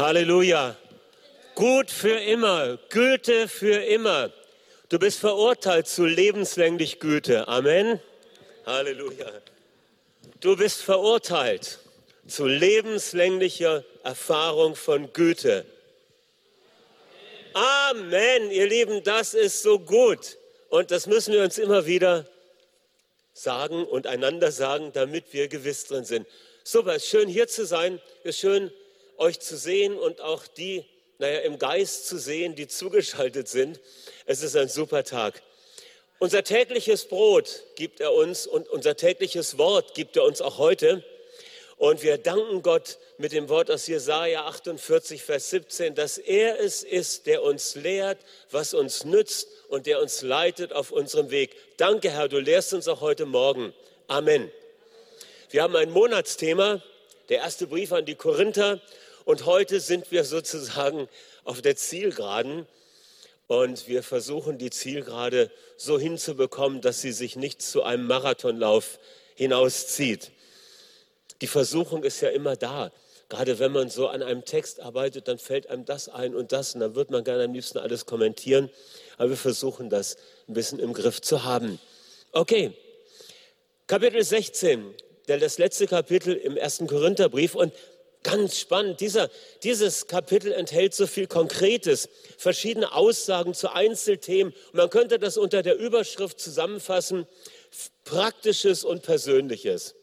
Halleluja. 0.00 0.78
Gut 1.54 1.90
für 1.90 2.18
immer, 2.18 2.78
Güte 2.88 3.48
für 3.48 3.84
immer. 3.84 4.32
Du 4.88 4.98
bist 4.98 5.18
verurteilt 5.18 5.88
zu 5.88 6.06
lebenslänglich 6.06 7.00
Güte. 7.00 7.46
Amen. 7.48 8.00
Halleluja. 8.64 9.30
Du 10.40 10.56
bist 10.56 10.80
verurteilt 10.80 11.80
zu 12.26 12.46
lebenslänglicher 12.46 13.84
Erfahrung 14.02 14.74
von 14.74 15.12
Güte. 15.12 15.66
Amen, 17.52 18.50
ihr 18.50 18.68
Lieben, 18.68 19.02
das 19.04 19.34
ist 19.34 19.62
so 19.62 19.78
gut. 19.78 20.38
Und 20.70 20.92
das 20.92 21.08
müssen 21.08 21.34
wir 21.34 21.42
uns 21.42 21.58
immer 21.58 21.84
wieder 21.84 22.26
sagen 23.34 23.84
und 23.84 24.06
einander 24.06 24.50
sagen, 24.50 24.92
damit 24.94 25.34
wir 25.34 25.48
gewiss 25.48 25.84
drin 25.84 26.06
sind. 26.06 26.26
Super, 26.64 26.94
es 26.94 27.04
ist 27.04 27.10
schön 27.10 27.28
hier 27.28 27.48
zu 27.48 27.66
sein, 27.66 28.00
es 28.22 28.36
ist 28.36 28.40
schön 28.40 28.70
euch 29.20 29.38
zu 29.38 29.56
sehen 29.56 29.96
und 29.98 30.20
auch 30.20 30.46
die, 30.46 30.84
naja, 31.18 31.40
im 31.40 31.58
Geist 31.58 32.06
zu 32.06 32.18
sehen, 32.18 32.54
die 32.54 32.66
zugeschaltet 32.66 33.48
sind. 33.48 33.80
Es 34.26 34.42
ist 34.42 34.56
ein 34.56 34.68
super 34.68 35.04
Tag. 35.04 35.42
Unser 36.18 36.42
tägliches 36.42 37.06
Brot 37.06 37.64
gibt 37.76 38.00
er 38.00 38.12
uns 38.12 38.46
und 38.46 38.68
unser 38.68 38.96
tägliches 38.96 39.58
Wort 39.58 39.94
gibt 39.94 40.16
er 40.16 40.24
uns 40.24 40.40
auch 40.40 40.58
heute. 40.58 41.04
Und 41.76 42.02
wir 42.02 42.18
danken 42.18 42.60
Gott 42.60 42.98
mit 43.16 43.32
dem 43.32 43.48
Wort 43.48 43.70
aus 43.70 43.86
Jesaja 43.86 44.44
48, 44.44 45.22
Vers 45.22 45.48
17, 45.48 45.94
dass 45.94 46.18
er 46.18 46.60
es 46.60 46.82
ist, 46.82 47.26
der 47.26 47.42
uns 47.42 47.74
lehrt, 47.74 48.18
was 48.50 48.74
uns 48.74 49.04
nützt 49.04 49.48
und 49.68 49.86
der 49.86 50.02
uns 50.02 50.20
leitet 50.20 50.74
auf 50.74 50.90
unserem 50.90 51.30
Weg. 51.30 51.56
Danke, 51.78 52.10
Herr, 52.10 52.28
du 52.28 52.38
lehrst 52.38 52.74
uns 52.74 52.86
auch 52.86 53.00
heute 53.00 53.24
Morgen. 53.24 53.72
Amen. 54.08 54.50
Wir 55.48 55.62
haben 55.62 55.74
ein 55.74 55.90
Monatsthema, 55.90 56.82
der 57.30 57.38
erste 57.38 57.66
Brief 57.66 57.92
an 57.92 58.04
die 58.04 58.14
Korinther. 58.14 58.82
Und 59.30 59.46
heute 59.46 59.78
sind 59.78 60.10
wir 60.10 60.24
sozusagen 60.24 61.08
auf 61.44 61.62
der 61.62 61.76
Zielgeraden. 61.76 62.66
Und 63.46 63.86
wir 63.86 64.02
versuchen, 64.02 64.58
die 64.58 64.70
Zielgerade 64.70 65.52
so 65.76 66.00
hinzubekommen, 66.00 66.80
dass 66.80 67.00
sie 67.00 67.12
sich 67.12 67.36
nicht 67.36 67.62
zu 67.62 67.84
einem 67.84 68.08
Marathonlauf 68.08 68.98
hinauszieht. 69.36 70.32
Die 71.42 71.46
Versuchung 71.46 72.02
ist 72.02 72.20
ja 72.22 72.30
immer 72.30 72.56
da. 72.56 72.90
Gerade 73.28 73.60
wenn 73.60 73.70
man 73.70 73.88
so 73.88 74.08
an 74.08 74.24
einem 74.24 74.44
Text 74.44 74.80
arbeitet, 74.80 75.28
dann 75.28 75.38
fällt 75.38 75.68
einem 75.68 75.84
das 75.84 76.08
ein 76.08 76.34
und 76.34 76.50
das 76.50 76.74
und 76.74 76.80
dann 76.80 76.96
wird 76.96 77.10
man 77.10 77.22
gerne 77.22 77.44
am 77.44 77.54
liebsten 77.54 77.78
alles 77.78 78.06
kommentieren. 78.06 78.68
Aber 79.16 79.30
wir 79.30 79.36
versuchen 79.36 79.90
das 79.90 80.16
ein 80.48 80.54
bisschen 80.54 80.80
im 80.80 80.92
Griff 80.92 81.20
zu 81.20 81.44
haben. 81.44 81.78
Okay, 82.32 82.72
Kapitel 83.86 84.24
16, 84.24 84.92
das 85.26 85.58
letzte 85.58 85.86
Kapitel 85.86 86.34
im 86.34 86.56
ersten 86.56 86.88
Korintherbrief 86.88 87.54
und 87.54 87.72
Ganz 88.22 88.58
spannend. 88.58 89.00
Dieser, 89.00 89.30
dieses 89.62 90.06
Kapitel 90.06 90.52
enthält 90.52 90.94
so 90.94 91.06
viel 91.06 91.26
Konkretes, 91.26 92.10
verschiedene 92.36 92.92
Aussagen 92.92 93.54
zu 93.54 93.72
Einzelthemen. 93.72 94.52
Und 94.72 94.74
man 94.74 94.90
könnte 94.90 95.18
das 95.18 95.38
unter 95.38 95.62
der 95.62 95.76
Überschrift 95.78 96.38
zusammenfassen, 96.38 97.26
Praktisches 98.04 98.84
und 98.84 99.02
Persönliches. 99.02 99.94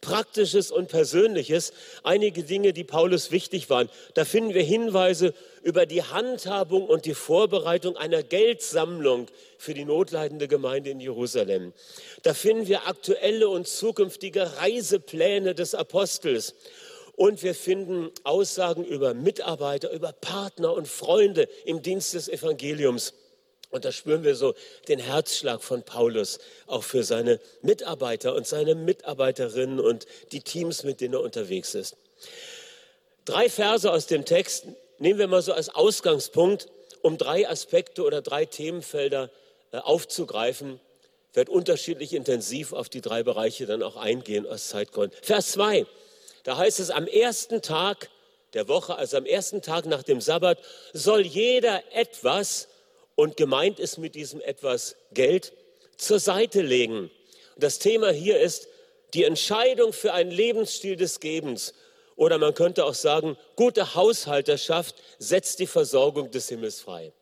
Praktisches 0.00 0.70
und 0.70 0.88
Persönliches, 0.88 1.72
einige 2.02 2.42
Dinge, 2.42 2.72
die 2.72 2.84
Paulus 2.84 3.30
wichtig 3.30 3.70
waren. 3.70 3.88
Da 4.14 4.24
finden 4.24 4.52
wir 4.52 4.62
Hinweise 4.62 5.32
über 5.62 5.86
die 5.86 6.02
Handhabung 6.02 6.86
und 6.86 7.06
die 7.06 7.14
Vorbereitung 7.14 7.96
einer 7.96 8.22
Geldsammlung 8.22 9.28
für 9.56 9.72
die 9.72 9.84
notleidende 9.84 10.48
Gemeinde 10.48 10.90
in 10.90 11.00
Jerusalem. 11.00 11.72
Da 12.22 12.34
finden 12.34 12.66
wir 12.66 12.86
aktuelle 12.86 13.48
und 13.48 13.66
zukünftige 13.66 14.58
Reisepläne 14.58 15.54
des 15.54 15.74
Apostels. 15.74 16.54
Und 17.16 17.42
wir 17.42 17.54
finden 17.54 18.10
Aussagen 18.24 18.84
über 18.84 19.14
Mitarbeiter, 19.14 19.90
über 19.90 20.12
Partner 20.12 20.72
und 20.72 20.88
Freunde 20.88 21.48
im 21.64 21.82
Dienst 21.82 22.14
des 22.14 22.28
Evangeliums. 22.28 23.14
Und 23.70 23.84
da 23.84 23.92
spüren 23.92 24.22
wir 24.24 24.34
so 24.36 24.54
den 24.88 24.98
Herzschlag 25.00 25.62
von 25.62 25.82
Paulus 25.82 26.38
auch 26.66 26.84
für 26.84 27.02
seine 27.02 27.40
Mitarbeiter 27.62 28.34
und 28.34 28.46
seine 28.46 28.74
Mitarbeiterinnen 28.74 29.80
und 29.80 30.06
die 30.32 30.40
Teams, 30.40 30.84
mit 30.84 31.00
denen 31.00 31.14
er 31.14 31.22
unterwegs 31.22 31.74
ist. 31.74 31.96
Drei 33.24 33.48
Verse 33.48 33.90
aus 33.90 34.06
dem 34.06 34.24
Text 34.24 34.66
nehmen 34.98 35.18
wir 35.18 35.26
mal 35.28 35.42
so 35.42 35.52
als 35.52 35.70
Ausgangspunkt, 35.70 36.68
um 37.02 37.18
drei 37.18 37.48
Aspekte 37.48 38.02
oder 38.02 38.22
drei 38.22 38.44
Themenfelder 38.44 39.30
äh, 39.72 39.78
aufzugreifen. 39.78 40.80
Ich 41.30 41.36
werde 41.36 41.50
unterschiedlich 41.50 42.12
intensiv 42.12 42.72
auf 42.72 42.88
die 42.88 43.00
drei 43.00 43.22
Bereiche 43.22 43.66
dann 43.66 43.82
auch 43.82 43.96
eingehen 43.96 44.46
aus 44.46 44.68
Zeitgründen. 44.68 45.18
Vers 45.20 45.52
2, 45.52 45.84
da 46.44 46.56
heißt 46.56 46.80
es, 46.80 46.90
am 46.90 47.06
ersten 47.06 47.60
Tag 47.60 48.10
der 48.52 48.68
Woche, 48.68 48.94
also 48.96 49.16
am 49.16 49.26
ersten 49.26 49.62
Tag 49.62 49.86
nach 49.86 50.02
dem 50.02 50.20
Sabbat, 50.20 50.58
soll 50.92 51.22
jeder 51.22 51.82
etwas 51.92 52.68
und 53.16 53.36
gemeint 53.36 53.80
ist 53.80 53.98
mit 53.98 54.14
diesem 54.14 54.40
etwas 54.40 54.96
Geld, 55.12 55.52
zur 55.96 56.18
Seite 56.18 56.62
legen. 56.62 57.10
Das 57.56 57.78
Thema 57.78 58.10
hier 58.10 58.40
ist 58.40 58.68
die 59.14 59.24
Entscheidung 59.24 59.92
für 59.92 60.12
einen 60.12 60.30
Lebensstil 60.30 60.96
des 60.96 61.20
Gebens. 61.20 61.72
Oder 62.16 62.38
man 62.38 62.54
könnte 62.54 62.84
auch 62.84 62.94
sagen, 62.94 63.36
gute 63.56 63.94
Haushalterschaft 63.94 64.94
setzt 65.18 65.58
die 65.58 65.66
Versorgung 65.66 66.30
des 66.30 66.48
Himmels 66.48 66.80
frei. 66.80 67.12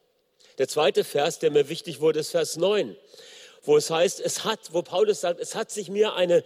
Der 0.59 0.69
zweite 0.69 1.05
Vers, 1.05 1.39
der 1.39 1.51
mir 1.51 1.69
wichtig 1.69 2.01
wurde, 2.01 2.21
ist 2.21 2.31
Vers 2.31 2.57
9, 2.57 2.97
wo 3.63 3.77
es 3.77 3.91
heißt, 3.91 4.21
es 4.21 4.45
hat, 4.45 4.61
wo 4.73 4.83
Paulus 4.83 5.21
sagt, 5.21 5.41
es 5.41 5.55
hat 5.55 5.71
sich 5.71 5.89
mir 5.89 6.15
eine 6.15 6.45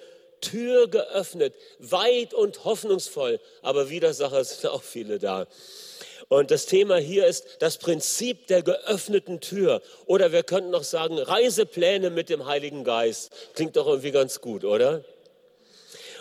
Tür 0.50 0.88
geöffnet, 0.88 1.54
weit 1.78 2.34
und 2.34 2.64
hoffnungsvoll, 2.64 3.40
aber 3.62 3.90
Widersacher 3.90 4.44
sind 4.44 4.70
auch 4.70 4.82
viele 4.82 5.18
da. 5.18 5.46
Und 6.28 6.50
das 6.50 6.66
Thema 6.66 6.96
hier 6.96 7.26
ist 7.26 7.44
das 7.60 7.78
Prinzip 7.78 8.46
der 8.48 8.62
geöffneten 8.62 9.40
Tür. 9.40 9.80
Oder 10.06 10.32
wir 10.32 10.42
könnten 10.42 10.70
noch 10.70 10.82
sagen, 10.82 11.18
Reisepläne 11.18 12.10
mit 12.10 12.28
dem 12.30 12.46
Heiligen 12.46 12.82
Geist. 12.82 13.30
Klingt 13.54 13.76
doch 13.76 13.86
irgendwie 13.86 14.10
ganz 14.10 14.40
gut, 14.40 14.64
oder? 14.64 15.04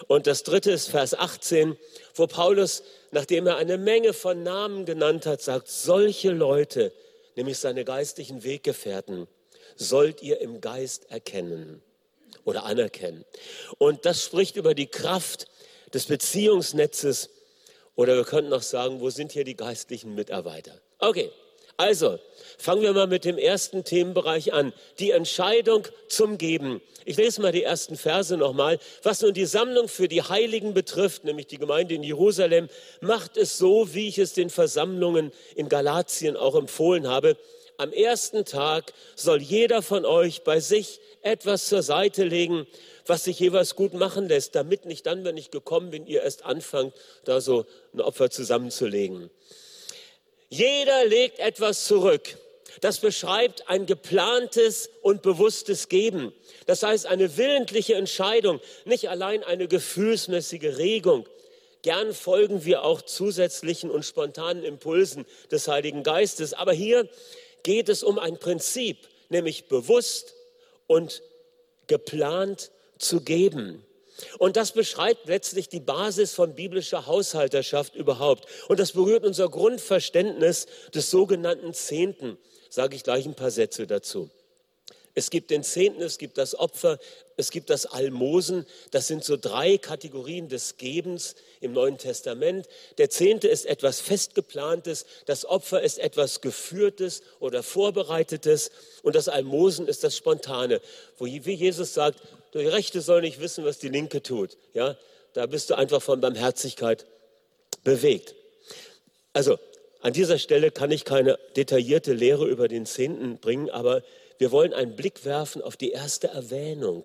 Und 0.07 0.27
das 0.27 0.43
dritte 0.43 0.71
ist 0.71 0.89
Vers 0.89 1.15
18, 1.15 1.77
wo 2.13 2.27
Paulus, 2.27 2.83
nachdem 3.11 3.47
er 3.47 3.57
eine 3.57 3.77
Menge 3.77 4.13
von 4.13 4.43
Namen 4.43 4.85
genannt 4.85 5.25
hat, 5.25 5.41
sagt, 5.41 5.69
solche 5.69 6.31
Leute, 6.31 6.91
nämlich 7.35 7.57
seine 7.57 7.83
geistlichen 7.83 8.43
Weggefährten, 8.43 9.27
sollt 9.75 10.21
ihr 10.21 10.39
im 10.41 10.61
Geist 10.61 11.09
erkennen 11.09 11.81
oder 12.45 12.63
anerkennen. 12.63 13.25
Und 13.77 14.05
das 14.05 14.23
spricht 14.23 14.55
über 14.55 14.73
die 14.73 14.87
Kraft 14.87 15.47
des 15.93 16.05
Beziehungsnetzes 16.05 17.29
oder 17.95 18.15
wir 18.15 18.23
könnten 18.23 18.53
auch 18.53 18.61
sagen, 18.61 19.01
wo 19.01 19.09
sind 19.09 19.31
hier 19.31 19.43
die 19.43 19.55
geistlichen 19.55 20.15
Mitarbeiter? 20.15 20.79
Okay, 20.99 21.31
also 21.77 22.19
fangen 22.57 22.81
wir 22.81 22.93
mal 22.93 23.07
mit 23.07 23.25
dem 23.25 23.37
ersten 23.37 23.83
Themenbereich 23.83 24.53
an. 24.53 24.73
Die 24.99 25.11
Entscheidung 25.11 25.87
zum 26.07 26.37
Geben. 26.37 26.81
Ich 27.03 27.17
lese 27.17 27.41
mal 27.41 27.51
die 27.51 27.63
ersten 27.63 27.97
Verse 27.97 28.35
nochmal. 28.35 28.79
Was 29.03 29.21
nun 29.21 29.33
die 29.33 29.45
Sammlung 29.45 29.87
für 29.87 30.07
die 30.07 30.21
Heiligen 30.21 30.73
betrifft, 30.73 31.25
nämlich 31.25 31.47
die 31.47 31.57
Gemeinde 31.57 31.95
in 31.95 32.03
Jerusalem, 32.03 32.69
macht 33.01 33.37
es 33.37 33.57
so, 33.57 33.93
wie 33.93 34.07
ich 34.07 34.17
es 34.19 34.33
den 34.33 34.49
Versammlungen 34.49 35.31
in 35.55 35.69
Galatien 35.69 36.37
auch 36.37 36.55
empfohlen 36.55 37.07
habe. 37.07 37.37
Am 37.77 37.91
ersten 37.91 38.45
Tag 38.45 38.93
soll 39.15 39.41
jeder 39.41 39.81
von 39.81 40.05
euch 40.05 40.43
bei 40.43 40.61
sich 40.61 41.01
etwas 41.25 41.67
zur 41.67 41.81
Seite 41.81 42.23
legen, 42.23 42.67
was 43.07 43.23
sich 43.23 43.39
jeweils 43.39 43.75
gut 43.75 43.93
machen 43.93 44.27
lässt, 44.27 44.55
damit 44.55 44.85
nicht 44.85 45.05
dann, 45.05 45.23
wenn 45.25 45.37
ich 45.37 45.51
gekommen 45.51 45.91
bin, 45.91 46.07
ihr 46.07 46.23
erst 46.23 46.45
anfangt, 46.45 46.93
da 47.23 47.41
so 47.41 47.65
ein 47.93 48.01
Opfer 48.01 48.29
zusammenzulegen. 48.29 49.29
Jeder 50.49 51.05
legt 51.05 51.39
etwas 51.39 51.85
zurück. 51.85 52.37
Das 52.81 52.99
beschreibt 52.99 53.69
ein 53.69 53.85
geplantes 53.85 54.89
und 55.01 55.21
bewusstes 55.21 55.87
Geben. 55.87 56.33
Das 56.65 56.83
heißt 56.83 57.05
eine 57.05 57.37
willentliche 57.37 57.95
Entscheidung, 57.95 58.59
nicht 58.83 59.09
allein 59.09 59.43
eine 59.43 59.67
gefühlsmäßige 59.67 60.77
Regung. 60.77 61.25
Gern 61.83 62.13
folgen 62.13 62.65
wir 62.65 62.83
auch 62.83 63.01
zusätzlichen 63.01 63.91
und 63.91 64.05
spontanen 64.05 64.63
Impulsen 64.63 65.25
des 65.51 65.67
Heiligen 65.67 66.03
Geistes. 66.03 66.53
Aber 66.53 66.73
hier 66.73 67.07
geht 67.63 67.89
es 67.89 68.03
um 68.03 68.19
ein 68.19 68.37
Prinzip, 68.37 68.97
nämlich 69.29 69.65
bewusst 69.65 70.33
und 70.87 71.21
geplant 71.87 72.71
zu 72.97 73.21
geben. 73.21 73.85
Und 74.39 74.55
das 74.55 74.71
beschreibt 74.71 75.27
letztlich 75.27 75.67
die 75.67 75.81
Basis 75.81 76.33
von 76.33 76.55
biblischer 76.55 77.05
Haushalterschaft 77.05 77.95
überhaupt. 77.95 78.45
Und 78.69 78.79
das 78.79 78.93
berührt 78.93 79.25
unser 79.25 79.49
Grundverständnis 79.49 80.67
des 80.93 81.11
sogenannten 81.11 81.73
Zehnten. 81.73 82.37
Sage 82.69 82.95
ich 82.95 83.03
gleich 83.03 83.25
ein 83.25 83.35
paar 83.35 83.51
Sätze 83.51 83.87
dazu. 83.87 84.29
Es 85.17 85.29
gibt 85.29 85.49
den 85.49 85.63
Zehnten, 85.63 86.01
es 86.01 86.17
gibt 86.17 86.37
das 86.37 86.59
Opfer, 86.59 86.99
es 87.37 87.49
gibt 87.49 87.69
das 87.69 87.85
Almosen. 87.85 88.65
Das 88.91 89.07
sind 89.07 89.23
so 89.23 89.37
drei 89.37 89.77
Kategorien 89.77 90.49
des 90.49 90.75
Gebens 90.75 91.35
im 91.61 91.71
Neuen 91.71 91.97
Testament. 91.97 92.67
Der 92.97 93.09
Zehnte 93.09 93.47
ist 93.47 93.65
etwas 93.65 94.01
Festgeplantes, 94.01 95.05
das 95.25 95.45
Opfer 95.45 95.81
ist 95.81 95.99
etwas 95.99 96.41
Geführtes 96.41 97.23
oder 97.39 97.63
Vorbereitetes 97.63 98.71
und 99.03 99.15
das 99.15 99.29
Almosen 99.29 99.87
ist 99.87 100.03
das 100.03 100.17
Spontane, 100.17 100.81
wo 101.17 101.25
wie 101.25 101.53
Jesus 101.53 101.93
sagt, 101.93 102.21
die 102.53 102.59
Rechte 102.59 102.99
soll 102.99 103.21
nicht 103.21 103.39
wissen, 103.39 103.63
was 103.63 103.79
die 103.79 103.89
Linke 103.89 104.21
tut. 104.21 104.57
Ja, 104.73 104.97
da 105.33 105.45
bist 105.45 105.69
du 105.69 105.75
einfach 105.75 106.01
von 106.01 106.19
Barmherzigkeit 106.19 107.05
bewegt. 107.85 108.35
Also 109.31 109.59
an 110.01 110.11
dieser 110.11 110.39
Stelle 110.39 110.71
kann 110.71 110.91
ich 110.91 111.05
keine 111.05 111.39
detaillierte 111.55 112.13
Lehre 112.13 112.47
über 112.47 112.67
den 112.67 112.85
Zehnten 112.85 113.37
bringen, 113.37 113.69
aber 113.69 114.03
wir 114.37 114.51
wollen 114.51 114.73
einen 114.73 114.95
Blick 114.95 115.25
werfen 115.25 115.61
auf 115.61 115.77
die 115.77 115.91
erste 115.91 116.27
Erwähnung 116.27 117.03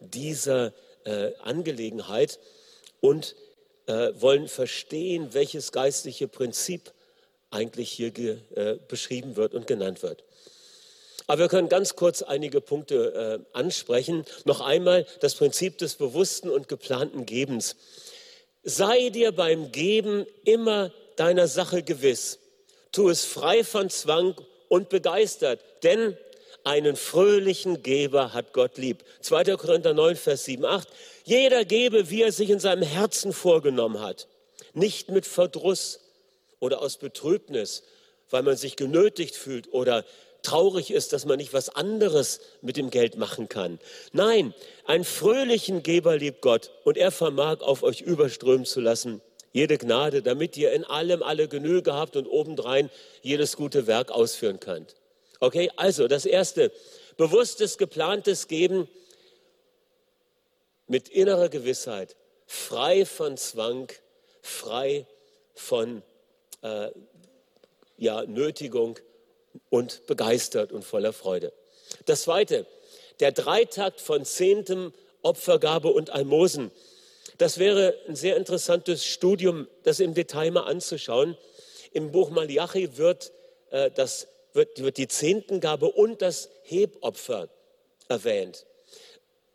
dieser 0.00 0.72
äh, 1.04 1.32
Angelegenheit 1.42 2.38
und 3.00 3.34
äh, 3.86 4.12
wollen 4.18 4.48
verstehen, 4.48 5.32
welches 5.32 5.72
geistliche 5.72 6.28
Prinzip 6.28 6.92
eigentlich 7.50 7.90
hier 7.90 8.10
ge, 8.10 8.38
äh, 8.54 8.76
beschrieben 8.88 9.36
wird 9.36 9.54
und 9.54 9.66
genannt 9.66 10.02
wird. 10.02 10.24
Aber 11.26 11.42
wir 11.42 11.48
können 11.48 11.68
ganz 11.68 11.96
kurz 11.96 12.22
einige 12.22 12.60
Punkte 12.60 13.40
äh, 13.52 13.56
ansprechen. 13.56 14.24
Noch 14.44 14.60
einmal 14.60 15.06
das 15.20 15.34
Prinzip 15.34 15.78
des 15.78 15.96
bewussten 15.96 16.50
und 16.50 16.68
geplanten 16.68 17.26
Gebens. 17.26 17.76
Sei 18.62 19.10
dir 19.10 19.32
beim 19.32 19.72
Geben 19.72 20.26
immer 20.44 20.92
deiner 21.16 21.48
Sache 21.48 21.82
gewiss. 21.82 22.38
Tu 22.92 23.08
es 23.08 23.24
frei 23.24 23.64
von 23.64 23.90
Zwang 23.90 24.34
und 24.68 24.88
begeistert, 24.88 25.60
denn 25.82 26.16
einen 26.64 26.96
fröhlichen 26.96 27.82
Geber 27.82 28.32
hat 28.32 28.52
Gott 28.52 28.78
lieb. 28.78 29.04
2. 29.20 29.56
Korinther 29.56 29.94
9, 29.94 30.16
Vers 30.16 30.44
7, 30.44 30.64
8. 30.64 30.88
Jeder 31.24 31.64
gebe, 31.64 32.10
wie 32.10 32.22
er 32.22 32.32
sich 32.32 32.50
in 32.50 32.60
seinem 32.60 32.82
Herzen 32.82 33.32
vorgenommen 33.32 34.00
hat. 34.00 34.28
Nicht 34.74 35.10
mit 35.10 35.26
Verdruss 35.26 36.00
oder 36.60 36.80
aus 36.80 36.96
Betrübnis, 36.96 37.82
weil 38.30 38.42
man 38.42 38.56
sich 38.56 38.76
genötigt 38.76 39.36
fühlt 39.36 39.72
oder 39.72 40.04
traurig 40.42 40.90
ist, 40.90 41.12
dass 41.12 41.24
man 41.24 41.38
nicht 41.38 41.52
was 41.52 41.68
anderes 41.68 42.40
mit 42.62 42.76
dem 42.76 42.90
Geld 42.90 43.16
machen 43.16 43.48
kann. 43.48 43.78
Nein, 44.12 44.54
einen 44.84 45.04
fröhlichen 45.04 45.82
Geber 45.82 46.16
liebt 46.16 46.40
Gott 46.40 46.70
und 46.84 46.96
er 46.96 47.10
vermag 47.10 47.60
auf 47.60 47.82
euch 47.82 48.00
überströmen 48.00 48.64
zu 48.64 48.80
lassen 48.80 49.20
jede 49.56 49.78
Gnade, 49.78 50.20
damit 50.20 50.54
ihr 50.58 50.72
in 50.72 50.84
allem 50.84 51.22
alle 51.22 51.48
Genüge 51.48 51.94
habt 51.94 52.14
und 52.16 52.26
obendrein 52.26 52.90
jedes 53.22 53.56
gute 53.56 53.86
Werk 53.86 54.10
ausführen 54.10 54.60
könnt. 54.60 54.94
Okay, 55.40 55.70
also 55.76 56.08
das 56.08 56.26
erste, 56.26 56.72
bewusstes, 57.16 57.78
geplantes 57.78 58.48
Geben 58.48 58.88
mit 60.86 61.08
innerer 61.08 61.48
Gewissheit, 61.48 62.16
frei 62.46 63.04
von 63.04 63.36
Zwang, 63.36 63.90
frei 64.42 65.06
von 65.54 66.02
äh, 66.62 66.90
ja, 67.98 68.22
Nötigung 68.24 68.98
und 69.70 70.06
begeistert 70.06 70.72
und 70.72 70.84
voller 70.84 71.12
Freude. 71.12 71.52
Das 72.04 72.22
zweite, 72.22 72.66
der 73.20 73.32
Dreitakt 73.32 74.00
von 74.00 74.24
Zehntem, 74.24 74.92
Opfergabe 75.22 75.88
und 75.88 76.10
Almosen 76.10 76.70
das 77.38 77.58
wäre 77.58 77.94
ein 78.08 78.16
sehr 78.16 78.36
interessantes 78.36 79.04
Studium, 79.04 79.68
das 79.82 80.00
im 80.00 80.14
Detail 80.14 80.50
mal 80.50 80.62
anzuschauen. 80.62 81.36
Im 81.92 82.10
Buch 82.10 82.30
Malachi 82.30 82.96
wird, 82.96 83.32
äh, 83.70 83.90
das, 83.90 84.28
wird, 84.56 84.82
wird 84.82 84.96
die 84.96 85.08
Zehntengabe 85.08 85.86
und 85.90 86.22
das 86.22 86.50
Hebopfer 86.64 87.48
erwähnt. 88.08 88.66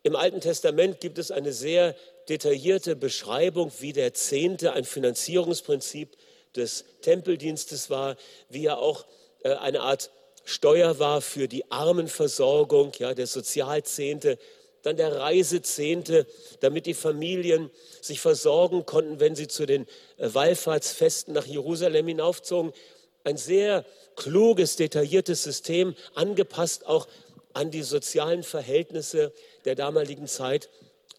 Im 0.03 0.15
Alten 0.15 0.39
Testament 0.39 0.99
gibt 0.99 1.17
es 1.17 1.31
eine 1.31 1.51
sehr 1.51 1.95
detaillierte 2.29 2.95
Beschreibung, 2.95 3.71
wie 3.79 3.93
der 3.93 4.13
Zehnte 4.13 4.73
ein 4.73 4.85
Finanzierungsprinzip 4.85 6.15
des 6.55 6.85
Tempeldienstes 7.01 7.89
war, 7.89 8.15
wie 8.49 8.65
er 8.65 8.79
auch 8.79 9.05
äh, 9.43 9.53
eine 9.53 9.81
Art 9.81 10.11
Steuer 10.43 10.97
war 10.97 11.21
für 11.21 11.47
die 11.47 11.69
Armenversorgung, 11.71 12.93
ja, 12.97 13.13
der 13.13 13.27
Sozialzehnte 13.27 14.37
dann 14.83 14.97
der 14.97 15.15
Reisezehnte, 15.15 16.25
damit 16.59 16.85
die 16.85 16.93
Familien 16.93 17.69
sich 18.01 18.19
versorgen 18.19 18.85
konnten, 18.85 19.19
wenn 19.19 19.35
sie 19.35 19.47
zu 19.47 19.65
den 19.65 19.87
äh, 20.17 20.33
Wallfahrtsfesten 20.33 21.33
nach 21.33 21.45
Jerusalem 21.45 22.07
hinaufzogen. 22.07 22.73
Ein 23.23 23.37
sehr 23.37 23.85
kluges, 24.15 24.75
detailliertes 24.75 25.43
System, 25.43 25.95
angepasst 26.15 26.85
auch 26.85 27.07
an 27.53 27.71
die 27.71 27.83
sozialen 27.83 28.43
Verhältnisse 28.43 29.33
der 29.65 29.75
damaligen 29.75 30.27
Zeit, 30.27 30.69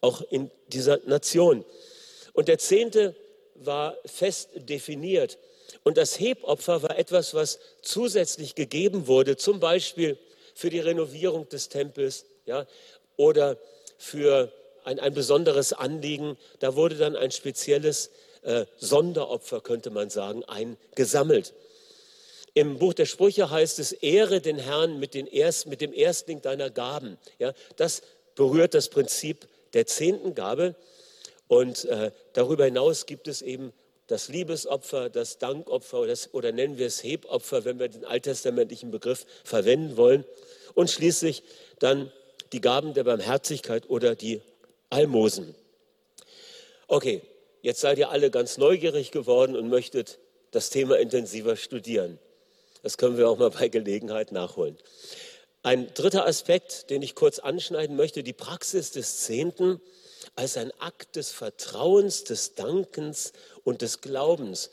auch 0.01 0.21
in 0.21 0.51
dieser 0.67 0.99
Nation. 1.05 1.63
Und 2.33 2.47
der 2.47 2.57
Zehnte 2.57 3.15
war 3.55 3.97
fest 4.05 4.49
definiert. 4.55 5.37
Und 5.83 5.97
das 5.97 6.19
Hebopfer 6.19 6.83
war 6.83 6.97
etwas, 6.97 7.33
was 7.33 7.59
zusätzlich 7.81 8.55
gegeben 8.55 9.07
wurde, 9.07 9.37
zum 9.37 9.59
Beispiel 9.59 10.17
für 10.55 10.69
die 10.69 10.79
Renovierung 10.79 11.47
des 11.49 11.69
Tempels, 11.69 12.25
ja, 12.45 12.67
oder 13.15 13.57
für 13.97 14.51
ein, 14.83 14.99
ein 14.99 15.13
besonderes 15.13 15.73
Anliegen. 15.73 16.37
Da 16.59 16.75
wurde 16.75 16.95
dann 16.95 17.15
ein 17.15 17.31
spezielles 17.31 18.11
äh, 18.43 18.65
Sonderopfer, 18.77 19.61
könnte 19.61 19.89
man 19.89 20.09
sagen, 20.09 20.43
eingesammelt. 20.45 21.53
Im 22.55 22.77
Buch 22.77 22.93
der 22.93 23.05
Sprüche 23.05 23.49
heißt 23.49 23.79
es, 23.79 23.91
ehre 23.93 24.39
den 24.39 24.59
Herrn 24.59 24.99
mit, 24.99 25.15
den 25.15 25.25
Erst, 25.25 25.65
mit 25.65 25.81
dem 25.81 25.91
Erstling 25.91 26.41
deiner 26.41 26.69
Gaben. 26.69 27.17
Ja, 27.39 27.53
das 27.77 28.03
berührt 28.35 28.73
das 28.73 28.89
Prinzip 28.89 29.47
der 29.73 29.87
Zehntengabe. 29.87 30.75
Und 31.47 31.85
äh, 31.85 32.11
darüber 32.33 32.65
hinaus 32.65 33.05
gibt 33.05 33.27
es 33.27 33.41
eben 33.41 33.73
das 34.07 34.27
Liebesopfer, 34.27 35.09
das 35.09 35.39
Dankopfer 35.39 35.99
oder, 35.99 36.07
das, 36.09 36.33
oder 36.33 36.51
nennen 36.51 36.77
wir 36.77 36.87
es 36.87 37.03
Hebopfer, 37.03 37.65
wenn 37.65 37.79
wir 37.79 37.87
den 37.87 38.05
alttestamentlichen 38.05 38.91
Begriff 38.91 39.25
verwenden 39.43 39.97
wollen. 39.97 40.23
Und 40.75 40.91
schließlich 40.91 41.43
dann 41.79 42.11
die 42.51 42.61
Gaben 42.61 42.93
der 42.93 43.03
Barmherzigkeit 43.03 43.89
oder 43.89 44.15
die 44.15 44.41
Almosen. 44.89 45.55
Okay, 46.87 47.21
jetzt 47.63 47.81
seid 47.81 47.97
ihr 47.97 48.09
alle 48.09 48.29
ganz 48.29 48.57
neugierig 48.57 49.09
geworden 49.09 49.55
und 49.55 49.69
möchtet 49.69 50.19
das 50.51 50.69
Thema 50.69 50.99
intensiver 50.99 51.55
studieren. 51.55 52.19
Das 52.83 52.97
können 52.97 53.17
wir 53.17 53.29
auch 53.29 53.37
mal 53.37 53.49
bei 53.49 53.69
Gelegenheit 53.69 54.33
nachholen. 54.33 54.77
Ein 55.63 55.93
dritter 55.93 56.27
Aspekt, 56.27 56.89
den 56.89 57.01
ich 57.01 57.15
kurz 57.15 57.39
anschneiden 57.39 57.95
möchte, 57.95 58.21
die 58.23 58.33
Praxis 58.33 58.91
des 58.91 59.21
Zehnten 59.21 59.79
als 60.35 60.57
ein 60.57 60.71
Akt 60.79 61.15
des 61.15 61.31
Vertrauens, 61.31 62.25
des 62.25 62.55
Dankens 62.55 63.31
und 63.63 63.81
des 63.81 64.01
Glaubens. 64.01 64.69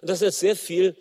Und 0.00 0.10
das 0.10 0.20
hat 0.20 0.34
sehr 0.34 0.56
viel 0.56 0.96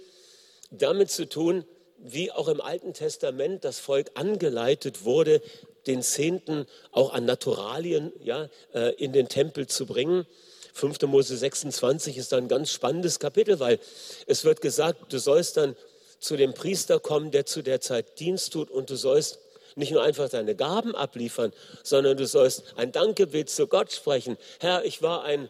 damit 0.70 1.10
zu 1.10 1.28
tun, 1.28 1.66
wie 1.98 2.32
auch 2.32 2.48
im 2.48 2.62
Alten 2.62 2.94
Testament 2.94 3.64
das 3.64 3.80
Volk 3.80 4.12
angeleitet 4.14 5.06
wurde, 5.06 5.42
den 5.88 6.04
Zehnten 6.04 6.68
auch 6.92 7.14
an 7.14 7.26
Naturalien 7.26 8.14
ja, 8.24 8.50
äh, 8.74 8.94
in 8.96 9.12
den 9.12 9.28
Tempel 9.28 9.66
zu 9.66 9.88
bringen. 9.88 10.28
5. 10.74 11.02
Mose 11.04 11.36
26 11.36 12.18
ist 12.18 12.34
ein 12.34 12.48
ganz 12.48 12.72
spannendes 12.72 13.20
Kapitel, 13.20 13.60
weil 13.60 13.80
es 14.28 14.44
wird 14.44 14.62
gesagt, 14.62 15.12
du 15.12 15.18
sollst 15.18 15.58
dann 15.58 15.76
zu 16.24 16.38
dem 16.38 16.54
Priester 16.54 17.00
kommen, 17.00 17.32
der 17.32 17.46
zu 17.46 17.62
der 17.62 17.82
Zeit 17.82 18.20
Dienst 18.20 18.54
tut 18.54 18.72
und 18.72 18.90
du 18.90 18.96
sollst 18.96 19.40
nicht 19.76 19.92
nur 19.92 20.04
einfach 20.04 20.30
deine 20.30 20.56
Gaben 20.56 20.96
abliefern, 20.96 21.52
sondern 21.84 22.18
du 22.18 22.26
sollst 22.26 22.64
ein 22.76 22.92
Dankgebet 22.92 23.50
zu 23.50 23.68
Gott 23.68 23.92
sprechen. 23.92 24.38
Herr, 24.60 24.86
ich 24.86 25.02
war 25.02 25.24
ein 25.24 25.50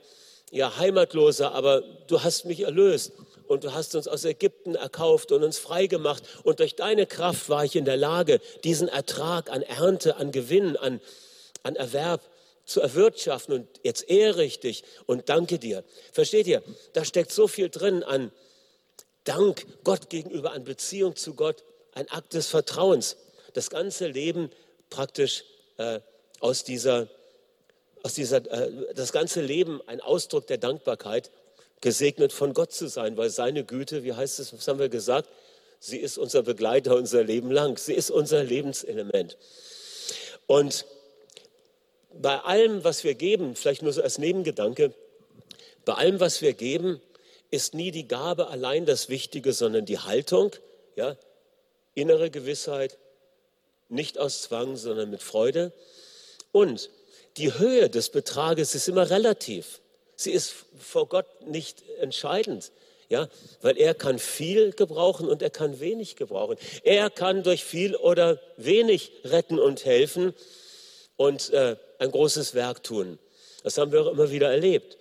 ja, 0.51 0.77
Heimatloser, 0.77 1.53
aber 1.53 1.82
du 2.08 2.24
hast 2.24 2.46
mich 2.46 2.62
erlöst 2.62 3.12
und 3.48 3.63
du 3.63 3.74
hast 3.74 3.96
uns 3.96 4.08
aus 4.08 4.24
Ägypten 4.24 4.75
erkauft 4.75 5.32
und 5.32 5.44
uns 5.44 5.58
freigemacht. 5.58 6.24
Und 6.44 6.60
durch 6.60 6.75
deine 6.75 7.06
Kraft 7.06 7.50
war 7.50 7.65
ich 7.65 7.75
in 7.75 7.86
der 7.86 7.98
Lage, 7.98 8.39
diesen 8.63 8.88
Ertrag 8.88 9.51
an 9.51 9.62
Ernte, 9.62 10.15
an 10.15 10.32
Gewinn, 10.32 10.77
an, 10.77 11.01
an 11.63 11.75
Erwerb 11.75 12.22
zu 12.65 12.82
erwirtschaften. 12.82 13.53
Und 13.53 13.68
jetzt 13.84 14.10
ehre 14.10 14.44
ich 14.44 14.60
dich 14.60 14.84
und 15.06 15.27
danke 15.30 15.60
dir. 15.60 15.84
Versteht 16.12 16.48
ihr? 16.48 16.63
Da 16.94 17.03
steckt 17.03 17.32
so 17.32 17.48
viel 17.48 17.70
drin 17.70 18.03
an 18.03 18.32
Dank 19.24 19.65
Gott 19.84 20.10
gegenüber, 20.10 20.51
an 20.51 20.63
Beziehung 20.63 21.15
zu 21.15 21.34
Gott, 21.34 21.63
ein 21.94 22.10
Akt 22.10 22.34
des 22.34 22.48
Vertrauens. 22.48 23.18
Das 23.53 23.70
ganze 23.70 24.08
Leben 24.08 24.50
praktisch 24.89 25.44
äh, 25.77 26.00
aus 26.39 26.63
dieser, 26.63 27.08
aus 28.03 28.13
dieser 28.13 28.38
äh, 28.51 28.94
das 28.96 29.12
ganze 29.12 29.42
Leben 29.42 29.82
ein 29.88 30.01
Ausdruck 30.01 30.48
der 30.48 30.58
Dankbarkeit 30.58 31.32
gesegnet 31.82 32.34
von 32.34 32.53
Gott 32.53 32.72
zu 32.72 32.88
sein, 32.88 33.18
weil 33.18 33.30
seine 33.30 33.63
Güte, 33.63 34.03
wie 34.03 34.13
heißt 34.13 34.39
es, 34.39 34.53
was 34.53 34.68
haben 34.68 34.80
wir 34.80 34.89
gesagt? 34.89 35.30
Sie 35.80 35.98
ist 35.98 36.18
unser 36.18 36.44
Begleiter 36.44 36.96
unser 36.96 37.24
Leben 37.24 37.51
lang. 37.51 37.77
Sie 37.77 37.94
ist 37.94 38.10
unser 38.10 38.42
Lebenselement. 38.42 39.38
Und 40.48 40.86
bei 42.13 42.39
allem, 42.39 42.84
was 42.86 43.03
wir 43.03 43.15
geben, 43.15 43.56
vielleicht 43.56 43.82
nur 43.82 43.92
so 43.92 44.01
als 44.01 44.18
Nebengedanke, 44.18 44.94
bei 45.84 45.94
allem, 45.94 46.22
was 46.22 46.42
wir 46.42 46.53
geben, 46.53 47.01
ist 47.54 47.76
nie 47.76 47.92
die 47.92 48.08
Gabe 48.08 48.48
allein 48.48 48.88
das 48.88 49.10
Wichtige, 49.10 49.54
sondern 49.54 49.86
die 49.86 50.00
Haltung, 50.00 50.56
ja, 50.96 51.16
innere 51.94 52.32
Gewissheit, 52.32 52.98
nicht 53.90 54.18
aus 54.18 54.42
Zwang, 54.42 54.76
sondern 54.76 55.12
mit 55.12 55.22
Freude. 55.22 55.72
Und 56.52 56.90
die 57.38 57.54
Höhe 57.60 57.92
des 57.92 58.10
Betrages 58.10 58.74
ist 58.74 58.88
immer 58.88 59.12
relativ. 59.12 59.82
Sie 60.16 60.32
ist 60.32 60.56
vor 60.80 61.08
Gott 61.08 61.28
nicht 61.46 61.84
entscheidend. 62.00 62.72
Ja, 63.10 63.30
weil 63.62 63.78
er 63.78 63.94
kann 63.94 64.18
viel 64.18 64.72
gebrauchen 64.72 65.30
und 65.30 65.44
er 65.44 65.52
kann 65.52 65.80
wenig 65.80 66.16
gebrauchen. 66.16 66.58
Er 66.82 67.12
kann 67.12 67.44
durch 67.44 67.64
viel 67.64 67.96
oder 67.96 68.40
wenig 68.58 69.12
retten 69.26 69.60
und 69.60 69.86
helfen 69.86 70.34
und 71.18 71.52
äh, 71.52 71.76
ein 72.00 72.10
großes 72.10 72.56
Werk 72.56 72.82
tun. 72.82 73.20
Das 73.62 73.78
haben 73.78 73.92
wir 73.92 74.02
auch 74.02 74.12
immer 74.12 74.32
wieder 74.32 74.52
erlebt. 74.52 74.98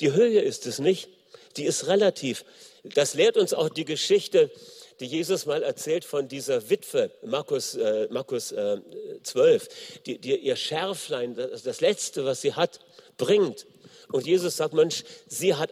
Die 0.00 0.12
Höhe 0.12 0.40
ist 0.40 0.66
es 0.66 0.78
nicht, 0.78 1.10
die 1.56 1.64
ist 1.64 1.86
relativ. 1.86 2.44
Das 2.82 3.14
lehrt 3.14 3.36
uns 3.36 3.52
auch 3.52 3.68
die 3.68 3.84
Geschichte, 3.84 4.50
die 5.00 5.06
Jesus 5.06 5.46
mal 5.46 5.62
erzählt 5.62 6.04
von 6.04 6.28
dieser 6.28 6.68
Witwe, 6.68 7.10
Markus, 7.22 7.74
äh, 7.74 8.06
Markus 8.10 8.52
äh, 8.52 8.78
12, 9.22 9.68
die, 10.06 10.18
die 10.18 10.36
ihr 10.36 10.56
Schärflein, 10.56 11.34
das, 11.34 11.62
das 11.62 11.80
Letzte, 11.80 12.24
was 12.24 12.42
sie 12.42 12.54
hat, 12.54 12.80
bringt. 13.16 13.66
Und 14.12 14.26
Jesus 14.26 14.56
sagt, 14.56 14.74
Mensch, 14.74 15.04
sie 15.26 15.54
hat 15.54 15.70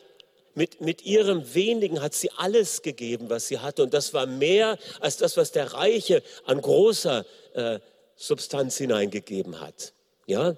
mit, 0.54 0.80
mit 0.80 1.02
ihrem 1.04 1.54
wenigen 1.54 2.02
hat 2.02 2.14
sie 2.14 2.30
alles 2.32 2.82
gegeben, 2.82 3.30
was 3.30 3.48
sie 3.48 3.58
hatte. 3.58 3.82
Und 3.82 3.94
das 3.94 4.12
war 4.12 4.26
mehr 4.26 4.78
als 4.98 5.16
das, 5.16 5.36
was 5.36 5.52
der 5.52 5.72
Reiche 5.72 6.22
an 6.46 6.60
großer 6.60 7.24
äh, 7.54 7.78
Substanz 8.16 8.76
hineingegeben 8.78 9.60
hat. 9.60 9.92
Ja? 10.26 10.56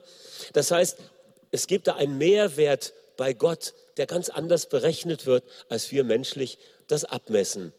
Das 0.54 0.70
heißt, 0.70 0.96
es 1.50 1.66
gibt 1.66 1.86
da 1.88 1.96
einen 1.96 2.16
Mehrwert 2.16 2.94
bei 3.16 3.34
Gott, 3.34 3.74
der 4.00 4.06
ganz 4.06 4.30
anders 4.30 4.64
berechnet 4.64 5.26
wird, 5.26 5.44
als 5.68 5.92
wir 5.92 6.04
menschlich 6.04 6.56
das 6.86 7.04
abmessen. 7.04 7.74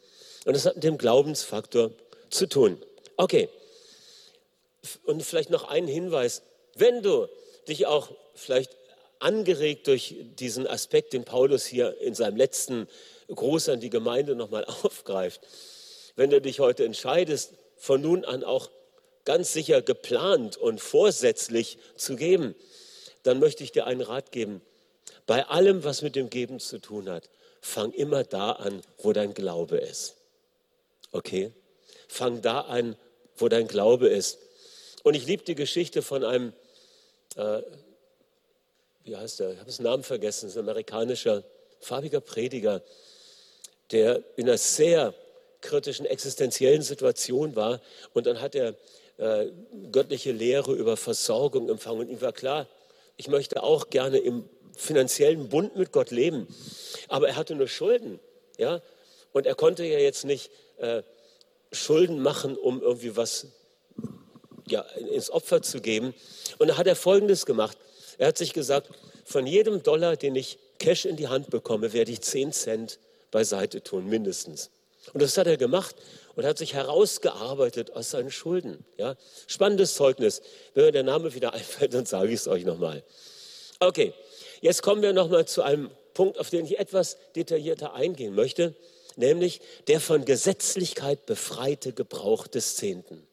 Und 0.46 0.56
das 0.56 0.68
hat 0.68 0.76
mit 0.76 0.84
dem 0.84 1.00
Glaubensfaktor 1.00 1.90
zu 2.30 2.46
tun. 2.46 2.80
Okay. 3.18 3.50
Und 5.04 5.24
vielleicht 5.24 5.50
noch 5.50 5.68
einen 5.68 5.88
Hinweis. 5.88 6.44
Wenn 6.76 7.02
du 7.02 7.28
dich 7.68 7.88
auch 7.88 8.12
vielleicht 8.36 8.78
angeregt 9.18 9.88
durch 9.88 10.16
diesen 10.38 10.68
Aspekt, 10.68 11.14
den 11.14 11.24
Paulus 11.24 11.66
hier 11.66 12.00
in 12.02 12.14
seinem 12.14 12.38
letzten 12.38 12.88
Gruß 13.28 13.70
an 13.70 13.80
die 13.80 13.90
Gemeinde 13.90 14.36
nochmal 14.36 14.66
aufgreift. 14.84 15.42
Wenn 16.16 16.30
du 16.30 16.40
dich 16.40 16.60
heute 16.60 16.86
entscheidest, 16.86 17.54
von 17.78 18.00
nun 18.00 18.26
an 18.26 18.44
auch 18.44 18.70
ganz 19.26 19.54
sicher 19.54 19.82
geplant 19.82 20.56
und 20.56 20.82
vorsätzlich 20.82 21.80
zu 21.96 22.16
geben, 22.16 22.54
dann 23.24 23.40
möchte 23.40 23.64
ich 23.64 23.72
dir 23.72 23.88
einen 23.88 24.02
Rat 24.02 24.32
geben. 24.32 24.62
Bei 25.32 25.46
allem, 25.48 25.86
was 25.86 26.02
mit 26.02 26.18
dem 26.18 26.30
Geben 26.30 26.60
zu 26.60 26.78
tun 26.78 27.10
hat, 27.10 27.30
fang 27.62 27.94
immer 27.94 28.26
da 28.26 28.52
an, 28.52 28.82
wo 28.98 29.14
dein 29.14 29.34
Glaube 29.34 29.78
ist. 29.78 30.18
Okay? 31.14 31.54
Fang 32.10 32.42
da 32.42 32.60
an, 32.60 32.98
wo 33.38 33.48
dein 33.48 33.70
Glaube 33.70 34.10
ist. 34.10 34.40
Und 35.04 35.14
ich 35.14 35.26
liebe 35.26 35.46
die 35.46 35.56
Geschichte 35.56 36.02
von 36.02 36.26
einem 36.26 36.52
äh, 37.38 37.62
wie 39.06 39.16
heißt 39.16 39.40
er, 39.40 39.54
ich 39.54 39.60
habe 39.60 39.72
den 39.72 39.84
Namen 39.84 40.04
vergessen, 40.04 40.48
ist 40.48 40.58
ein 40.58 40.64
amerikanischer, 40.68 41.46
farbiger 41.80 42.20
Prediger, 42.20 42.82
der 43.92 44.22
in 44.36 44.50
einer 44.50 44.58
sehr 44.58 45.14
kritischen 45.62 46.06
existenziellen 46.06 46.82
Situation 46.82 47.56
war. 47.56 47.80
Und 48.14 48.26
dann 48.26 48.42
hat 48.42 48.54
er 48.54 48.76
äh, 49.16 49.48
göttliche 49.94 50.34
Lehre 50.34 50.74
über 50.74 50.98
Versorgung 50.98 51.70
empfangen. 51.70 52.02
Und 52.02 52.10
ihm 52.10 52.20
war 52.20 52.34
klar, 52.34 52.68
ich 53.16 53.30
möchte 53.30 53.64
auch 53.64 53.90
gerne 53.90 54.18
im 54.18 54.50
finanziellen 54.82 55.50
Bund 55.50 55.76
mit 55.76 55.92
Gott 55.92 56.12
leben. 56.12 56.48
Aber 57.08 57.28
er 57.28 57.36
hatte 57.36 57.56
nur 57.56 57.68
Schulden. 57.68 58.20
Ja? 58.58 58.82
Und 59.32 59.46
er 59.46 59.56
konnte 59.56 59.86
ja 59.86 60.00
jetzt 60.00 60.26
nicht 60.26 60.52
äh, 60.78 61.04
Schulden 61.72 62.22
machen, 62.22 62.58
um 62.58 62.82
irgendwie 62.82 63.16
was 63.16 63.48
ja, 64.68 64.82
ins 64.82 65.30
Opfer 65.30 65.62
zu 65.62 65.82
geben. 65.82 66.14
Und 66.58 66.68
da 66.70 66.78
hat 66.78 66.88
er 66.88 66.96
Folgendes 66.96 67.46
gemacht. 67.46 67.78
Er 68.18 68.28
hat 68.28 68.38
sich 68.38 68.54
gesagt, 68.54 68.90
von 69.26 69.48
jedem 69.48 69.84
Dollar, 69.84 70.16
den 70.16 70.36
ich 70.36 70.58
Cash 70.80 71.06
in 71.06 71.16
die 71.16 71.28
Hand 71.28 71.50
bekomme, 71.50 71.94
werde 71.94 72.12
ich 72.12 72.22
10 72.22 72.52
Cent 72.52 73.00
beiseite 73.30 73.84
tun, 73.84 74.08
mindestens. 74.08 74.72
Und 75.14 75.22
das 75.22 75.38
hat 75.38 75.48
er 75.48 75.58
gemacht 75.58 75.96
und 76.36 76.46
hat 76.46 76.58
sich 76.58 76.74
herausgearbeitet 76.74 77.92
aus 77.92 78.12
seinen 78.12 78.32
Schulden. 78.32 78.86
Ja? 78.98 79.16
Spannendes 79.48 79.96
Zeugnis. 79.96 80.42
Wenn 80.74 80.86
mir 80.86 80.92
der 80.92 81.04
Name 81.04 81.34
wieder 81.34 81.54
einfällt, 81.56 81.94
dann 81.94 82.06
sage 82.06 82.30
ich 82.30 82.36
es 82.36 82.48
euch 82.48 82.66
nochmal. 82.66 83.04
Okay, 83.80 84.14
jetzt 84.62 84.82
kommen 84.82 85.02
wir 85.02 85.14
nochmal 85.14 85.46
zu 85.46 85.62
einem 85.62 85.92
Punkt, 86.14 86.40
auf 86.40 86.50
den 86.50 86.66
ich 86.66 86.80
etwas 86.80 87.18
detaillierter 87.36 87.94
eingehen 87.94 88.34
möchte, 88.34 88.76
nämlich 89.16 89.62
der 89.88 90.00
von 90.00 90.26
Gesetzlichkeit 90.26 91.26
befreite 91.26 91.94
Gebrauch 91.94 92.48
des 92.48 92.76
Zehnten. 92.78 93.28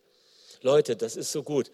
Leute, 0.63 0.97
das 0.97 1.17
ist 1.17 1.31
so 1.33 1.43
gut. 1.43 1.71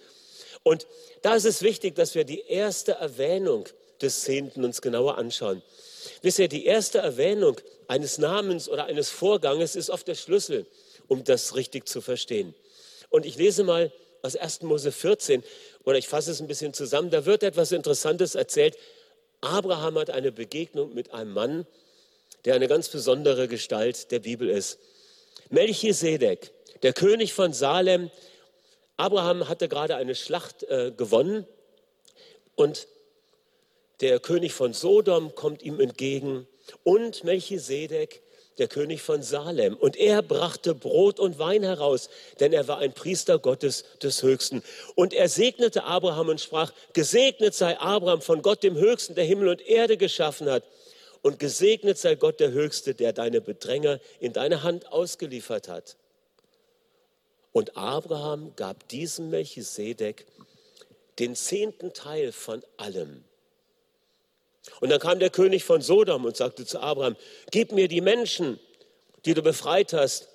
Und 0.62 0.86
da 1.22 1.34
ist 1.34 1.46
es 1.46 1.62
wichtig, 1.62 1.94
dass 1.94 2.14
wir 2.14 2.24
die 2.24 2.40
erste 2.40 2.92
Erwähnung 2.92 3.66
des 4.00 4.22
Zehnten 4.22 4.64
uns 4.64 4.82
genauer 4.82 5.18
anschauen. 5.18 5.62
Wisst 6.22 6.38
ihr, 6.38 6.48
die 6.48 6.66
erste 6.66 6.98
Erwähnung 6.98 7.60
eines 7.88 8.18
Namens 8.18 8.68
oder 8.68 8.86
eines 8.86 9.10
Vorganges 9.10 9.76
ist 9.76 9.90
oft 9.90 10.06
der 10.08 10.14
Schlüssel, 10.14 10.66
um 11.08 11.24
das 11.24 11.54
richtig 11.54 11.88
zu 11.88 12.00
verstehen. 12.00 12.54
Und 13.10 13.26
ich 13.26 13.36
lese 13.36 13.64
mal 13.64 13.92
aus 14.22 14.36
1. 14.36 14.62
Mose 14.62 14.90
14 14.90 15.42
oder 15.84 15.98
ich 15.98 16.08
fasse 16.08 16.30
es 16.30 16.40
ein 16.40 16.46
bisschen 16.46 16.72
zusammen. 16.72 17.10
Da 17.10 17.26
wird 17.26 17.42
etwas 17.42 17.72
Interessantes 17.72 18.34
erzählt. 18.34 18.76
Abraham 19.44 19.98
hat 19.98 20.10
eine 20.10 20.32
Begegnung 20.32 20.94
mit 20.94 21.12
einem 21.12 21.32
Mann, 21.32 21.66
der 22.44 22.54
eine 22.54 22.68
ganz 22.68 22.88
besondere 22.88 23.48
Gestalt 23.48 24.10
der 24.10 24.18
Bibel 24.20 24.48
ist. 24.48 24.78
Melchisedek, 25.50 26.52
der 26.82 26.92
König 26.92 27.32
von 27.32 27.52
Salem, 27.52 28.10
Abraham 28.96 29.48
hatte 29.48 29.68
gerade 29.68 29.96
eine 29.96 30.14
Schlacht 30.14 30.62
äh, 30.64 30.92
gewonnen 30.96 31.46
und 32.54 32.86
der 34.00 34.20
König 34.20 34.52
von 34.52 34.72
Sodom 34.72 35.34
kommt 35.34 35.62
ihm 35.62 35.80
entgegen 35.80 36.46
und 36.82 37.24
Melchisedek, 37.24 38.22
der 38.58 38.68
König 38.68 39.02
von 39.02 39.22
Salem. 39.22 39.76
Und 39.76 39.96
er 39.96 40.22
brachte 40.22 40.74
Brot 40.74 41.18
und 41.20 41.38
Wein 41.38 41.62
heraus, 41.62 42.08
denn 42.40 42.52
er 42.52 42.68
war 42.68 42.78
ein 42.78 42.92
Priester 42.92 43.38
Gottes 43.38 43.84
des 44.02 44.22
Höchsten. 44.22 44.62
Und 44.94 45.12
er 45.12 45.28
segnete 45.28 45.84
Abraham 45.84 46.28
und 46.28 46.40
sprach, 46.40 46.72
gesegnet 46.92 47.54
sei 47.54 47.78
Abraham 47.78 48.22
von 48.22 48.42
Gott 48.42 48.62
dem 48.62 48.76
Höchsten, 48.76 49.14
der 49.14 49.24
Himmel 49.24 49.48
und 49.48 49.66
Erde 49.66 49.96
geschaffen 49.96 50.48
hat. 50.48 50.64
Und 51.22 51.38
gesegnet 51.38 51.98
sei 51.98 52.16
Gott 52.16 52.38
der 52.38 52.52
Höchste, 52.52 52.94
der 52.94 53.12
deine 53.12 53.40
Bedränger 53.40 53.98
in 54.20 54.32
deine 54.32 54.62
Hand 54.62 54.92
ausgeliefert 54.92 55.68
hat. 55.68 55.96
Und 57.52 57.76
Abraham 57.76 58.52
gab 58.56 58.88
diesem 58.88 59.30
Melchisedek 59.30 60.26
den 61.18 61.36
zehnten 61.36 61.92
Teil 61.92 62.32
von 62.32 62.62
allem. 62.76 63.24
Und 64.80 64.90
dann 64.90 64.98
kam 64.98 65.18
der 65.18 65.30
König 65.30 65.64
von 65.64 65.82
Sodom 65.82 66.24
und 66.24 66.36
sagte 66.36 66.64
zu 66.64 66.80
Abraham, 66.80 67.16
gib 67.50 67.72
mir 67.72 67.88
die 67.88 68.00
Menschen, 68.00 68.58
die 69.24 69.34
du 69.34 69.42
befreit 69.42 69.92
hast, 69.92 70.28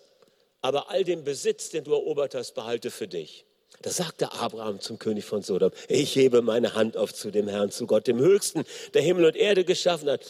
aber 0.62 0.90
all 0.90 1.04
den 1.04 1.24
Besitz, 1.24 1.70
den 1.70 1.84
du 1.84 1.94
erobert 1.94 2.36
hast, 2.36 2.54
behalte 2.54 2.92
für 2.92 3.08
dich. 3.08 3.46
Da 3.82 3.92
sagte 3.92 4.34
Abraham 4.34 4.82
zum 4.82 5.00
König 5.00 5.26
von 5.26 5.42
Sodom, 5.42 5.72
ich 5.88 6.16
hebe 6.16 6.42
meine 6.42 6.74
Hand 6.76 6.98
auf 6.98 7.14
zu 7.14 7.32
dem 7.32 7.48
Herrn, 7.48 7.72
zu 7.72 7.88
Gott, 7.88 8.08
dem 8.08 8.20
Höchsten, 8.20 8.66
der 8.94 9.02
Himmel 9.02 9.26
und 9.26 9.36
Erde 9.36 9.64
geschaffen 9.64 10.10
hat. 10.10 10.26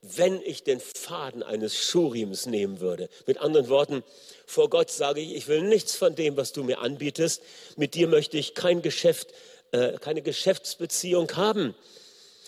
Wenn 0.00 0.40
ich 0.42 0.62
den 0.62 0.80
Faden 0.80 1.42
eines 1.42 1.76
Schurims 1.76 2.46
nehmen 2.46 2.80
würde, 2.80 3.08
mit 3.26 3.38
anderen 3.38 3.68
Worten, 3.68 4.04
vor 4.46 4.70
Gott 4.70 4.90
sage 4.90 5.20
ich, 5.20 5.34
ich 5.34 5.48
will 5.48 5.62
nichts 5.62 5.96
von 5.96 6.14
dem, 6.14 6.36
was 6.36 6.52
du 6.52 6.62
mir 6.62 6.78
anbietest. 6.78 7.42
Mit 7.76 7.94
dir 7.94 8.06
möchte 8.06 8.38
ich 8.38 8.54
kein 8.54 8.80
Geschäft, 8.82 9.34
äh, 9.72 9.98
keine 9.98 10.22
Geschäftsbeziehung 10.22 11.34
haben, 11.36 11.74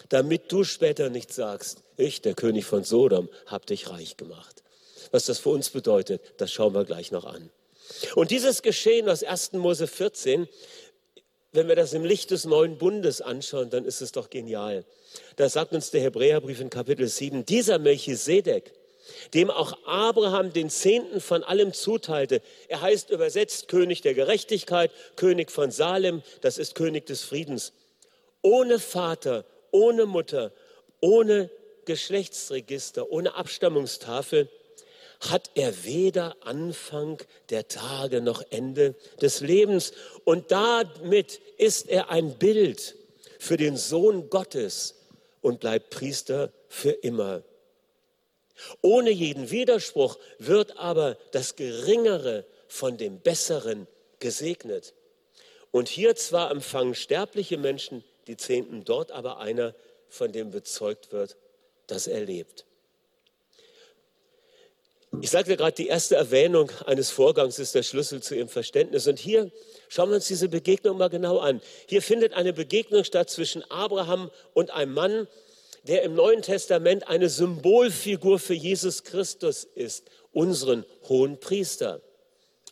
damit 0.08 0.52
du 0.52 0.64
später 0.64 1.10
nicht 1.10 1.32
sagst, 1.32 1.82
ich, 1.96 2.22
der 2.22 2.34
König 2.34 2.64
von 2.64 2.84
Sodom, 2.84 3.28
habe 3.46 3.66
dich 3.66 3.90
reich 3.90 4.16
gemacht. 4.16 4.62
Was 5.10 5.26
das 5.26 5.38
für 5.38 5.50
uns 5.50 5.70
bedeutet, 5.70 6.22
das 6.36 6.52
schauen 6.52 6.74
wir 6.74 6.84
gleich 6.84 7.10
noch 7.10 7.24
an. 7.24 7.50
Und 8.14 8.30
dieses 8.30 8.62
Geschehen 8.62 9.08
aus 9.08 9.22
1. 9.22 9.54
Mose 9.54 9.86
14, 9.86 10.48
wenn 11.52 11.68
wir 11.68 11.76
das 11.76 11.94
im 11.94 12.04
Licht 12.04 12.30
des 12.30 12.44
neuen 12.44 12.76
Bundes 12.76 13.20
anschauen, 13.20 13.70
dann 13.70 13.84
ist 13.84 14.02
es 14.02 14.12
doch 14.12 14.28
genial. 14.28 14.84
Da 15.36 15.48
sagt 15.48 15.72
uns 15.72 15.90
der 15.90 16.02
Hebräerbrief 16.02 16.60
in 16.60 16.70
Kapitel 16.70 17.08
7, 17.08 17.46
dieser 17.46 17.78
Melchisedek, 17.78 18.72
dem 19.32 19.50
auch 19.50 19.72
Abraham 19.86 20.52
den 20.52 20.68
Zehnten 20.68 21.20
von 21.22 21.42
allem 21.42 21.72
zuteilte. 21.72 22.42
Er 22.68 22.82
heißt 22.82 23.08
übersetzt 23.08 23.68
König 23.68 24.02
der 24.02 24.12
Gerechtigkeit, 24.12 24.90
König 25.16 25.50
von 25.50 25.70
Salem, 25.70 26.22
das 26.42 26.58
ist 26.58 26.74
König 26.74 27.06
des 27.06 27.22
Friedens. 27.22 27.72
Ohne 28.42 28.78
Vater, 28.78 29.46
ohne 29.70 30.06
Mutter, 30.06 30.52
ohne 31.00 31.50
Geschlechtsregister, 31.84 33.10
ohne 33.10 33.34
Abstammungstafel 33.34 34.48
hat 35.20 35.50
er 35.54 35.84
weder 35.84 36.36
Anfang 36.42 37.20
der 37.50 37.66
Tage 37.68 38.20
noch 38.20 38.42
Ende 38.50 38.94
des 39.20 39.40
Lebens. 39.40 39.92
Und 40.24 40.52
damit 40.52 41.40
ist 41.56 41.88
er 41.88 42.10
ein 42.10 42.38
Bild 42.38 42.94
für 43.38 43.56
den 43.56 43.76
Sohn 43.76 44.30
Gottes 44.30 44.94
und 45.40 45.60
bleibt 45.60 45.90
Priester 45.90 46.52
für 46.68 46.90
immer. 46.90 47.42
Ohne 48.82 49.10
jeden 49.10 49.50
Widerspruch 49.50 50.18
wird 50.38 50.76
aber 50.76 51.16
das 51.32 51.56
Geringere 51.56 52.44
von 52.66 52.96
dem 52.96 53.20
Besseren 53.20 53.86
gesegnet. 54.18 54.94
Und 55.70 55.88
hier 55.88 56.16
zwar 56.16 56.50
empfangen 56.50 56.94
sterbliche 56.94 57.56
Menschen 57.56 58.04
die 58.28 58.36
Zehnten, 58.36 58.84
dort 58.84 59.10
aber 59.10 59.38
einer, 59.38 59.74
von 60.08 60.32
dem 60.32 60.50
bezeugt 60.50 61.12
wird, 61.12 61.36
dass 61.86 62.06
er 62.06 62.20
lebt. 62.20 62.64
Ich 65.20 65.30
sagte 65.30 65.56
gerade, 65.56 65.72
die 65.72 65.88
erste 65.88 66.16
Erwähnung 66.16 66.70
eines 66.86 67.10
Vorgangs 67.10 67.58
ist 67.58 67.74
der 67.74 67.82
Schlüssel 67.82 68.22
zu 68.22 68.36
ihrem 68.36 68.48
Verständnis. 68.48 69.06
Und 69.06 69.18
hier 69.18 69.50
schauen 69.88 70.10
wir 70.10 70.16
uns 70.16 70.28
diese 70.28 70.48
Begegnung 70.48 70.98
mal 70.98 71.08
genau 71.08 71.38
an. 71.38 71.62
Hier 71.86 72.02
findet 72.02 72.34
eine 72.34 72.52
Begegnung 72.52 73.04
statt 73.04 73.30
zwischen 73.30 73.68
Abraham 73.70 74.30
und 74.52 74.70
einem 74.70 74.92
Mann, 74.92 75.26
der 75.84 76.02
im 76.02 76.14
Neuen 76.14 76.42
Testament 76.42 77.08
eine 77.08 77.30
Symbolfigur 77.30 78.38
für 78.38 78.54
Jesus 78.54 79.02
Christus 79.04 79.64
ist, 79.64 80.04
unseren 80.32 80.84
hohen 81.08 81.40
Priester. 81.40 82.02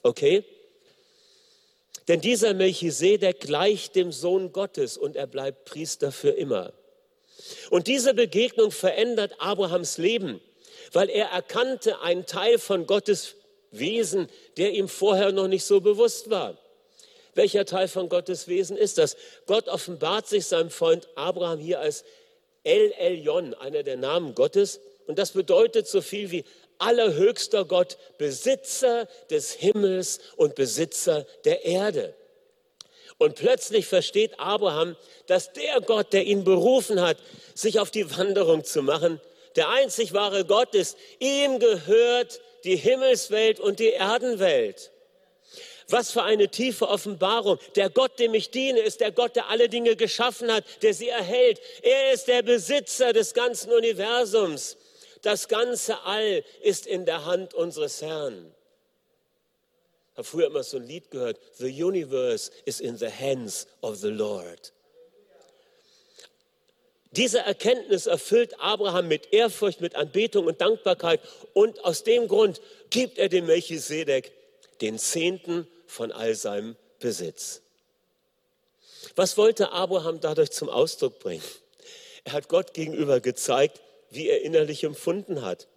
Okay? 0.03 0.45
Denn 2.09 2.21
dieser 2.21 2.55
Melchisedek 2.55 3.41
gleicht 3.41 3.97
dem 3.97 4.13
Sohn 4.13 4.53
Gottes 4.53 4.97
und 4.97 5.17
er 5.17 5.27
bleibt 5.27 5.65
Priester 5.65 6.13
für 6.13 6.31
immer. 6.31 6.73
Und 7.71 7.87
diese 7.89 8.15
Begegnung 8.15 8.71
verändert 8.71 9.35
Abrahams 9.39 9.99
Leben, 9.99 10.41
weil 10.93 11.11
er 11.11 11.27
erkannte 11.27 12.01
einen 12.01 12.27
Teil 12.27 12.59
von 12.59 12.87
Gottes 12.87 13.35
Wesen, 13.71 14.29
der 14.57 14.73
ihm 14.73 14.89
vorher 14.89 15.33
noch 15.33 15.49
nicht 15.49 15.65
so 15.65 15.81
bewusst 15.81 16.31
war. 16.31 16.57
Welcher 17.35 17.67
Teil 17.67 17.89
von 17.89 18.09
Gottes 18.09 18.49
Wesen 18.49 18.77
ist 18.77 18.99
das? 18.99 19.17
Gott 19.47 19.69
offenbart 19.69 20.27
sich 20.27 20.47
seinem 20.47 20.71
Freund 20.71 21.09
Abraham 21.17 21.59
hier 21.59 21.81
als 21.81 22.05
El 22.65 22.93
Elyon, 22.93 23.53
einer 23.55 23.83
der 23.83 23.97
Namen 23.97 24.35
Gottes. 24.35 24.81
Und 25.07 25.19
das 25.19 25.33
bedeutet 25.33 25.87
so 25.87 26.01
viel 26.01 26.31
wie 26.31 26.45
allerhöchster 26.79 27.65
Gott, 27.65 27.99
Besitzer 28.19 29.09
des 29.31 29.53
Himmels 29.53 30.21
und 30.37 30.55
Besitzer 30.55 31.27
der 31.45 31.65
Erde. 31.65 32.15
Und 33.19 33.37
plötzlich 33.37 33.87
versteht 33.87 34.39
Abraham, 34.39 34.97
dass 35.27 35.53
der 35.53 35.81
Gott, 35.81 36.13
der 36.13 36.25
ihn 36.25 36.45
berufen 36.45 37.01
hat, 37.01 37.17
sich 37.55 37.81
auf 37.81 37.91
die 37.91 38.17
Wanderung 38.17 38.65
zu 38.65 38.83
machen, 38.83 39.21
der 39.57 39.71
einzig 39.71 40.13
wahre 40.13 40.45
Gott 40.45 40.75
ist. 40.75 40.99
Ihm 41.19 41.59
gehört 41.59 42.41
die 42.65 42.77
Himmelswelt 42.77 43.59
und 43.59 43.79
die 43.79 43.93
Erdenwelt. 43.93 44.91
Was 45.89 46.11
für 46.11 46.25
eine 46.25 46.49
tiefe 46.49 46.89
Offenbarung. 46.89 47.59
Der 47.77 47.89
Gott, 47.91 48.19
dem 48.19 48.35
ich 48.35 48.51
diene, 48.51 48.81
ist 48.81 49.01
der 49.01 49.13
Gott, 49.13 49.37
der 49.37 49.49
alle 49.49 49.69
Dinge 49.69 49.95
geschaffen 49.97 50.53
hat, 50.53 50.65
der 50.83 50.93
sie 50.93 51.09
erhält. 51.09 51.61
Er 51.83 52.13
ist 52.13 52.27
der 52.27 52.43
Besitzer 52.43 53.13
des 53.13 53.35
ganzen 53.35 53.73
Universums. 53.73 54.77
Das 55.23 55.49
ganze 55.49 56.03
All 56.03 56.45
ist 56.63 56.87
in 56.87 57.07
der 57.07 57.25
Hand 57.25 57.55
unseres 57.55 58.03
Herrn. 58.03 58.55
Ich 60.13 60.19
habe 60.19 60.25
früher 60.25 60.47
immer 60.47 60.63
so 60.63 60.79
ein 60.79 60.87
Lied 60.87 61.11
gehört, 61.11 61.39
The 61.59 61.83
universe 61.83 62.51
is 62.65 62.81
in 62.81 62.97
the 62.97 63.11
hands 63.11 63.67
of 63.83 63.97
the 63.97 64.09
Lord. 64.09 64.73
Diese 67.13 67.39
Erkenntnis 67.39 68.07
erfüllt 68.07 68.61
Abraham 68.61 69.09
mit 69.09 69.33
Ehrfurcht, 69.33 69.81
mit 69.81 69.95
Anbetung 69.95 70.47
und 70.47 70.61
Dankbarkeit 70.61 71.21
und 71.55 71.83
aus 71.85 72.03
dem 72.03 72.29
Grund 72.29 72.61
gibt 72.91 73.19
er 73.19 73.29
dem 73.29 73.47
Melchisedek 73.47 74.33
den 74.81 74.99
Zehnten 74.99 75.67
von 75.87 76.13
all 76.13 76.35
seinem 76.35 76.77
Besitz. 76.99 77.63
Was 79.15 79.39
wollte 79.39 79.73
Abraham 79.73 80.21
dadurch 80.21 80.51
zum 80.51 80.69
Ausdruck 80.69 81.19
bringen? 81.21 81.43
Er 82.25 82.33
hat 82.33 82.49
Gott 82.49 82.75
gegenüber 82.75 83.21
gezeigt, 83.21 83.81
wie 84.11 84.29
er 84.29 84.43
innerlich 84.43 84.85
empfunden 84.85 85.43
hat. 85.43 85.69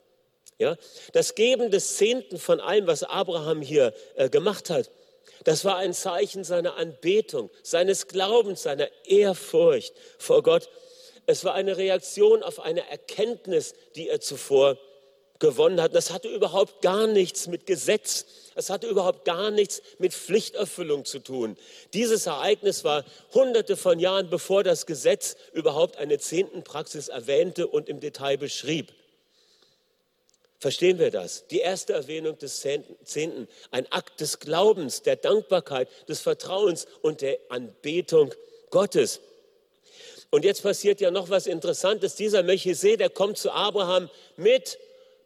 Ja, 0.58 0.76
das 1.14 1.36
Geben 1.36 1.72
des 1.72 1.96
Zehnten 1.96 2.38
von 2.38 2.60
allem, 2.60 2.86
was 2.86 3.04
Abraham 3.04 3.62
hier 3.62 3.94
äh, 4.16 4.30
gemacht 4.30 4.70
hat, 4.70 4.92
das 5.46 5.64
war 5.64 5.78
ein 5.78 5.94
Zeichen 5.94 6.44
seiner 6.44 6.76
Anbetung, 6.76 7.50
seines 7.64 8.08
Glaubens, 8.08 8.64
seiner 8.64 8.90
Ehrfurcht 9.06 9.94
vor 10.18 10.44
Gott. 10.44 10.70
Es 11.26 11.46
war 11.46 11.54
eine 11.54 11.78
Reaktion 11.78 12.44
auf 12.44 12.60
eine 12.60 12.90
Erkenntnis, 12.90 13.74
die 13.96 14.10
er 14.10 14.20
zuvor 14.20 14.78
gewonnen 15.40 15.82
hat. 15.82 15.96
Das 15.96 16.12
hatte 16.12 16.28
überhaupt 16.28 16.82
gar 16.82 17.08
nichts 17.08 17.48
mit 17.48 17.66
Gesetz, 17.66 18.26
es 18.56 18.70
hatte 18.70 18.88
überhaupt 18.88 19.26
gar 19.26 19.52
nichts 19.52 19.82
mit 19.98 20.14
Pflichterfüllung 20.14 21.06
zu 21.06 21.20
tun. 21.20 21.58
Dieses 21.94 22.26
Ereignis 22.26 22.84
war 22.84 23.06
hunderte 23.34 23.78
von 23.78 24.00
Jahren, 24.00 24.30
bevor 24.30 24.64
das 24.64 24.86
Gesetz 24.86 25.38
überhaupt 25.54 25.98
eine 25.98 26.20
Zehntenpraxis 26.20 27.08
erwähnte 27.08 27.68
und 27.68 27.90
im 27.90 28.00
Detail 28.00 28.38
beschrieb. 28.38 28.92
Verstehen 30.60 31.00
wir 31.00 31.10
das? 31.10 31.48
Die 31.48 31.60
erste 31.60 31.94
Erwähnung 31.94 32.38
des 32.38 32.60
Zehnten, 32.60 33.48
ein 33.72 33.90
Akt 33.94 34.20
des 34.20 34.40
Glaubens, 34.40 35.02
der 35.04 35.16
Dankbarkeit, 35.16 35.88
des 36.10 36.20
Vertrauens 36.20 36.86
und 37.02 37.22
der 37.22 37.40
Anbetung 37.48 38.34
Gottes. 38.70 39.22
Und 40.32 40.44
jetzt 40.44 40.62
passiert 40.62 41.00
ja 41.00 41.12
noch 41.12 41.30
was 41.30 41.48
Interessantes. 41.48 42.16
Dieser 42.16 42.44
Melchisedek 42.44 43.14
kommt 43.14 43.38
zu 43.38 43.52
Abraham 43.52 44.10
mit 44.36 44.78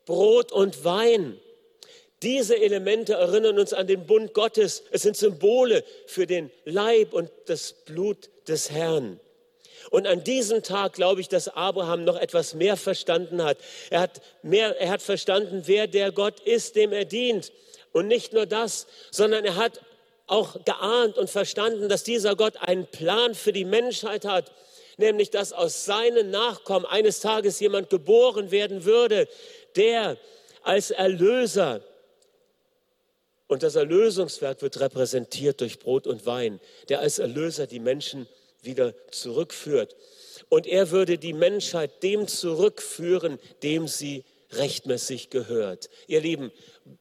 Brot 0.06 0.52
und 0.52 0.84
Wein. 0.84 1.40
Diese 2.22 2.56
Elemente 2.56 3.14
erinnern 3.14 3.60
uns 3.60 3.74
an 3.74 3.88
den 3.88 4.06
Bund 4.06 4.34
Gottes. 4.34 4.84
Es 4.92 5.02
sind 5.02 5.18
Symbole 5.18 5.84
für 6.08 6.26
den 6.26 6.52
Leib 6.64 7.14
und 7.14 7.30
das 7.48 7.74
Blut 7.74 8.30
des 8.48 8.72
Herrn. 8.72 9.20
Und 9.90 10.08
an 10.08 10.24
diesem 10.24 10.64
Tag 10.64 10.94
glaube 10.94 11.22
ich, 11.22 11.28
dass 11.28 11.50
Abraham 11.50 12.06
noch 12.06 12.18
etwas 12.18 12.54
mehr 12.54 12.78
verstanden 12.78 13.44
hat. 13.44 13.58
Er 13.90 14.00
hat, 14.00 14.22
mehr, 14.42 14.80
er 14.80 14.90
hat 14.90 15.02
verstanden, 15.02 15.64
wer 15.66 15.88
der 15.88 16.12
Gott 16.12 16.40
ist, 16.40 16.76
dem 16.76 16.94
er 16.94 17.06
dient. 17.06 17.52
Und 17.92 18.08
nicht 18.08 18.34
nur 18.34 18.46
das, 18.46 18.88
sondern 19.12 19.44
er 19.46 19.56
hat 19.56 19.82
auch 20.28 20.64
geahnt 20.64 21.18
und 21.18 21.30
verstanden, 21.30 21.90
dass 21.90 22.04
dieser 22.04 22.36
Gott 22.36 22.58
einen 22.58 22.88
Plan 22.88 23.36
für 23.36 23.52
die 23.52 23.66
Menschheit 23.66 24.26
hat, 24.26 24.52
nämlich 24.98 25.30
dass 25.30 25.54
aus 25.54 25.86
seinen 25.86 26.32
Nachkommen 26.32 26.86
eines 26.86 27.20
Tages 27.20 27.60
jemand 27.60 27.90
geboren 27.90 28.52
werden 28.52 28.86
würde, 28.86 29.28
der 29.76 30.18
als 30.62 30.92
Erlöser 30.92 31.82
und 33.48 33.64
das 33.64 33.76
Erlösungswerk 33.76 34.62
wird 34.62 34.80
repräsentiert 34.80 35.62
durch 35.62 35.80
Brot 35.80 36.08
und 36.08 36.26
Wein, 36.26 36.60
der 36.90 37.02
als 37.02 37.20
Erlöser 37.20 37.68
die 37.68 37.80
Menschen 37.80 38.28
wieder 38.62 38.94
zurückführt. 39.12 39.96
Und 40.50 40.66
er 40.66 40.92
würde 40.92 41.18
die 41.18 41.34
Menschheit 41.34 42.02
dem 42.02 42.28
zurückführen, 42.28 43.40
dem 43.62 43.88
sie 43.88 44.24
rechtmäßig 44.52 45.30
gehört. 45.30 45.90
Ihr 46.08 46.22
Lieben, 46.22 46.52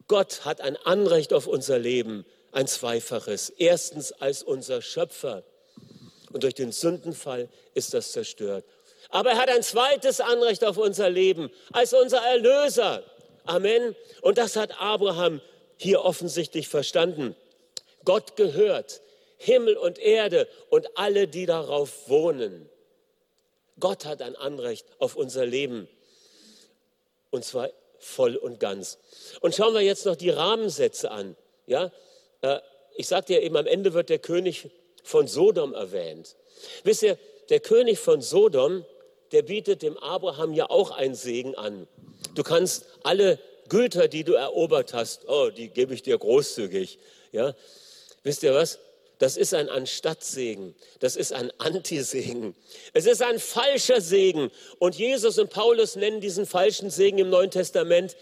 Gott 0.09 0.45
hat 0.45 0.61
ein 0.61 0.77
Anrecht 0.77 1.33
auf 1.33 1.47
unser 1.47 1.79
Leben, 1.79 2.27
ein 2.51 2.67
zweifaches. 2.67 3.51
Erstens 3.51 4.13
als 4.13 4.43
unser 4.43 4.83
Schöpfer. 4.83 5.45
Und 6.33 6.45
durch 6.45 6.55
den 6.55 6.73
Sündenfall 6.73 7.49
ist 7.75 7.95
das 7.95 8.13
zerstört. 8.13 8.65
Aber 9.13 9.31
er 9.31 9.37
hat 9.37 9.51
ein 9.51 9.63
zweites 9.63 10.21
Anrecht 10.21 10.65
auf 10.65 10.79
unser 10.79 11.11
Leben 11.11 11.51
als 11.73 11.93
unser 11.93 12.19
Erlöser. 12.19 13.05
Amen. 13.45 13.95
Und 14.23 14.39
das 14.39 14.57
hat 14.57 14.81
Abraham 14.81 15.41
hier 15.77 16.03
offensichtlich 16.03 16.69
verstanden. 16.69 17.37
Gott 18.05 18.37
gehört 18.37 19.03
Himmel 19.37 19.77
und 19.77 19.99
Erde 19.99 20.49
und 20.71 20.97
alle, 20.97 21.29
die 21.29 21.47
darauf 21.47 22.09
wohnen. 22.09 22.69
Gott 23.79 24.07
hat 24.07 24.23
ein 24.23 24.35
Anrecht 24.35 24.87
auf 24.99 25.15
unser 25.15 25.45
Leben. 25.45 25.89
Und 27.31 27.45
zwar 27.45 27.71
voll 27.99 28.37
und 28.37 28.61
ganz. 28.61 28.99
Und 29.41 29.55
schauen 29.55 29.75
wir 29.75 29.81
jetzt 29.83 30.07
noch 30.07 30.17
die 30.17 30.31
Rahmensätze 30.31 31.11
an. 31.11 31.37
Ja, 31.67 31.93
äh, 32.41 32.61
ich 32.95 33.09
sagte 33.09 33.35
ja 33.35 33.41
eben, 33.41 33.57
am 33.57 33.67
Ende 33.67 33.93
wird 33.93 34.09
der 34.09 34.19
König 34.19 34.71
von 35.03 35.27
Sodom 35.27 35.75
erwähnt. 35.75 36.37
Wisst 36.85 37.03
ihr, 37.03 37.19
der 37.49 37.61
König 37.61 37.99
von 37.99 38.23
Sodom 38.23 38.85
der 39.33 39.43
bietet 39.43 39.83
dem 39.83 39.97
Abraham 39.99 40.53
ja 40.53 40.71
auch 40.71 40.91
einen 40.91 41.15
Segen 41.15 41.55
an. 41.55 41.89
Du 42.35 42.43
kannst 42.43 42.87
alle 43.03 43.39
Güter, 43.69 44.09
die 44.09 44.25
du 44.25 44.35
erobert 44.35 44.93
hast, 44.93 45.29
oh, 45.29 45.51
die 45.51 45.69
gebe 45.69 45.95
ich 45.95 46.03
dir 46.03 46.19
großzügig. 46.19 46.99
Ja, 47.33 47.55
wisst 48.23 48.43
ihr 48.43 48.55
was? 48.55 48.79
Das 49.19 49.37
ist 49.37 49.55
ein 49.55 49.69
Anstattsegen. 49.69 50.75
Das 50.99 51.15
ist 51.15 51.33
ein 51.33 51.53
Antisegen. 51.59 52.57
Es 52.93 53.07
ist 53.07 53.23
ein 53.23 53.39
falscher 53.39 54.01
Segen. 54.01 54.51
Und 54.81 54.97
Jesus 54.97 55.39
und 55.39 55.49
Paulus 55.49 55.95
nennen 55.95 56.21
diesen 56.21 56.45
falschen 56.45 56.91
Segen 56.91 57.19
im 57.19 57.31
Neuen 57.31 57.51
Testament 57.51 58.17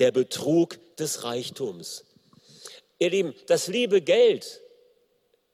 der 0.00 0.10
Betrug 0.10 0.78
des 0.96 1.22
Reichtums. 1.22 2.04
Ihr 2.98 3.10
Lieben, 3.10 3.34
das 3.46 3.68
liebe 3.68 4.02
Geld, 4.02 4.60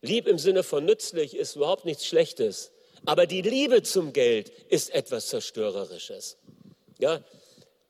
lieb 0.01 0.27
im 0.27 0.39
Sinne 0.39 0.63
von 0.63 0.85
nützlich, 0.85 1.37
ist 1.37 1.57
überhaupt 1.57 1.85
nichts 1.85 2.07
Schlechtes. 2.07 2.73
Aber 3.07 3.27
die 3.27 3.43
Liebe 3.43 3.83
zum 3.83 4.13
Geld 4.13 4.51
ist 4.69 4.91
etwas 4.91 5.29
Zerstörerisches. 5.29 6.37
Ja? 6.99 7.25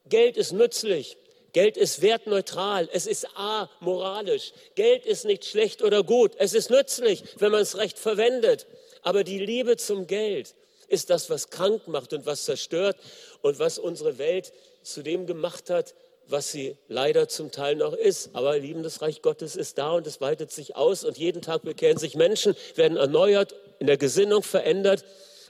Geld 0.09 0.37
ist 0.37 0.52
nützlich. 0.52 1.16
Geld 1.52 1.76
ist 1.79 2.02
wertneutral. 2.02 2.88
Es 2.92 3.07
ist 3.07 3.26
amoralisch. 3.35 4.52
Geld 4.74 5.07
ist 5.07 5.24
nicht 5.24 5.46
schlecht 5.46 5.83
oder 5.83 6.05
gut. 6.05 6.33
Es 6.37 6.52
ist 6.52 6.70
nützlich, 6.70 7.24
wenn 7.38 7.50
man 7.50 7.62
es 7.62 7.79
recht 7.79 7.98
verwendet. 7.98 8.66
Aber 9.02 9.24
die 9.24 9.38
Liebe 9.38 9.76
zum 9.79 10.07
Geld 10.07 10.55
ist 10.88 11.11
das, 11.11 11.31
was 11.31 11.50
krank 11.50 11.88
macht 11.88 12.12
und 12.12 12.26
was 12.26 12.44
zerstört 12.44 12.96
und 13.40 13.59
was 13.59 13.79
unsere 13.79 14.18
Welt 14.18 14.52
zu 14.83 15.02
dem 15.02 15.26
gemacht 15.26 15.70
hat, 15.70 15.94
was 16.28 16.50
sie 16.50 16.76
leider 16.88 17.28
zum 17.28 17.50
Teil 17.50 17.76
noch 17.76 17.92
ist. 17.92 18.30
Aber 18.32 18.58
lieben, 18.58 18.82
das 18.82 19.02
Reich 19.02 19.22
Gottes 19.22 19.56
ist 19.56 19.78
da 19.78 19.92
und 19.92 20.06
es 20.06 20.20
weitet 20.20 20.50
sich 20.52 20.76
aus 20.76 21.04
und 21.04 21.18
jeden 21.18 21.42
Tag 21.42 21.62
bekehren 21.62 21.98
sich 21.98 22.14
Menschen, 22.14 22.56
werden 22.74 22.96
erneuert, 22.96 23.54
in 23.78 23.86
der 23.86 23.96
Gesinnung 23.96 24.42
verändert 24.42 25.04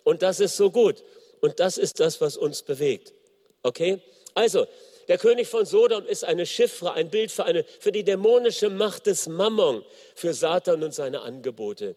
und 0.05 0.23
das 0.23 0.41
ist 0.41 0.57
so 0.57 0.71
gut. 0.71 1.03
Und 1.41 1.61
das 1.61 1.79
ist 1.79 2.01
das, 2.01 2.21
was 2.21 2.37
uns 2.37 2.63
bewegt. 2.63 3.13
Okay? 3.63 4.01
Also, 4.35 4.67
der 5.09 5.19
König 5.19 5.49
von 5.49 5.67
Sodom 5.67 6.07
ist 6.07 6.25
eine 6.25 6.47
Chiffre, 6.47 6.93
ein 6.93 7.11
Bild 7.11 7.31
für, 7.31 7.45
eine, 7.45 7.65
für 7.81 7.93
die 7.93 8.05
dämonische 8.05 8.71
Macht 8.71 9.07
des 9.07 9.29
Mammon, 9.29 9.85
für 10.15 10.35
Satan 10.35 10.83
und 10.83 10.95
seine 10.95 11.23
Angebote. 11.23 11.97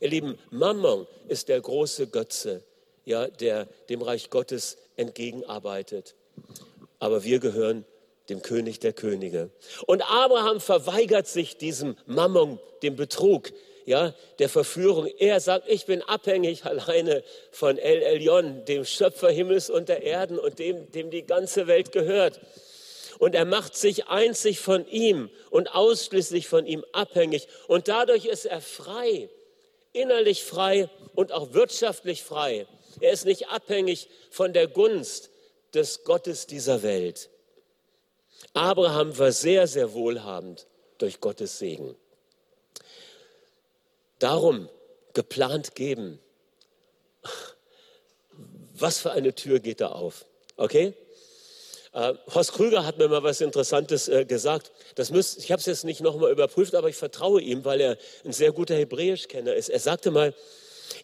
Ihr 0.00 0.08
Lieben, 0.08 0.38
Mammon 0.50 1.06
ist 1.28 1.48
der 1.48 1.60
große 1.60 2.06
Götze, 2.06 2.62
ja, 3.04 3.28
der 3.28 3.66
dem 3.88 4.02
Reich 4.02 4.30
Gottes 4.30 4.78
entgegenarbeitet. 4.96 6.14
Aber 6.98 7.24
wir 7.24 7.38
gehören 7.38 7.84
dem 8.30 8.42
König 8.42 8.80
der 8.80 8.92
Könige. 8.92 9.50
Und 9.86 10.02
Abraham 10.02 10.60
verweigert 10.60 11.26
sich 11.26 11.56
diesem 11.56 11.96
Mammon, 12.06 12.58
dem 12.82 12.96
Betrug, 12.96 13.50
ja, 13.84 14.14
der 14.38 14.48
Verführung. 14.48 15.06
Er 15.18 15.40
sagt, 15.40 15.68
ich 15.68 15.86
bin 15.86 16.02
abhängig 16.02 16.64
alleine 16.64 17.24
von 17.50 17.76
El 17.76 18.02
Elyon, 18.02 18.64
dem 18.64 18.84
Schöpfer 18.84 19.30
Himmels 19.30 19.68
und 19.68 19.88
der 19.88 20.02
Erden 20.02 20.38
und 20.38 20.58
dem, 20.58 20.90
dem 20.92 21.10
die 21.10 21.26
ganze 21.26 21.66
Welt 21.66 21.92
gehört. 21.92 22.40
Und 23.18 23.34
er 23.34 23.44
macht 23.44 23.76
sich 23.76 24.06
einzig 24.06 24.60
von 24.60 24.86
ihm 24.86 25.28
und 25.50 25.74
ausschließlich 25.74 26.46
von 26.48 26.66
ihm 26.66 26.84
abhängig. 26.92 27.48
Und 27.66 27.88
dadurch 27.88 28.26
ist 28.26 28.46
er 28.46 28.60
frei, 28.60 29.28
innerlich 29.92 30.44
frei 30.44 30.88
und 31.14 31.32
auch 31.32 31.52
wirtschaftlich 31.52 32.22
frei. 32.22 32.66
Er 33.00 33.12
ist 33.12 33.24
nicht 33.24 33.48
abhängig 33.48 34.08
von 34.30 34.52
der 34.52 34.68
Gunst 34.68 35.30
des 35.74 36.04
Gottes 36.04 36.46
dieser 36.46 36.82
Welt. 36.82 37.29
Abraham 38.52 39.16
war 39.18 39.32
sehr, 39.32 39.66
sehr 39.66 39.92
wohlhabend 39.92 40.66
durch 40.98 41.20
Gottes 41.20 41.58
Segen. 41.58 41.94
Darum 44.18 44.68
geplant 45.14 45.74
geben. 45.74 46.20
Was 48.74 48.98
für 48.98 49.12
eine 49.12 49.34
Tür 49.34 49.60
geht 49.60 49.80
da 49.80 49.88
auf? 49.88 50.24
Okay? 50.56 50.94
Äh, 51.92 52.14
Horst 52.32 52.52
Krüger 52.52 52.86
hat 52.86 52.98
mir 52.98 53.08
mal 53.08 53.22
was 53.22 53.40
Interessantes 53.40 54.08
äh, 54.08 54.24
gesagt. 54.24 54.70
Das 54.94 55.10
müsst, 55.10 55.38
ich 55.38 55.50
habe 55.50 55.60
es 55.60 55.66
jetzt 55.66 55.84
nicht 55.84 56.00
nochmal 56.00 56.30
überprüft, 56.30 56.74
aber 56.74 56.88
ich 56.88 56.96
vertraue 56.96 57.40
ihm, 57.40 57.64
weil 57.64 57.80
er 57.80 57.98
ein 58.24 58.32
sehr 58.32 58.52
guter 58.52 58.74
Hebräischkenner 58.76 59.54
ist. 59.54 59.68
Er 59.68 59.80
sagte 59.80 60.10
mal, 60.10 60.34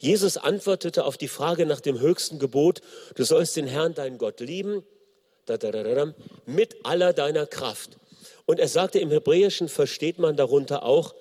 Jesus 0.00 0.36
antwortete 0.36 1.04
auf 1.04 1.16
die 1.16 1.28
Frage 1.28 1.66
nach 1.66 1.80
dem 1.80 2.00
höchsten 2.00 2.38
Gebot, 2.38 2.80
du 3.14 3.24
sollst 3.24 3.56
den 3.56 3.66
Herrn, 3.66 3.94
deinen 3.94 4.18
Gott 4.18 4.40
lieben, 4.40 4.84
mit 6.46 6.76
aller 6.84 7.12
deiner 7.12 7.46
Kraft. 7.46 7.96
Und 8.46 8.60
er 8.60 8.68
sagte, 8.68 8.98
im 8.98 9.10
Hebräischen 9.10 9.68
versteht 9.68 10.18
man 10.18 10.36
darunter 10.36 10.84
auch 10.84 11.14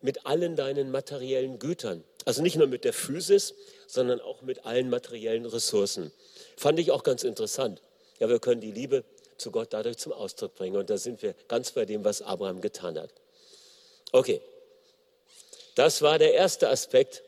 mit 0.00 0.26
allen 0.26 0.56
deinen 0.56 0.90
materiellen 0.90 1.58
Gütern. 1.58 2.04
Also 2.24 2.42
nicht 2.42 2.56
nur 2.56 2.66
mit 2.66 2.84
der 2.84 2.92
Physis, 2.92 3.54
sondern 3.86 4.20
auch 4.20 4.42
mit 4.42 4.64
allen 4.66 4.90
materiellen 4.90 5.46
Ressourcen. 5.46 6.12
Fand 6.56 6.78
ich 6.78 6.90
auch 6.90 7.02
ganz 7.02 7.24
interessant. 7.24 7.80
Ja, 8.20 8.28
wir 8.28 8.38
können 8.38 8.60
die 8.60 8.70
Liebe 8.70 9.04
zu 9.38 9.50
Gott 9.50 9.68
dadurch 9.70 9.96
zum 9.96 10.12
Ausdruck 10.12 10.54
bringen. 10.54 10.76
Und 10.76 10.90
da 10.90 10.98
sind 10.98 11.22
wir 11.22 11.34
ganz 11.48 11.72
bei 11.72 11.84
dem, 11.84 12.04
was 12.04 12.22
Abraham 12.22 12.60
getan 12.60 12.98
hat. 12.98 13.10
Okay, 14.12 14.40
das 15.74 16.02
war 16.02 16.18
der 16.18 16.34
erste 16.34 16.68
Aspekt 16.68 17.22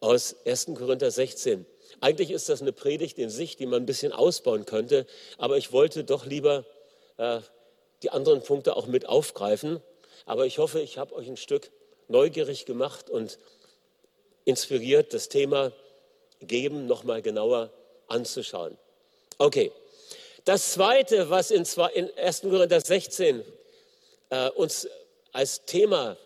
aus 0.00 0.34
1. 0.44 0.66
Korinther 0.74 1.10
16. 1.10 1.66
Eigentlich 2.02 2.32
ist 2.32 2.48
das 2.48 2.60
eine 2.60 2.72
Predigt 2.72 3.16
in 3.18 3.30
sich, 3.30 3.56
die 3.56 3.64
man 3.64 3.84
ein 3.84 3.86
bisschen 3.86 4.12
ausbauen 4.12 4.66
könnte, 4.66 5.06
aber 5.38 5.56
ich 5.56 5.70
wollte 5.70 6.02
doch 6.02 6.26
lieber 6.26 6.64
äh, 7.16 7.38
die 8.02 8.10
anderen 8.10 8.42
Punkte 8.42 8.74
auch 8.76 8.86
mit 8.86 9.06
aufgreifen. 9.08 9.80
Aber 10.26 10.44
ich 10.44 10.58
hoffe, 10.58 10.80
ich 10.80 10.98
habe 10.98 11.14
euch 11.14 11.28
ein 11.28 11.36
Stück 11.36 11.70
neugierig 12.08 12.66
gemacht 12.66 13.08
und 13.08 13.38
inspiriert, 14.44 15.14
das 15.14 15.28
Thema 15.28 15.70
Geben 16.40 16.88
noch 16.88 17.04
mal 17.04 17.22
genauer 17.22 17.70
anzuschauen. 18.08 18.76
Okay, 19.38 19.70
das 20.44 20.72
Zweite, 20.72 21.30
was 21.30 21.52
in 21.52 21.60
1. 21.60 22.40
Korinther 22.40 22.80
16 22.80 23.44
äh, 24.30 24.50
uns 24.50 24.88
als 25.30 25.64
Thema 25.66 26.16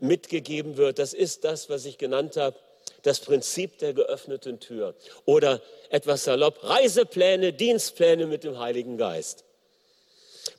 mitgegeben 0.00 0.76
wird, 0.76 0.98
das 0.98 1.14
ist 1.14 1.44
das, 1.44 1.70
was 1.70 1.84
ich 1.84 1.98
genannt 1.98 2.36
habe, 2.36 2.58
das 3.02 3.20
Prinzip 3.20 3.78
der 3.78 3.94
geöffneten 3.94 4.60
Tür 4.60 4.94
oder 5.24 5.62
etwas 5.90 6.24
salopp 6.24 6.62
Reisepläne, 6.62 7.52
Dienstpläne 7.52 8.26
mit 8.26 8.44
dem 8.44 8.58
Heiligen 8.58 8.98
Geist. 8.98 9.44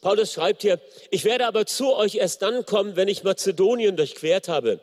Paulus 0.02 0.34
schreibt 0.34 0.62
hier, 0.62 0.80
ich 1.10 1.26
werde 1.26 1.46
aber 1.46 1.66
zu 1.66 1.94
euch 1.96 2.16
erst 2.16 2.42
dann 2.42 2.66
kommen, 2.66 2.96
wenn 2.96 3.08
ich 3.08 3.24
Mazedonien 3.24 3.98
durchquert 3.98 4.48
habe. 4.48 4.80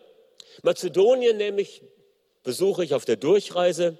Mazedonien 0.62 1.36
nämlich 1.36 1.82
besuche 2.42 2.84
ich 2.84 2.94
auf 2.94 3.04
der 3.04 3.16
Durchreise. 3.16 3.96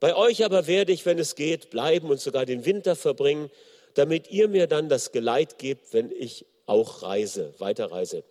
Bei 0.00 0.16
euch 0.16 0.44
aber 0.44 0.66
werde 0.66 0.92
ich, 0.92 1.06
wenn 1.06 1.18
es 1.18 1.34
geht, 1.34 1.70
bleiben 1.70 2.10
und 2.10 2.20
sogar 2.20 2.46
den 2.46 2.64
Winter 2.64 2.96
verbringen, 2.96 3.50
damit 3.94 4.30
ihr 4.30 4.48
mir 4.48 4.66
dann 4.66 4.88
das 4.88 5.12
Geleit 5.12 5.58
gebt, 5.58 5.92
wenn 5.92 6.10
ich 6.10 6.46
auch 6.66 7.02
reise, 7.02 7.54
weiterreise. 7.58 8.24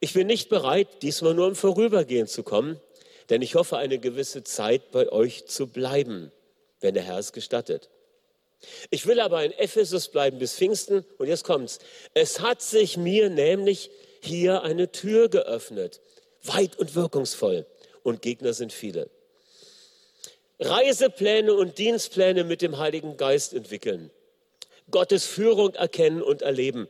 Ich 0.00 0.12
bin 0.12 0.26
nicht 0.26 0.48
bereit, 0.48 0.88
diesmal 1.02 1.34
nur 1.34 1.48
im 1.48 1.56
Vorübergehen 1.56 2.26
zu 2.26 2.42
kommen, 2.42 2.80
denn 3.30 3.42
ich 3.42 3.54
hoffe, 3.54 3.78
eine 3.78 3.98
gewisse 3.98 4.44
Zeit 4.44 4.90
bei 4.90 5.10
euch 5.10 5.46
zu 5.46 5.66
bleiben, 5.66 6.32
wenn 6.80 6.94
der 6.94 7.02
Herr 7.02 7.18
es 7.18 7.32
gestattet. 7.32 7.90
Ich 8.90 9.06
will 9.06 9.20
aber 9.20 9.44
in 9.44 9.52
Ephesus 9.52 10.08
bleiben 10.08 10.38
bis 10.38 10.54
Pfingsten 10.54 11.04
und 11.18 11.26
jetzt 11.28 11.44
kommt's. 11.44 11.78
Es 12.14 12.40
hat 12.40 12.62
sich 12.62 12.96
mir 12.96 13.30
nämlich 13.30 13.90
hier 14.20 14.62
eine 14.62 14.90
Tür 14.90 15.28
geöffnet, 15.28 16.00
weit 16.42 16.78
und 16.78 16.94
wirkungsvoll 16.94 17.66
und 18.02 18.22
Gegner 18.22 18.52
sind 18.52 18.72
viele. 18.72 19.10
Reisepläne 20.60 21.52
und 21.52 21.78
Dienstpläne 21.78 22.44
mit 22.44 22.62
dem 22.62 22.78
Heiligen 22.78 23.16
Geist 23.16 23.54
entwickeln, 23.54 24.10
Gottes 24.90 25.26
Führung 25.26 25.74
erkennen 25.74 26.22
und 26.22 26.42
erleben, 26.42 26.88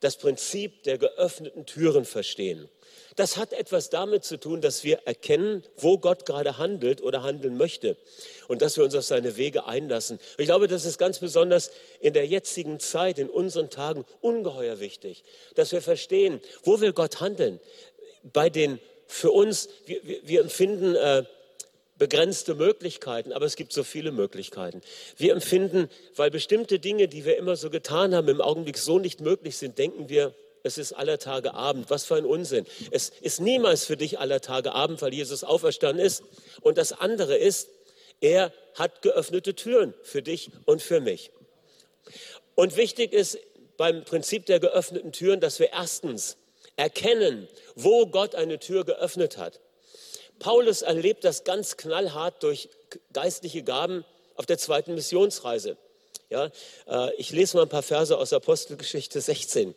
das 0.00 0.16
Prinzip 0.16 0.82
der 0.84 0.98
geöffneten 0.98 1.66
Türen 1.66 2.04
verstehen. 2.04 2.68
Das 3.16 3.36
hat 3.36 3.52
etwas 3.52 3.90
damit 3.90 4.24
zu 4.24 4.38
tun, 4.38 4.60
dass 4.60 4.84
wir 4.84 5.00
erkennen, 5.04 5.64
wo 5.76 5.98
Gott 5.98 6.24
gerade 6.26 6.58
handelt 6.58 7.02
oder 7.02 7.22
handeln 7.22 7.56
möchte 7.56 7.96
und 8.48 8.62
dass 8.62 8.76
wir 8.76 8.84
uns 8.84 8.94
auf 8.94 9.04
seine 9.04 9.36
Wege 9.36 9.66
einlassen. 9.66 10.18
Ich 10.38 10.46
glaube, 10.46 10.68
das 10.68 10.84
ist 10.84 10.98
ganz 10.98 11.18
besonders 11.18 11.70
in 12.00 12.14
der 12.14 12.26
jetzigen 12.26 12.80
Zeit, 12.80 13.18
in 13.18 13.28
unseren 13.28 13.70
Tagen 13.70 14.04
ungeheuer 14.20 14.80
wichtig, 14.80 15.24
dass 15.54 15.72
wir 15.72 15.82
verstehen, 15.82 16.40
wo 16.62 16.80
will 16.80 16.92
Gott 16.92 17.20
handeln. 17.20 17.60
Bei 18.22 18.48
den 18.48 18.78
für 19.06 19.30
uns, 19.30 19.68
wir, 19.84 20.00
wir, 20.22 20.40
empfinden 20.40 20.94
äh, 20.94 21.24
begrenzte 21.98 22.54
Möglichkeiten, 22.54 23.32
aber 23.32 23.44
es 23.44 23.56
gibt 23.56 23.72
so 23.72 23.84
viele 23.84 24.10
Möglichkeiten. 24.10 24.80
Wir 25.18 25.32
empfinden, 25.32 25.90
weil 26.16 26.30
bestimmte 26.30 26.78
Dinge, 26.78 27.08
die 27.08 27.24
wir 27.24 27.36
immer 27.36 27.56
so 27.56 27.68
getan 27.68 28.14
haben, 28.14 28.28
im 28.28 28.40
Augenblick 28.40 28.78
so 28.78 28.98
nicht 28.98 29.20
möglich 29.20 29.56
sind, 29.58 29.78
denken 29.78 30.08
wir, 30.08 30.34
es 30.62 30.78
ist 30.78 30.92
aller 30.92 31.18
Tage 31.18 31.54
Abend. 31.54 31.90
Was 31.90 32.04
für 32.04 32.16
ein 32.16 32.24
Unsinn. 32.24 32.66
Es 32.90 33.10
ist 33.20 33.40
niemals 33.40 33.84
für 33.84 33.96
dich 33.96 34.18
aller 34.18 34.40
Tage 34.40 34.72
Abend, 34.72 35.02
weil 35.02 35.12
Jesus 35.12 35.44
auferstanden 35.44 36.04
ist. 36.04 36.22
Und 36.60 36.78
das 36.78 36.92
andere 36.92 37.36
ist, 37.36 37.68
er 38.20 38.52
hat 38.74 39.02
geöffnete 39.02 39.54
Türen 39.54 39.94
für 40.02 40.22
dich 40.22 40.50
und 40.64 40.80
für 40.80 41.00
mich. 41.00 41.30
Und 42.54 42.76
wichtig 42.76 43.12
ist 43.12 43.38
beim 43.76 44.04
Prinzip 44.04 44.46
der 44.46 44.60
geöffneten 44.60 45.12
Türen, 45.12 45.40
dass 45.40 45.58
wir 45.58 45.72
erstens 45.72 46.36
erkennen, 46.76 47.48
wo 47.74 48.06
Gott 48.06 48.34
eine 48.34 48.58
Tür 48.58 48.84
geöffnet 48.84 49.38
hat. 49.38 49.60
Paulus 50.38 50.82
erlebt 50.82 51.24
das 51.24 51.44
ganz 51.44 51.76
knallhart 51.76 52.42
durch 52.42 52.68
geistliche 53.12 53.62
Gaben 53.62 54.04
auf 54.34 54.46
der 54.46 54.58
zweiten 54.58 54.94
Missionsreise. 54.94 55.76
Ja, 56.30 56.50
äh, 56.86 57.14
ich 57.16 57.30
lese 57.30 57.56
mal 57.56 57.64
ein 57.64 57.68
paar 57.68 57.82
Verse 57.82 58.16
aus 58.16 58.32
Apostelgeschichte 58.32 59.20
16. 59.20 59.74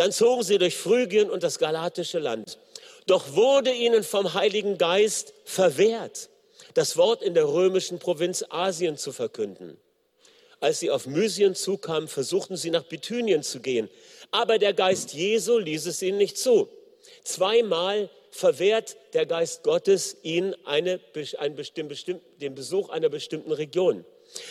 Dann 0.00 0.12
zogen 0.12 0.42
sie 0.42 0.56
durch 0.56 0.78
Phrygien 0.78 1.28
und 1.28 1.42
das 1.42 1.58
galatische 1.58 2.20
Land. 2.20 2.58
Doch 3.04 3.34
wurde 3.34 3.70
ihnen 3.70 4.02
vom 4.02 4.32
Heiligen 4.32 4.78
Geist 4.78 5.34
verwehrt, 5.44 6.30
das 6.72 6.96
Wort 6.96 7.20
in 7.20 7.34
der 7.34 7.46
römischen 7.46 7.98
Provinz 7.98 8.42
Asien 8.48 8.96
zu 8.96 9.12
verkünden. 9.12 9.76
Als 10.58 10.80
sie 10.80 10.90
auf 10.90 11.06
Mysien 11.06 11.54
zukamen, 11.54 12.08
versuchten 12.08 12.56
sie 12.56 12.70
nach 12.70 12.84
Bithynien 12.84 13.42
zu 13.42 13.60
gehen. 13.60 13.90
Aber 14.30 14.56
der 14.56 14.72
Geist 14.72 15.12
Jesu 15.12 15.58
ließ 15.58 15.84
es 15.84 16.00
ihnen 16.00 16.16
nicht 16.16 16.38
zu. 16.38 16.70
Zweimal 17.22 18.08
verwehrt 18.30 18.96
der 19.12 19.26
Geist 19.26 19.64
Gottes 19.64 20.16
ihnen 20.22 20.56
eine, 20.64 20.98
ein 21.36 21.56
bestimm, 21.56 21.90
den 22.40 22.54
Besuch 22.54 22.88
einer 22.88 23.10
bestimmten 23.10 23.52
Region. 23.52 24.06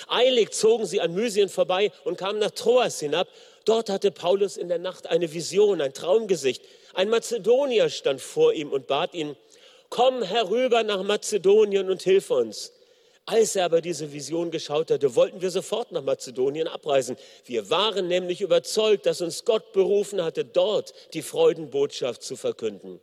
Eilig 0.08 0.52
zogen 0.52 0.86
sie 0.86 1.02
an 1.02 1.14
Mysien 1.14 1.50
vorbei 1.50 1.92
und 2.04 2.18
kamen 2.18 2.40
nach 2.40 2.52
Troas 2.52 3.00
hinab. 3.00 3.28
Dort 3.66 3.90
hatte 3.90 4.12
Paulus 4.12 4.58
in 4.58 4.68
der 4.68 4.80
Nacht 4.80 5.08
eine 5.08 5.34
Vision, 5.34 5.82
ein 5.82 5.94
Traumgesicht. 5.94 6.64
Ein 6.94 7.10
Mazedonier 7.10 7.90
stand 7.90 8.22
vor 8.22 8.54
ihm 8.54 8.72
und 8.72 8.88
bat 8.88 9.14
ihn, 9.14 9.36
komm 9.90 10.24
herüber 10.24 10.84
nach 10.84 11.04
Mazedonien 11.04 11.90
und 11.90 12.02
hilf 12.02 12.32
uns. 12.32 12.72
Als 13.26 13.56
er 13.56 13.66
aber 13.66 13.82
diese 13.82 14.12
Vision 14.12 14.50
geschaut 14.50 14.90
hatte, 14.90 15.16
wollten 15.16 15.42
wir 15.42 15.52
sofort 15.52 15.92
nach 15.92 16.02
Mazedonien 16.02 16.68
abreisen. 16.68 17.16
Wir 17.46 17.70
waren 17.70 18.08
nämlich 18.08 18.42
überzeugt, 18.42 19.06
dass 19.06 19.22
uns 19.22 19.46
Gott 19.46 19.72
berufen 19.72 20.24
hatte, 20.24 20.44
dort 20.46 20.94
die 21.14 21.22
Freudenbotschaft 21.22 22.24
zu 22.24 22.36
verkünden. 22.36 23.00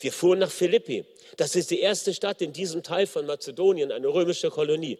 Wir 0.00 0.12
fuhren 0.12 0.40
nach 0.40 0.50
Philippi. 0.50 1.04
Das 1.36 1.54
ist 1.54 1.70
die 1.70 1.78
erste 1.78 2.12
Stadt 2.14 2.42
in 2.42 2.52
diesem 2.52 2.82
Teil 2.82 3.06
von 3.06 3.26
Mazedonien, 3.26 3.92
eine 3.92 4.08
römische 4.08 4.50
Kolonie. 4.50 4.98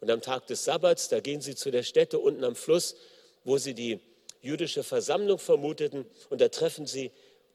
Und 0.00 0.10
am 0.10 0.20
Tag 0.20 0.48
des 0.48 0.64
Sabbats, 0.64 1.08
da 1.08 1.20
gehen 1.20 1.40
sie 1.40 1.54
zu 1.54 1.70
der 1.70 1.84
Stätte 1.84 2.18
unten 2.18 2.42
am 2.42 2.56
Fluss, 2.56 2.96
wo 3.44 3.58
sie 3.58 3.74
die 3.74 4.00
jüdische 4.44 4.82
Versammlung 4.82 5.38
vermuteten. 5.38 6.06
Und 6.30 6.40
da 6.40 6.48
treffen 6.48 6.86
sie 6.86 7.10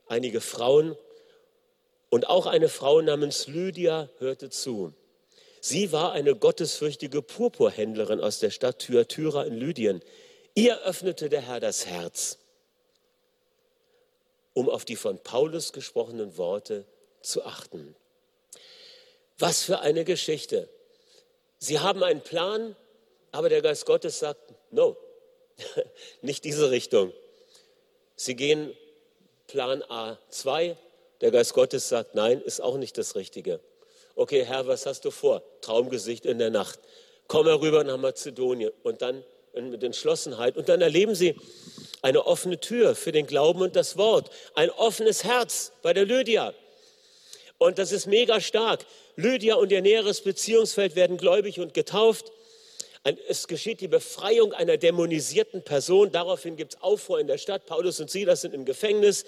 einige 0.07 0.41
Frauen. 0.41 0.97
Und 2.09 2.27
auch 2.27 2.47
eine 2.47 2.69
Frau 2.69 3.01
namens 3.01 3.47
Lydia 3.47 4.09
hörte 4.17 4.49
zu. 4.49 4.93
Sie 5.61 5.91
war 5.91 6.13
eine 6.13 6.35
gottesfürchtige 6.35 7.21
Purpurhändlerin 7.21 8.21
aus 8.21 8.39
der 8.39 8.49
Stadt 8.49 8.79
Thyatira 8.79 9.43
in 9.43 9.55
Lydien. 9.55 10.01
Ihr 10.55 10.81
öffnete 10.81 11.29
der 11.29 11.41
Herr 11.41 11.59
das 11.59 11.85
Herz, 11.85 12.37
um 14.53 14.69
auf 14.69 14.85
die 14.85 14.95
von 14.95 15.19
Paulus 15.19 15.73
gesprochenen 15.73 16.37
Worte 16.37 16.85
zu 17.21 17.43
achten. 17.45 17.95
Was 19.37 19.63
für 19.63 19.79
eine 19.79 20.05
Geschichte. 20.05 20.69
Sie 21.59 21.79
haben 21.79 22.03
einen 22.03 22.21
Plan, 22.21 22.75
aber 23.31 23.49
der 23.49 23.61
Geist 23.61 23.85
Gottes 23.85 24.19
sagt, 24.19 24.53
no, 24.71 24.97
nicht 26.21 26.43
diese 26.43 26.71
Richtung. 26.71 27.13
Sie 28.15 28.35
gehen 28.35 28.75
Plan 29.47 29.83
A2, 29.83 30.75
der 31.21 31.31
Geist 31.31 31.53
Gottes 31.53 31.89
sagt, 31.89 32.15
nein, 32.15 32.41
ist 32.41 32.61
auch 32.61 32.77
nicht 32.77 32.97
das 32.97 33.15
Richtige. 33.15 33.59
Okay, 34.15 34.43
Herr, 34.43 34.67
was 34.67 34.85
hast 34.85 35.05
du 35.05 35.11
vor? 35.11 35.41
Traumgesicht 35.61 36.25
in 36.25 36.39
der 36.39 36.49
Nacht. 36.49 36.79
Komm 37.27 37.47
herüber 37.47 37.83
nach 37.83 37.97
Mazedonien 37.97 38.71
und 38.83 39.01
dann 39.01 39.23
mit 39.53 39.83
Entschlossenheit. 39.83 40.57
Und 40.57 40.69
dann 40.69 40.81
erleben 40.81 41.15
sie 41.15 41.35
eine 42.01 42.25
offene 42.25 42.59
Tür 42.59 42.95
für 42.95 43.11
den 43.11 43.27
Glauben 43.27 43.61
und 43.61 43.75
das 43.75 43.97
Wort. 43.97 44.29
Ein 44.55 44.69
offenes 44.71 45.23
Herz 45.23 45.71
bei 45.81 45.93
der 45.93 46.05
Lydia. 46.05 46.53
Und 47.57 47.77
das 47.77 47.91
ist 47.91 48.07
mega 48.07 48.39
stark. 48.39 48.85
Lydia 49.15 49.55
und 49.55 49.71
ihr 49.71 49.81
näheres 49.81 50.21
Beziehungsfeld 50.21 50.95
werden 50.95 51.17
gläubig 51.17 51.59
und 51.59 51.73
getauft. 51.73 52.31
Es 53.27 53.47
geschieht 53.47 53.81
die 53.81 53.87
Befreiung 53.87 54.53
einer 54.53 54.77
dämonisierten 54.77 55.63
Person. 55.63 56.11
Daraufhin 56.11 56.55
gibt 56.57 56.75
es 56.75 56.81
Aufruhr 56.81 57.19
in 57.19 57.27
der 57.27 57.37
Stadt. 57.37 57.65
Paulus 57.65 57.99
und 57.99 58.09
Silas 58.09 58.41
sind 58.41 58.53
im 58.53 58.65
Gefängnis. 58.65 59.25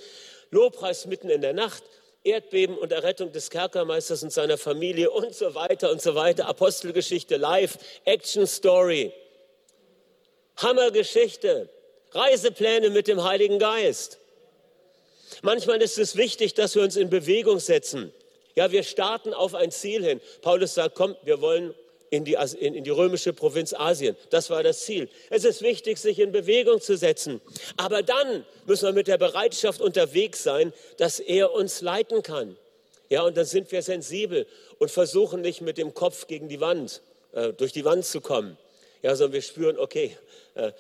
Lobpreis 0.50 1.06
mitten 1.06 1.30
in 1.30 1.42
der 1.42 1.54
Nacht. 1.54 1.84
Erdbeben 2.24 2.78
und 2.78 2.92
Errettung 2.92 3.32
des 3.32 3.50
Kerkermeisters 3.50 4.22
und 4.22 4.32
seiner 4.32 4.58
Familie 4.58 5.10
und 5.10 5.34
so 5.34 5.56
weiter 5.56 5.90
und 5.92 6.02
so 6.02 6.14
weiter. 6.14 6.48
Apostelgeschichte 6.48 7.38
live, 7.38 7.78
Action 8.06 8.46
Story. 8.46 9.12
Hammergeschichte. 10.58 11.70
Reisepläne 12.12 12.90
mit 12.90 13.08
dem 13.08 13.24
Heiligen 13.24 13.58
Geist. 13.58 14.20
Manchmal 15.42 15.82
ist 15.82 15.98
es 15.98 16.16
wichtig, 16.18 16.54
dass 16.54 16.76
wir 16.76 16.84
uns 16.84 16.98
in 16.98 17.10
Bewegung 17.10 17.60
setzen. 17.60 18.14
Ja, 18.56 18.72
wir 18.72 18.84
starten 18.84 19.34
auf 19.34 19.56
ein 19.56 19.72
Ziel 19.72 20.04
hin. 20.04 20.22
Paulus 20.42 20.74
sagt, 20.74 20.96
komm, 20.96 21.16
wir 21.24 21.42
wollen 21.42 21.74
in 22.12 22.26
die, 22.26 22.38
in 22.60 22.84
die 22.84 22.90
römische 22.90 23.32
Provinz 23.32 23.74
Asien. 23.74 24.18
Das 24.30 24.50
war 24.50 24.62
das 24.64 24.82
Ziel. 24.82 25.10
Es 25.30 25.46
ist 25.46 25.62
wichtig, 25.62 25.98
sich 25.98 26.20
in 26.20 26.34
Bewegung 26.34 26.82
zu 26.82 26.98
setzen. 26.98 27.40
Aber 27.78 28.04
dann 28.04 28.46
müssen 28.68 28.86
wir 28.86 28.94
mit 28.94 29.08
der 29.08 29.18
Bereitschaft 29.18 29.82
unterwegs 29.82 30.44
sein, 30.44 30.74
dass 30.98 31.22
er 31.22 31.54
uns 31.54 31.82
leiten 31.82 32.22
kann. 32.22 32.58
Ja, 33.10 33.24
und 33.24 33.38
dann 33.38 33.46
sind 33.46 33.72
wir 33.72 33.82
sensibel 33.82 34.46
und 34.78 34.92
versuchen 34.92 35.42
nicht 35.42 35.62
mit 35.62 35.78
dem 35.78 35.94
Kopf 35.94 36.28
gegen 36.28 36.50
die 36.50 36.60
Wand, 36.60 37.02
äh, 37.32 37.54
durch 37.54 37.72
die 37.72 37.86
Wand 37.86 38.06
zu 38.06 38.20
kommen. 38.20 38.58
Ja, 39.02 39.16
sondern 39.16 39.34
wir 39.34 39.42
spüren, 39.42 39.80
okay, 39.80 40.16
äh, 40.56 40.74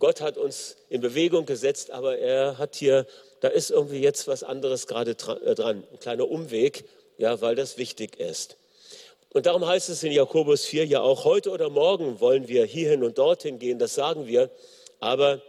Gott 0.00 0.20
hat 0.20 0.38
uns 0.38 0.76
in 0.88 1.00
Bewegung 1.00 1.46
gesetzt, 1.46 1.92
aber 1.92 2.18
er 2.18 2.58
hat 2.58 2.74
hier, 2.74 3.06
da 3.40 3.48
ist 3.48 3.70
irgendwie 3.70 4.00
jetzt 4.00 4.26
was 4.26 4.42
anderes 4.42 4.88
gerade 4.88 5.12
äh, 5.12 5.54
dran, 5.54 5.84
ein 5.92 6.00
kleiner 6.00 6.28
Umweg, 6.28 6.84
ja, 7.16 7.40
weil 7.40 7.54
das 7.54 7.78
wichtig 7.78 8.18
ist. 8.18 8.56
Und 9.32 9.46
darum 9.46 9.66
heißt 9.66 9.88
es 9.88 10.02
in 10.02 10.12
Jakobus 10.12 10.66
4 10.66 10.84
ja 10.86 11.00
auch, 11.00 11.24
heute 11.24 11.50
oder 11.50 11.70
morgen 11.70 12.20
wollen 12.20 12.48
wir 12.48 12.66
hierhin 12.66 13.02
und 13.02 13.16
dorthin 13.16 13.58
gehen, 13.58 13.78
das 13.78 13.94
sagen 13.94 14.26
wir, 14.26 14.50
aber 15.00 15.40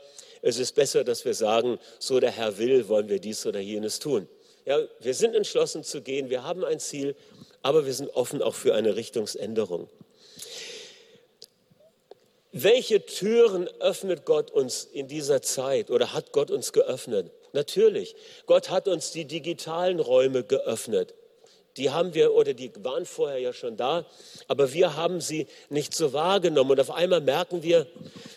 es 0.41 0.58
ist 0.58 0.74
besser, 0.74 1.04
dass 1.04 1.26
wir 1.26 1.34
sagen, 1.34 1.80
so 2.00 2.19
der 2.19 2.32
Herr 2.32 2.58
will, 2.58 2.88
wollen 2.88 3.10
wir 3.10 3.19
dies 3.19 3.46
oder 3.46 3.60
jenes 3.60 4.00
tun. 4.00 4.28
Ja, 4.65 4.80
wir 5.02 5.13
sind 5.13 5.36
entschlossen 5.36 5.84
zu 5.84 6.02
gehen, 6.02 6.30
wir 6.30 6.43
haben 6.43 6.63
ein 6.63 6.80
Ziel, 6.80 7.15
aber 7.62 7.86
wir 7.86 7.93
sind 7.93 8.10
offen 8.15 8.41
auch 8.41 8.56
für 8.56 8.74
eine 8.74 8.96
Richtungsänderung. 8.96 9.89
Welche 12.54 13.06
Türen 13.06 13.67
öffnet 13.82 14.26
Gott 14.26 14.52
uns 14.52 14.86
in 14.86 15.10
dieser 15.10 15.41
Zeit 15.41 15.89
oder 15.89 16.13
hat 16.13 16.32
Gott 16.32 16.52
uns 16.52 16.72
geöffnet? 16.72 17.32
Natürlich, 17.52 18.15
Gott 18.46 18.69
hat 18.69 18.88
uns 18.88 19.12
die 19.12 19.26
digitalen 19.26 20.00
Räume 20.00 20.43
geöffnet 20.43 21.13
die 21.77 21.89
haben 21.89 22.13
wir 22.13 22.33
oder 22.33 22.53
die 22.53 22.71
waren 22.83 23.05
vorher 23.05 23.39
ja 23.39 23.53
schon 23.53 23.77
da, 23.77 24.05
aber 24.47 24.73
wir 24.73 24.95
haben 24.95 25.21
sie 25.21 25.47
nicht 25.69 25.95
so 25.95 26.13
wahrgenommen. 26.13 26.71
Und 26.71 26.79
auf 26.79 26.91
einmal 26.91 27.21
merken 27.21 27.63
wir, 27.63 27.88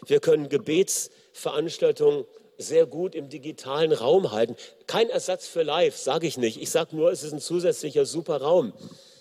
wir 0.07 0.21
können 0.21 0.49
Gebetsveranstaltungen 0.49 2.25
sehr 2.59 2.87
gut 2.87 3.15
im 3.15 3.29
digitalen 3.29 3.93
Raum 3.93 4.33
halten. 4.33 4.57
Kein 4.87 5.11
Ersatz 5.11 5.47
für 5.47 5.63
live, 5.63 5.97
sage 5.97 6.27
ich 6.27 6.39
nicht. 6.39 6.61
Ich 6.61 6.71
sage 6.71 6.97
nur, 6.97 7.11
es 7.11 7.23
ist 7.23 7.33
ein 7.33 7.41
zusätzlicher 7.41 8.07
super 8.07 8.41
Raum. 8.41 8.73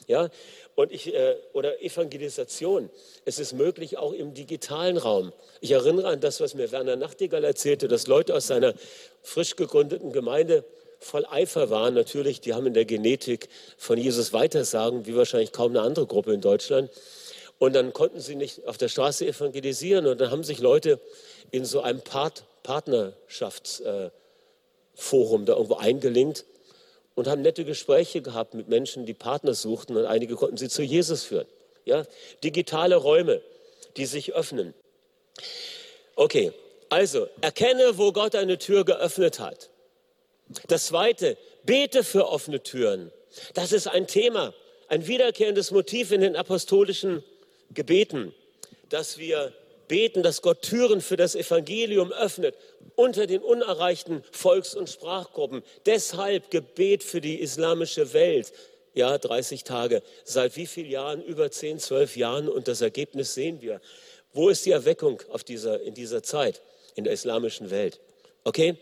Ja? 0.07 0.29
Und 0.75 0.91
ich, 0.91 1.13
äh, 1.13 1.35
oder 1.53 1.81
Evangelisation. 1.81 2.89
Es 3.23 3.39
ist 3.39 3.53
möglich 3.53 3.97
auch 3.97 4.13
im 4.13 4.33
digitalen 4.33 4.97
Raum. 4.97 5.31
Ich 5.61 5.71
erinnere 5.71 6.07
an 6.09 6.19
das, 6.19 6.39
was 6.39 6.53
mir 6.53 6.71
Werner 6.71 6.95
Nachtigall 6.95 7.43
erzählte, 7.43 7.87
dass 7.87 8.07
Leute 8.07 8.35
aus 8.35 8.47
seiner 8.47 8.73
frisch 9.21 9.55
gegründeten 9.55 10.11
Gemeinde 10.11 10.63
voll 11.05 11.25
Eifer 11.25 11.69
waren. 11.69 11.93
Natürlich, 11.93 12.41
die 12.41 12.53
haben 12.53 12.65
in 12.65 12.73
der 12.73 12.85
Genetik 12.85 13.49
von 13.77 13.97
Jesus 13.97 14.33
weitersagen, 14.33 15.05
wie 15.05 15.15
wahrscheinlich 15.15 15.51
kaum 15.51 15.71
eine 15.71 15.81
andere 15.81 16.07
Gruppe 16.07 16.33
in 16.33 16.41
Deutschland. 16.41 16.89
Und 17.59 17.73
dann 17.73 17.93
konnten 17.93 18.19
sie 18.19 18.35
nicht 18.35 18.67
auf 18.67 18.77
der 18.77 18.89
Straße 18.89 19.25
evangelisieren. 19.25 20.07
Und 20.07 20.19
dann 20.19 20.31
haben 20.31 20.43
sich 20.43 20.59
Leute 20.59 20.99
in 21.51 21.63
so 21.63 21.81
einem 21.81 22.01
Part 22.01 22.43
Partnerschaftsforum 22.63 24.11
äh, 25.43 25.45
da 25.45 25.53
irgendwo 25.53 25.75
eingelinkt 25.75 26.45
und 27.13 27.27
haben 27.27 27.43
nette 27.43 27.63
Gespräche 27.63 28.23
gehabt 28.23 28.55
mit 28.55 28.67
Menschen, 28.67 29.05
die 29.05 29.13
Partner 29.13 29.53
suchten. 29.53 29.95
Und 29.95 30.05
einige 30.05 30.35
konnten 30.35 30.57
sie 30.57 30.69
zu 30.69 30.81
Jesus 30.81 31.23
führen. 31.23 31.45
Ja? 31.85 32.03
Digitale 32.43 32.95
Räume, 32.95 33.41
die 33.97 34.07
sich 34.07 34.33
öffnen. 34.33 34.73
Okay, 36.15 36.51
also 36.89 37.27
erkenne, 37.41 37.99
wo 37.99 38.11
Gott 38.11 38.35
eine 38.35 38.57
Tür 38.57 38.83
geöffnet 38.83 39.39
hat. 39.39 39.69
Das 40.67 40.87
Zweite, 40.87 41.37
bete 41.63 42.03
für 42.03 42.27
offene 42.27 42.61
Türen. 42.61 43.11
Das 43.53 43.71
ist 43.71 43.87
ein 43.87 44.07
Thema, 44.07 44.53
ein 44.87 45.07
wiederkehrendes 45.07 45.71
Motiv 45.71 46.11
in 46.11 46.21
den 46.21 46.35
apostolischen 46.35 47.23
Gebeten, 47.73 48.33
dass 48.89 49.17
wir 49.17 49.53
beten, 49.87 50.23
dass 50.23 50.41
Gott 50.41 50.61
Türen 50.61 51.01
für 51.01 51.17
das 51.17 51.35
Evangelium 51.35 52.11
öffnet 52.11 52.55
unter 52.95 53.27
den 53.27 53.41
unerreichten 53.41 54.23
Volks- 54.31 54.75
und 54.75 54.89
Sprachgruppen. 54.89 55.63
Deshalb 55.85 56.49
Gebet 56.51 57.03
für 57.03 57.21
die 57.21 57.39
islamische 57.39 58.13
Welt. 58.13 58.53
Ja, 58.93 59.17
30 59.17 59.63
Tage. 59.63 60.01
Seit 60.23 60.55
wie 60.55 60.65
vielen 60.65 60.89
Jahren? 60.89 61.23
Über 61.23 61.51
10, 61.51 61.79
12 61.79 62.15
Jahren. 62.15 62.47
Und 62.47 62.67
das 62.67 62.81
Ergebnis 62.81 63.33
sehen 63.33 63.61
wir. 63.61 63.81
Wo 64.33 64.49
ist 64.49 64.65
die 64.65 64.71
Erweckung 64.71 65.21
auf 65.29 65.43
dieser, 65.43 65.81
in 65.81 65.93
dieser 65.93 66.23
Zeit 66.23 66.61
in 66.95 67.03
der 67.03 67.13
islamischen 67.13 67.71
Welt? 67.71 67.99
Okay? 68.45 68.77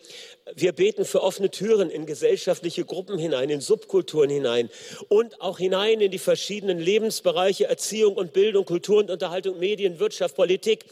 Wir 0.56 0.73
beten 0.73 1.06
für 1.06 1.23
offene 1.23 1.49
Türen 1.49 1.89
in 1.89 2.06
gesellschaftliche 2.06 2.84
Gruppen 2.84 3.17
hinein, 3.17 3.49
in 3.49 3.62
Subkulturen 3.62 4.30
hinein 4.30 4.69
und 5.08 5.39
auch 5.39 5.58
hinein 5.58 6.02
in 6.02 6.12
die 6.12 6.19
verschiedenen 6.19 6.80
Lebensbereiche 6.80 7.65
Erziehung 7.65 8.15
und 8.15 8.34
Bildung, 8.34 8.65
Kultur 8.65 8.97
und 8.97 9.10
Unterhaltung, 9.10 9.60
Medien, 9.60 9.99
Wirtschaft, 9.99 10.36
Politik. 10.36 10.84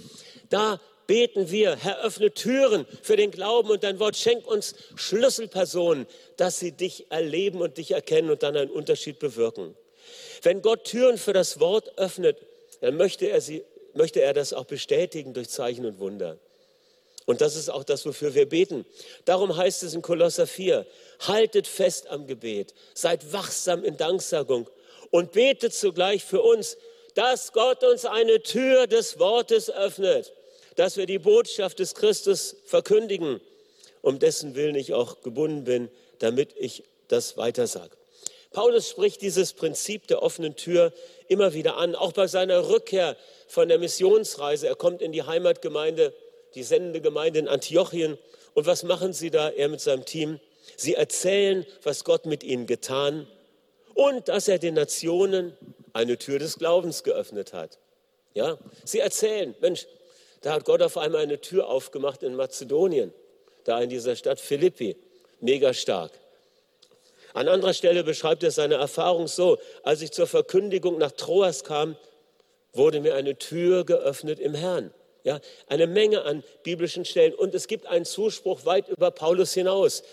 Da 0.50 0.80
beten 1.06 1.52
wir, 1.52 1.76
Herr, 1.76 2.02
öffne 2.02 2.32
Türen 2.32 2.86
für 3.02 3.18
den 3.18 3.32
Glauben 3.32 3.70
und 3.70 3.84
dein 3.84 4.00
Wort 4.00 4.16
schenk 4.16 4.48
uns 4.48 4.74
Schlüsselpersonen, 4.96 6.08
dass 6.38 6.60
sie 6.60 6.72
dich 6.72 7.08
erleben 7.12 7.60
und 7.60 7.78
dich 7.78 7.92
erkennen 7.92 8.30
und 8.30 8.42
dann 8.42 8.56
einen 8.56 8.72
Unterschied 8.72 9.20
bewirken. 9.20 9.76
Wenn 10.44 10.62
Gott 10.62 10.86
Türen 10.86 11.18
für 11.18 11.34
das 11.34 11.60
Wort 11.60 11.98
öffnet, 11.98 12.38
dann 12.80 12.96
möchte 12.96 13.26
er, 13.26 13.42
sie, 13.42 13.66
möchte 13.94 14.22
er 14.22 14.34
das 14.34 14.54
auch 14.54 14.64
bestätigen 14.64 15.34
durch 15.34 15.50
Zeichen 15.50 15.86
und 15.86 16.00
Wunder. 16.00 16.40
Und 17.26 17.42
das 17.42 17.56
ist 17.56 17.70
auch 17.70 17.84
das, 17.84 18.06
wofür 18.06 18.34
wir 18.34 18.48
beten. 18.48 18.86
Darum 19.26 19.56
heißt 19.56 19.84
es 19.84 19.94
in 19.94 20.02
Kolosser 20.02 20.48
4, 20.48 20.86
haltet 21.20 21.68
fest 21.68 22.08
am 22.08 22.28
Gebet, 22.28 22.74
seid 22.94 23.32
wachsam 23.32 23.84
in 23.84 23.98
Danksagung 23.98 24.68
und 25.12 25.32
betet 25.32 25.74
zugleich 25.74 26.24
für 26.24 26.42
uns, 26.42 26.78
dass 27.14 27.52
Gott 27.54 27.84
uns 27.84 28.06
eine 28.06 28.42
Tür 28.42 28.88
des 28.88 29.20
Wortes 29.20 29.70
öffnet, 29.70 30.34
dass 30.76 30.98
wir 30.98 31.06
die 31.06 31.20
Botschaft 31.20 31.80
des 31.80 31.94
Christus 31.94 32.56
verkündigen, 32.66 33.42
um 34.02 34.18
dessen 34.20 34.56
Willen 34.56 34.76
ich 34.76 34.94
auch 34.94 35.22
gebunden 35.22 35.66
bin, 35.66 35.90
damit 36.20 36.56
ich 36.58 36.84
das 37.08 37.38
weitersage. 37.38 37.96
Paulus 38.52 38.90
spricht 38.90 39.22
dieses 39.22 39.54
Prinzip 39.54 40.08
der 40.08 40.22
offenen 40.22 40.56
Tür 40.56 40.92
immer 41.28 41.54
wieder 41.54 41.78
an, 41.78 41.96
auch 41.96 42.12
bei 42.12 42.28
seiner 42.28 42.68
Rückkehr 42.68 43.16
von 43.48 43.70
der 43.70 43.80
Missionsreise. 43.80 44.68
Er 44.68 44.76
kommt 44.76 45.02
in 45.02 45.14
die 45.14 45.24
Heimatgemeinde 45.24 46.14
die 46.56 46.64
sendende 46.64 47.02
Gemeinde 47.02 47.40
in 47.40 47.48
Antiochien. 47.48 48.18
Und 48.54 48.66
was 48.66 48.84
machen 48.84 49.14
sie 49.14 49.30
da, 49.30 49.50
er 49.50 49.70
mit 49.70 49.82
seinem 49.82 50.06
Team? 50.06 50.40
Sie 50.78 50.96
erzählen, 50.96 51.66
was 51.84 52.04
Gott 52.04 52.26
mit 52.26 52.44
ihnen 52.44 52.66
getan 52.66 53.28
und 53.94 54.28
dass 54.28 54.48
er 54.48 54.60
den 54.60 54.76
Nationen 54.76 55.56
eine 55.94 56.18
Tür 56.18 56.40
des 56.40 56.58
Glaubens 56.58 57.04
geöffnet 57.04 57.54
hat. 57.54 57.80
Ja, 58.34 58.58
sie 58.86 59.00
erzählen, 59.00 59.56
Mensch, 59.60 59.88
da 60.42 60.54
hat 60.54 60.66
Gott 60.66 60.82
auf 60.82 60.98
einmal 60.98 61.22
eine 61.22 61.42
Tür 61.42 61.68
aufgemacht 61.68 62.24
in 62.24 62.36
Mazedonien, 62.36 63.14
da 63.66 63.82
in 63.82 63.90
dieser 63.90 64.16
Stadt 64.16 64.40
Philippi, 64.40 64.96
mega 65.40 65.74
stark. 65.74 66.12
An 67.34 67.48
anderer 67.48 67.74
Stelle 67.74 68.04
beschreibt 68.04 68.44
er 68.44 68.52
seine 68.52 68.76
Erfahrung 68.76 69.28
so, 69.28 69.58
als 69.84 70.02
ich 70.02 70.12
zur 70.12 70.28
Verkündigung 70.28 70.98
nach 70.98 71.12
Troas 71.12 71.64
kam, 71.64 71.96
wurde 72.74 73.02
mir 73.02 73.16
eine 73.16 73.38
Tür 73.38 73.86
geöffnet 73.86 74.40
im 74.40 74.54
Herrn. 74.54 74.94
Ja, 75.24 75.40
eine 75.68 75.88
Menge 75.88 76.24
an 76.24 76.44
biblischen 76.64 77.06
Stellen. 77.06 77.34
Und 77.34 77.54
es 77.54 77.68
gibt 77.68 77.86
einen 77.86 78.06
Zuspruch 78.06 78.66
weit 78.66 78.88
über 78.90 79.12
Paulus 79.12 79.54
hinaus. 79.54 80.04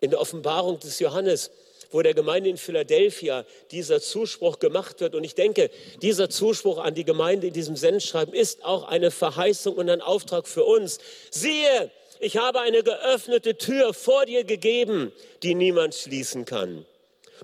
In 0.00 0.10
der 0.10 0.20
Offenbarung 0.20 0.78
des 0.78 0.98
Johannes, 0.98 1.50
wo 1.90 2.02
der 2.02 2.14
Gemeinde 2.14 2.50
in 2.50 2.56
Philadelphia 2.56 3.44
dieser 3.70 4.00
Zuspruch 4.00 4.58
gemacht 4.58 5.00
wird. 5.00 5.14
Und 5.14 5.24
ich 5.24 5.34
denke, 5.34 5.70
dieser 6.02 6.28
Zuspruch 6.28 6.78
an 6.78 6.94
die 6.94 7.04
Gemeinde 7.04 7.46
in 7.46 7.52
diesem 7.52 7.76
Sendschreiben 7.76 8.34
ist 8.34 8.64
auch 8.64 8.84
eine 8.84 9.10
Verheißung 9.10 9.76
und 9.76 9.88
ein 9.88 10.00
Auftrag 10.00 10.46
für 10.48 10.64
uns. 10.64 10.98
Siehe, 11.30 11.90
ich 12.20 12.36
habe 12.36 12.60
eine 12.60 12.82
geöffnete 12.82 13.56
Tür 13.58 13.94
vor 13.94 14.26
dir 14.26 14.44
gegeben, 14.44 15.12
die 15.42 15.54
niemand 15.54 15.94
schließen 15.94 16.44
kann. 16.44 16.84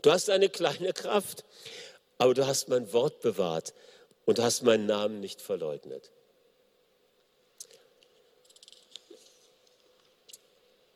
Du 0.02 0.10
hast 0.10 0.30
eine 0.30 0.48
kleine 0.48 0.92
Kraft, 0.92 1.44
aber 2.18 2.34
du 2.34 2.46
hast 2.46 2.68
mein 2.68 2.92
Wort 2.92 3.20
bewahrt 3.20 3.74
und 4.24 4.38
hast 4.38 4.62
meinen 4.62 4.86
Namen 4.86 5.20
nicht 5.20 5.40
verleugnet. 5.40 6.10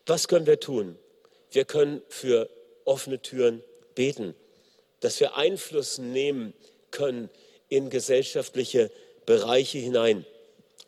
Was 0.06 0.28
können 0.28 0.46
wir 0.46 0.60
tun? 0.60 0.98
Wir 1.50 1.64
können 1.64 2.02
für 2.08 2.50
offene 2.84 3.22
Türen 3.22 3.62
beten, 3.94 4.34
dass 5.00 5.20
wir 5.20 5.36
Einfluss 5.36 5.98
nehmen 5.98 6.52
können 6.90 7.30
in 7.68 7.90
gesellschaftliche 7.90 8.90
Bereiche 9.26 9.78
hinein. 9.78 10.26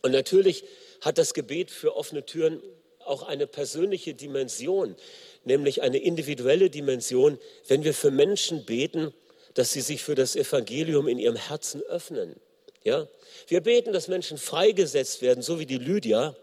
Und 0.03 0.13
natürlich 0.13 0.65
hat 1.01 1.19
das 1.19 1.35
Gebet 1.35 1.71
für 1.71 1.97
offene 1.97 2.25
Türen 2.27 2.63
auch 3.05 3.23
eine 3.23 3.47
persönliche 3.47 4.15
Dimension, 4.15 4.97
nämlich 5.45 5.83
eine 5.83 5.99
individuelle 5.99 6.71
Dimension, 6.71 7.39
wenn 7.69 7.85
wir 7.85 7.95
für 7.95 8.11
Menschen 8.11 8.65
beten, 8.65 9.15
dass 9.55 9.73
sie 9.73 9.81
sich 9.81 10.03
für 10.03 10.15
das 10.15 10.37
Evangelium 10.37 11.09
in 11.09 11.19
ihrem 11.19 11.37
Herzen 11.37 11.83
öffnen. 11.83 12.37
Ja? 12.85 13.09
Wir 13.49 13.61
beten, 13.63 13.93
dass 13.93 14.09
Menschen 14.09 14.39
freigesetzt 14.39 15.23
werden, 15.23 15.43
so 15.43 15.59
wie 15.59 15.67
die 15.67 15.79
Lydia 15.79 16.37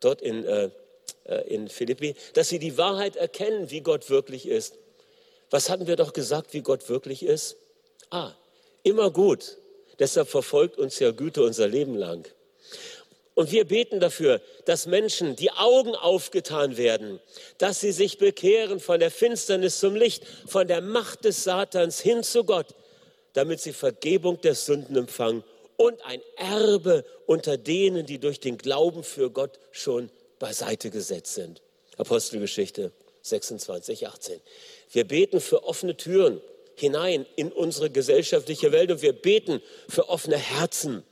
dort 0.00 0.20
in, 0.22 0.44
äh, 0.44 0.70
in 1.48 1.68
Philippi, 1.68 2.14
dass 2.34 2.48
sie 2.48 2.58
die 2.58 2.78
Wahrheit 2.78 3.16
erkennen, 3.16 3.70
wie 3.70 3.80
Gott 3.80 4.10
wirklich 4.10 4.46
ist. 4.46 4.78
Was 5.50 5.70
hatten 5.70 5.86
wir 5.86 5.96
doch 5.96 6.12
gesagt, 6.12 6.52
wie 6.52 6.62
Gott 6.62 6.88
wirklich 6.88 7.22
ist? 7.22 7.56
Ah, 8.10 8.32
immer 8.82 9.10
gut. 9.10 9.58
Deshalb 9.98 10.28
verfolgt 10.28 10.78
uns 10.78 10.98
ja 10.98 11.10
Güte 11.10 11.42
unser 11.42 11.68
Leben 11.68 11.96
lang. 11.96 12.28
Und 13.34 13.52
wir 13.52 13.66
beten 13.66 14.00
dafür, 14.00 14.40
dass 14.64 14.86
Menschen 14.86 15.36
die 15.36 15.50
Augen 15.50 15.94
aufgetan 15.94 16.78
werden, 16.78 17.20
dass 17.58 17.80
sie 17.80 17.92
sich 17.92 18.16
bekehren 18.16 18.80
von 18.80 18.98
der 18.98 19.10
Finsternis 19.10 19.78
zum 19.78 19.94
Licht, 19.94 20.24
von 20.46 20.66
der 20.66 20.80
Macht 20.80 21.24
des 21.24 21.44
Satans 21.44 22.00
hin 22.00 22.22
zu 22.22 22.44
Gott, 22.44 22.68
damit 23.34 23.60
sie 23.60 23.74
Vergebung 23.74 24.40
der 24.40 24.54
Sünden 24.54 24.96
empfangen 24.96 25.44
und 25.76 26.00
ein 26.06 26.22
Erbe 26.36 27.04
unter 27.26 27.58
denen, 27.58 28.06
die 28.06 28.18
durch 28.18 28.40
den 28.40 28.56
Glauben 28.56 29.04
für 29.04 29.30
Gott 29.30 29.58
schon 29.70 30.10
beiseite 30.46 30.90
gesetzt 30.90 31.34
sind. 31.34 31.62
Apostelgeschichte 31.96 32.92
26, 33.22 34.06
18. 34.06 34.40
Wir 34.90 35.04
beten 35.04 35.40
für 35.40 35.64
offene 35.64 35.96
Türen 35.96 36.40
hinein 36.76 37.26
in 37.36 37.52
unsere 37.52 37.90
gesellschaftliche 37.90 38.70
Welt 38.72 38.90
und 38.90 39.02
wir 39.02 39.12
beten 39.12 39.60
für 39.88 40.08
offene 40.08 40.36
Herzen 40.36 41.04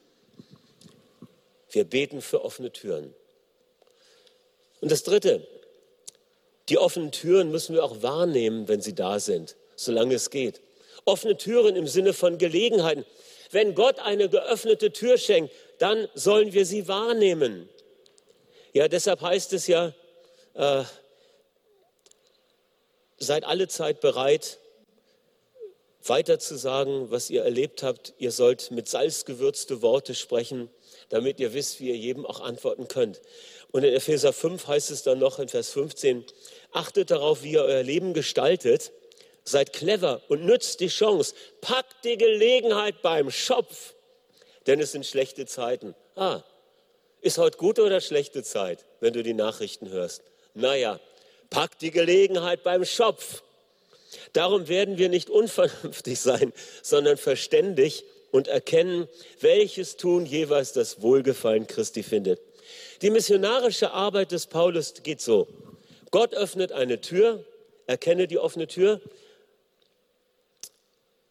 wir 1.75 1.85
beten 1.85 2.23
für 2.23 2.45
offene 2.45 2.73
Türen. 2.73 3.15
Und 4.81 4.93
das 4.93 5.03
Dritte, 5.03 5.47
die 6.69 6.79
offenen 6.79 7.11
Türen 7.11 7.51
müssen 7.51 7.75
wir 7.75 7.85
auch 7.85 8.03
wahrnehmen, 8.03 8.69
wenn 8.69 8.81
sie 8.81 8.95
da 8.95 9.19
sind, 9.19 9.57
solange 9.77 10.15
es 10.15 10.31
geht. 10.31 10.61
Offene 11.05 11.37
Türen 11.37 11.77
im 11.77 11.87
Sinne 11.87 12.13
von 12.13 12.39
Gelegenheiten. 12.39 13.05
Wenn 13.51 13.75
Gott 13.75 13.99
eine 13.99 14.29
geöffnete 14.29 14.93
Tür 14.93 15.19
schenkt, 15.19 15.53
dann 15.79 16.09
sollen 16.15 16.53
wir 16.53 16.65
sie 16.65 16.89
wahrnehmen. 16.89 17.69
Ja, 18.75 18.89
deshalb 18.89 19.23
heißt 19.23 19.55
es 19.55 19.67
ja, 19.67 19.95
äh, 20.53 20.85
seid 23.17 23.45
alle 23.45 23.69
Zeit 23.69 24.01
bereit, 24.01 24.59
weiter 26.05 26.39
zu 26.39 26.59
sagen, 26.59 27.11
was 27.11 27.31
ihr 27.31 27.43
erlebt 27.43 27.83
habt. 27.83 28.13
Ihr 28.19 28.31
sollt 28.31 28.71
mit 28.71 28.89
Salz 28.89 29.25
gewürzte 29.25 29.81
Worte 29.81 30.15
sprechen 30.15 30.69
damit 31.09 31.41
ihr 31.41 31.55
wisst, 31.55 31.81
wie 31.81 31.89
ihr 31.89 31.97
jedem 31.97 32.27
auch 32.27 32.41
antworten 32.41 32.89
könnt. 32.89 33.21
Und 33.71 33.85
in 33.85 33.95
Epheser 33.95 34.33
5 34.33 34.67
heißt 34.67 34.91
es 34.91 35.03
dann 35.03 35.19
noch 35.19 35.39
in 35.39 35.49
Vers 35.49 35.71
15, 35.71 36.25
achtet 36.73 37.11
darauf, 37.11 37.43
wie 37.43 37.53
ihr 37.53 37.63
euer 37.63 37.83
Leben 37.83 38.15
gestaltet, 38.15 38.93
seid 39.45 39.73
clever 39.73 40.23
und 40.29 40.45
nützt 40.45 40.81
die 40.81 40.89
Chance, 40.89 41.35
packt 41.61 42.05
die 42.05 42.17
Gelegenheit 42.17 43.03
beim 43.03 43.31
Schopf, 43.31 43.95
denn 44.67 44.81
es 44.81 44.93
sind 44.93 45.05
schlechte 45.05 45.47
Zeiten. 45.47 45.95
Ah, 46.17 46.43
ist 47.25 47.39
heute 47.39 47.57
gute 47.57 47.83
oder 47.83 48.03
schlechte 48.03 48.43
Zeit, 48.43 48.85
wenn 49.01 49.15
du 49.15 49.23
die 49.23 49.33
Nachrichten 49.33 49.89
hörst? 49.89 50.23
Naja, 50.53 51.01
packt 51.49 51.81
die 51.81 51.91
Gelegenheit 51.91 52.63
beim 52.63 52.85
Schopf. 52.85 53.43
Darum 54.35 54.69
werden 54.69 54.99
wir 54.99 55.09
nicht 55.09 55.31
unvernünftig 55.31 56.21
sein, 56.21 56.53
sondern 56.83 57.17
verständig 57.17 58.05
und 58.31 58.47
erkennen, 58.47 59.09
welches 59.41 59.97
Tun 59.97 60.27
jeweils 60.27 60.73
das 60.73 61.01
Wohlgefallen 61.01 61.67
Christi 61.67 62.03
findet. 62.03 62.41
Die 63.01 63.11
missionarische 63.11 63.93
Arbeit 63.93 64.31
des 64.31 64.47
Paulus 64.47 64.93
geht 65.03 65.23
so. 65.23 65.49
Gott 66.11 66.35
öffnet 66.35 66.73
eine 66.73 67.01
Tür, 67.01 67.43
erkenne 67.87 68.29
die 68.29 68.39
offene 68.39 68.67
Tür. 68.67 69.01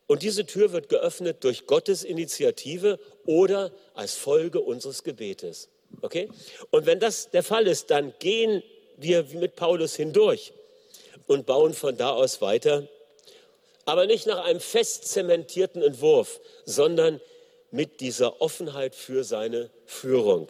Und 0.07 0.23
diese 0.23 0.45
Tür 0.45 0.71
wird 0.71 0.89
geöffnet 0.89 1.43
durch 1.43 1.67
Gottes 1.67 2.03
Initiative 2.03 2.99
oder 3.25 3.71
als 3.93 4.15
Folge 4.15 4.59
unseres 4.59 5.03
Gebetes. 5.03 5.69
Okay? 6.01 6.29
Und 6.71 6.85
wenn 6.85 6.99
das 6.99 7.29
der 7.31 7.43
Fall 7.43 7.67
ist, 7.67 7.91
dann 7.91 8.13
gehen 8.19 8.63
wir 8.97 9.23
mit 9.33 9.55
Paulus 9.55 9.95
hindurch 9.95 10.53
und 11.27 11.45
bauen 11.45 11.73
von 11.73 11.97
da 11.97 12.11
aus 12.11 12.41
weiter 12.41 12.87
aber 13.85 14.05
nicht 14.05 14.27
nach 14.27 14.43
einem 14.45 14.59
fest 14.59 15.07
zementierten 15.07 15.81
Entwurf, 15.81 16.39
sondern 16.65 17.19
mit 17.71 17.99
dieser 17.99 18.41
Offenheit 18.41 18.95
für 18.95 19.23
seine 19.23 19.69
Führung. 19.85 20.47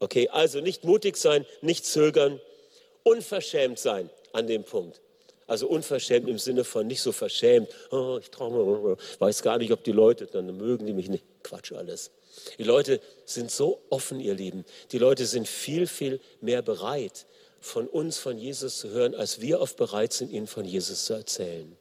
Okay, 0.00 0.28
also 0.28 0.60
nicht 0.60 0.84
mutig 0.84 1.16
sein, 1.16 1.44
nicht 1.60 1.84
zögern, 1.84 2.40
unverschämt 3.02 3.78
sein 3.78 4.10
an 4.32 4.46
dem 4.46 4.64
Punkt. 4.64 5.00
Also 5.48 5.66
unverschämt 5.66 6.28
im 6.28 6.38
Sinne 6.38 6.62
von 6.62 6.86
nicht 6.86 7.00
so 7.00 7.10
verschämt, 7.10 7.68
oh, 7.90 8.18
ich 8.20 8.30
traue, 8.30 8.96
weiß 9.18 9.42
gar 9.42 9.58
nicht, 9.58 9.72
ob 9.72 9.82
die 9.82 9.92
Leute, 9.92 10.26
dann 10.26 10.56
mögen 10.56 10.86
die 10.86 10.92
mich 10.92 11.08
nicht. 11.08 11.24
Quatsch 11.42 11.72
alles. 11.72 12.10
Die 12.58 12.64
Leute 12.64 13.00
sind 13.24 13.50
so 13.50 13.80
offen, 13.88 14.20
ihr 14.20 14.34
Lieben. 14.34 14.64
Die 14.92 14.98
Leute 14.98 15.26
sind 15.26 15.48
viel, 15.48 15.86
viel 15.86 16.20
mehr 16.40 16.62
bereit, 16.62 17.26
von 17.60 17.88
uns, 17.88 18.18
von 18.18 18.38
Jesus 18.38 18.78
zu 18.78 18.90
hören, 18.90 19.14
als 19.14 19.40
wir 19.40 19.60
oft 19.60 19.76
bereit 19.76 20.12
sind, 20.12 20.30
ihnen 20.30 20.46
von 20.46 20.64
Jesus 20.64 21.06
zu 21.06 21.14
erzählen. 21.14 21.76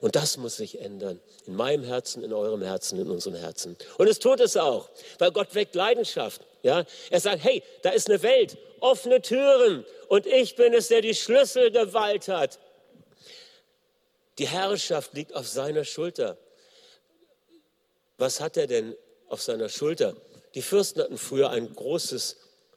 Und 0.00 0.14
das 0.14 0.36
muss 0.36 0.56
sich 0.56 0.80
ändern. 0.80 1.20
In 1.46 1.56
meinem 1.56 1.82
Herzen, 1.82 2.22
in 2.22 2.32
eurem 2.32 2.62
Herzen, 2.62 3.00
in 3.00 3.10
unserem 3.10 3.36
Herzen. 3.36 3.76
Und 3.98 4.06
es 4.06 4.20
tut 4.20 4.40
es 4.40 4.56
auch, 4.56 4.88
weil 5.18 5.32
Gott 5.32 5.54
weckt 5.54 5.74
Leidenschaft. 5.74 6.42
Ja? 6.62 6.84
Er 7.10 7.20
sagt, 7.20 7.42
hey, 7.42 7.62
da 7.82 7.90
ist 7.90 8.08
eine 8.08 8.22
Welt, 8.22 8.56
offene 8.80 9.20
Türen. 9.20 9.84
Und 10.08 10.26
ich 10.26 10.54
bin 10.54 10.72
es, 10.72 10.88
der 10.88 11.00
die 11.00 11.14
Schlüsselgewalt 11.14 12.28
hat. 12.28 12.60
Die 14.38 14.48
Herrschaft 14.48 15.14
liegt 15.14 15.34
auf 15.34 15.48
seiner 15.48 15.84
Schulter. 15.84 16.38
Was 18.16 18.40
hat 18.40 18.56
er 18.56 18.66
denn 18.66 18.96
auf 19.28 19.42
seiner 19.42 19.68
Schulter? 19.68 20.16
Die 20.54 20.62
Fürsten 20.62 21.02
hatten 21.02 21.18
früher 21.18 21.50
ein 21.50 21.74
großes 21.74 22.36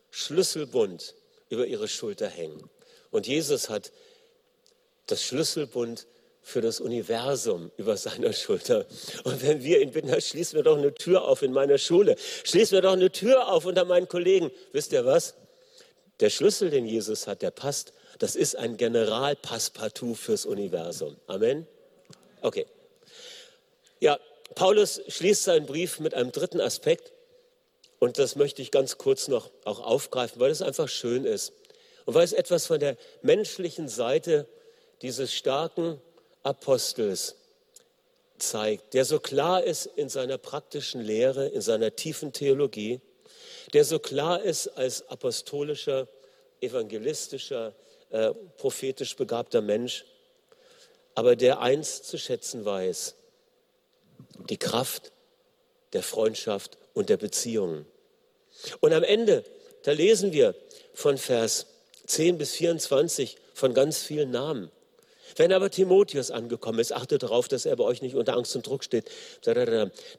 Schlüsselbund 0.10 1.16
über 1.50 1.66
ihre 1.66 1.88
Schulter 1.88 2.28
hängen. 2.28 2.70
Und 3.12 3.28
Jesus 3.28 3.70
hat 3.70 3.92
das 5.06 5.24
Schlüsselbund 5.24 6.08
für 6.42 6.62
das 6.62 6.80
Universum 6.80 7.72
über 7.78 7.98
seiner 7.98 8.34
Schulter. 8.34 8.88
Und 9.24 9.44
wenn 9.44 9.64
wir 9.64 9.82
ihn 9.82 9.92
bitten, 9.92 10.10
Herr, 10.10 10.22
schließ 10.22 10.54
mir 10.54 10.64
doch 10.64 10.78
eine 10.78 10.94
Tür 10.94 11.24
auf 11.24 11.44
in 11.44 11.54
meiner 11.54 11.78
Schule, 11.78 12.16
schließ 12.18 12.72
mir 12.72 12.82
doch 12.82 12.94
eine 12.94 13.12
Tür 13.12 13.48
auf 13.48 13.66
unter 13.66 13.86
meinen 13.86 14.08
Kollegen. 14.08 14.52
Wisst 14.72 14.92
ihr 14.92 15.06
was? 15.06 15.36
Der 16.20 16.30
Schlüssel, 16.30 16.70
den 16.70 16.86
Jesus 16.86 17.28
hat, 17.28 17.42
der 17.42 17.52
passt. 17.52 17.94
Das 18.22 18.36
ist 18.36 18.56
ein 18.56 18.78
Generalpassepartout 18.78 20.14
fürs 20.14 20.46
Universum. 20.46 21.18
Amen? 21.26 21.66
Okay. 22.44 22.68
Ja, 24.00 24.20
Paulus 24.54 25.02
schließt 25.08 25.44
seinen 25.44 25.66
Brief 25.66 26.00
mit 26.00 26.14
einem 26.14 26.32
dritten 26.32 26.62
Aspekt. 26.62 27.14
Und 27.98 28.20
das 28.20 28.36
möchte 28.36 28.62
ich 28.62 28.70
ganz 28.70 29.00
kurz 29.00 29.28
noch 29.28 29.50
auch 29.66 29.80
aufgreifen, 29.80 30.40
weil 30.40 30.52
es 30.52 30.62
einfach 30.62 30.88
schön 30.88 31.26
ist. 31.26 31.54
Und 32.06 32.14
weil 32.14 32.24
es 32.24 32.34
etwas 32.34 32.68
von 32.68 32.80
der 32.80 32.96
menschlichen 33.24 33.88
Seite 33.88 34.48
dieses 35.02 35.34
starken, 35.34 36.00
Apostels 36.44 37.38
zeigt, 38.38 38.94
der 38.94 39.06
so 39.06 39.20
klar 39.20 39.64
ist 39.64 39.88
in 39.88 40.10
seiner 40.10 40.38
praktischen 40.38 41.02
Lehre, 41.02 41.48
in 41.48 41.62
seiner 41.62 41.96
tiefen 41.96 42.34
Theologie, 42.34 43.02
der 43.74 43.84
so 43.84 43.98
klar 43.98 44.44
ist 44.44 44.68
als 44.68 45.10
apostolischer, 45.10 46.08
evangelistischer, 46.62 47.74
äh, 48.12 48.34
prophetisch 48.58 49.16
begabter 49.16 49.62
Mensch, 49.62 50.06
aber 51.16 51.36
der 51.36 51.60
eins 51.60 52.04
zu 52.04 52.18
schätzen 52.18 52.64
weiß, 52.66 53.16
die 54.50 54.58
Kraft 54.58 55.12
der 55.94 56.04
Freundschaft 56.04 56.78
und 56.94 57.10
der 57.10 57.18
Beziehungen. 57.18 57.86
Und 58.80 58.94
am 58.94 59.04
Ende, 59.04 59.44
da 59.84 59.92
lesen 59.92 60.32
wir 60.32 60.56
von 60.94 61.18
Vers 61.18 61.68
10 62.06 62.38
bis 62.38 62.52
24 62.52 63.38
von 63.54 63.74
ganz 63.74 64.00
vielen 64.00 64.32
Namen. 64.32 64.72
Wenn 65.38 65.54
aber 65.54 65.72
Timotheus 65.72 66.30
angekommen 66.30 66.80
ist, 66.80 66.92
achtet 66.92 67.24
darauf, 67.24 67.48
dass 67.48 67.66
er 67.66 67.76
bei 67.76 67.84
euch 67.84 68.02
nicht 68.02 68.16
unter 68.16 68.36
Angst 68.36 68.56
und 68.56 68.68
Druck 68.68 68.84
steht, 68.84 69.10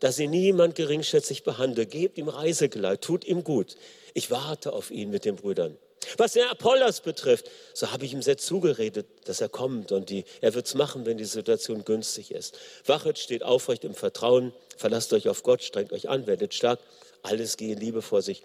dass 0.00 0.18
ihr 0.18 0.28
niemand 0.28 0.74
geringschätzig 0.74 1.42
behandelt. 1.42 1.90
Gebt 1.90 2.16
ihm 2.16 2.28
Reisegeleit, 2.28 3.02
tut 3.02 3.24
ihm 3.24 3.44
gut. 3.44 3.76
Ich 4.14 4.30
warte 4.30 4.72
auf 4.72 4.90
ihn 4.90 5.10
mit 5.10 5.24
den 5.24 5.36
Brüdern. 5.36 5.76
Was 6.16 6.32
den 6.32 6.44
Apollos 6.48 7.00
betrifft, 7.00 7.50
so 7.74 7.92
habe 7.92 8.04
ich 8.04 8.12
ihm 8.12 8.22
sehr 8.22 8.36
zugeredet, 8.36 9.06
dass 9.24 9.40
er 9.40 9.48
kommt 9.48 9.92
und 9.92 10.10
die, 10.10 10.24
er 10.40 10.54
wird 10.54 10.66
es 10.66 10.74
machen, 10.74 11.06
wenn 11.06 11.16
die 11.16 11.24
Situation 11.24 11.84
günstig 11.84 12.32
ist. 12.32 12.58
Wachet, 12.86 13.18
steht 13.18 13.42
aufrecht 13.42 13.84
im 13.84 13.94
Vertrauen, 13.94 14.52
verlasst 14.76 15.12
euch 15.12 15.28
auf 15.28 15.42
Gott, 15.42 15.62
strengt 15.62 15.92
euch 15.92 16.08
an, 16.08 16.26
werdet 16.26 16.54
stark, 16.54 16.80
alles 17.22 17.56
gehe 17.56 17.74
in 17.74 17.80
Liebe 17.80 18.02
vor 18.02 18.22
sich. 18.22 18.42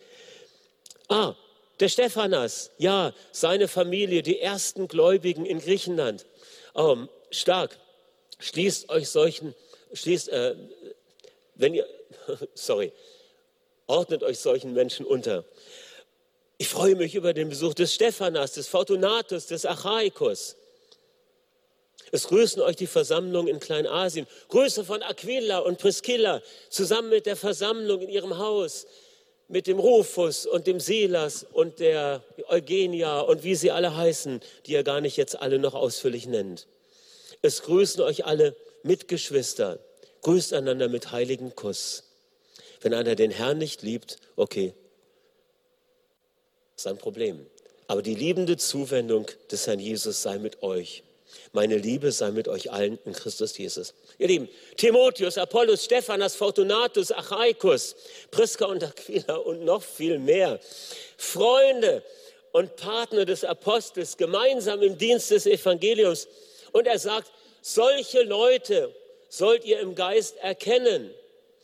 Ah, 1.10 1.36
der 1.80 1.90
Stephanas, 1.90 2.72
ja, 2.78 3.14
seine 3.32 3.68
Familie, 3.68 4.24
die 4.24 4.40
ersten 4.40 4.88
Gläubigen 4.88 5.46
in 5.46 5.60
Griechenland. 5.60 6.26
Oh, 6.74 6.98
stark. 7.32 7.78
Schließt 8.40 8.90
euch 8.90 9.10
solchen, 9.10 9.56
schließt, 9.94 10.30
äh, 10.30 10.56
wenn 11.56 11.74
ihr, 11.74 11.88
sorry, 12.54 12.92
ordnet 13.88 14.24
euch 14.24 14.40
solchen 14.40 14.74
Menschen 14.74 15.06
unter. 15.06 15.44
Ich 16.58 16.70
freue 16.70 16.96
mich 16.96 17.14
über 17.14 17.34
den 17.34 17.50
Besuch 17.50 17.76
des 17.76 17.94
Stephanas, 17.94 18.54
des 18.54 18.68
Fortunatus, 18.68 19.46
des 19.46 19.66
Achaikos. 19.66 20.56
Es 22.12 22.28
grüßen 22.28 22.62
euch 22.62 22.78
die 22.78 22.88
Versammlung 22.88 23.48
in 23.48 23.60
Kleinasien. 23.60 24.26
Grüße 24.50 24.84
von 24.84 25.04
Aquila 25.04 25.60
und 25.60 25.78
Priscilla 25.78 26.42
zusammen 26.70 27.10
mit 27.10 27.26
der 27.26 27.36
Versammlung 27.36 28.02
in 28.02 28.10
ihrem 28.10 28.38
Haus, 28.38 28.88
mit 29.50 29.68
dem 29.68 29.78
Rufus 29.78 30.46
und 30.46 30.68
dem 30.68 30.80
Silas 30.80 31.46
und 31.52 31.80
der 31.80 32.24
Eugenia 32.48 33.20
und 33.20 33.44
wie 33.44 33.56
sie 33.56 33.72
alle 33.72 33.96
heißen, 33.96 34.42
die 34.66 34.74
er 34.74 34.84
gar 34.84 35.02
nicht 35.02 35.18
jetzt 35.18 35.40
alle 35.40 35.60
noch 35.60 35.74
ausführlich 35.74 36.26
nennt. 36.26 36.68
Es 37.42 37.62
grüßen 37.64 38.02
euch 38.02 38.26
alle 38.26 38.56
Mitgeschwister. 38.84 39.80
Grüßt 40.22 40.54
einander 40.54 40.90
mit 40.90 41.12
heiligen 41.12 41.56
Kuss. 41.56 42.04
Wenn 42.82 42.94
einer 42.94 43.16
den 43.16 43.32
Herrn 43.32 43.58
nicht 43.58 43.84
liebt, 43.84 44.18
okay, 44.36 44.74
ist 46.88 46.94
ein 46.94 46.98
Problem. 46.98 47.46
Aber 47.88 48.02
die 48.02 48.16
liebende 48.16 48.58
Zuwendung 48.58 49.28
des 49.52 49.68
Herrn 49.68 49.80
Jesus 49.80 50.22
sei 50.22 50.40
mit 50.40 50.64
euch. 50.64 51.04
Meine 51.52 51.78
Liebe 51.78 52.12
sei 52.12 52.32
mit 52.32 52.48
euch 52.48 52.72
allen 52.72 53.00
in 53.06 53.14
Christus 53.14 53.58
Jesus. 53.58 53.94
Ihr 54.18 54.28
Lieben, 54.28 54.50
Timotheus, 54.76 55.38
Apollos, 55.38 55.86
Stephanas, 55.86 56.36
Fortunatus, 56.36 57.12
Achaicus, 57.12 57.96
Priska 58.32 58.66
und 58.66 58.84
Aquila 58.84 59.36
und 59.36 59.64
noch 59.64 59.84
viel 59.84 60.20
mehr. 60.20 60.60
Freunde 61.18 62.04
und 62.52 62.76
Partner 62.76 63.26
des 63.26 63.44
Apostels, 63.44 64.18
gemeinsam 64.18 64.82
im 64.82 64.98
Dienst 64.98 65.32
des 65.32 65.46
Evangeliums. 65.46 66.28
Und 66.72 66.88
er 66.88 67.00
sagt, 67.00 67.32
solche 67.62 68.24
Leute 68.24 68.94
sollt 69.30 69.66
ihr 69.66 69.80
im 69.80 69.96
Geist 69.96 70.38
erkennen. 70.38 71.14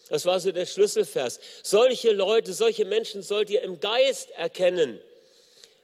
Das 0.10 0.26
war 0.26 0.40
so 0.40 0.52
der 0.52 0.66
Schlüsselvers. 0.66 1.40
Solche 1.64 2.12
Leute, 2.12 2.54
solche 2.54 2.86
Menschen 2.86 3.22
sollt 3.22 3.50
ihr 3.50 3.62
im 3.62 3.80
Geist 3.80 4.32
erkennen. 4.32 5.00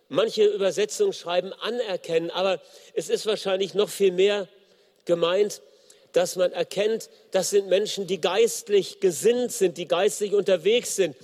Manche 0.10 0.45
Übersetzungen 0.45 1.14
schreiben 1.14 1.53
anerkennen, 1.53 2.32
aber 2.32 2.60
es 2.93 3.10
ist 3.10 3.28
wahrscheinlich 3.28 3.76
noch 3.76 3.89
viel 3.89 4.12
mehr 4.12 4.47
gemeint, 5.05 5.62
dass 6.14 6.36
man 6.36 6.51
erkennt, 6.51 7.10
das 7.30 7.51
sind 7.51 7.68
Menschen, 7.68 8.07
die 8.07 8.20
geistlich 8.20 8.99
gesinnt 8.99 9.51
sind, 9.51 9.78
die 9.78 9.88
geistlich 9.88 10.34
unterwegs 10.34 10.95
sind, 10.95 11.16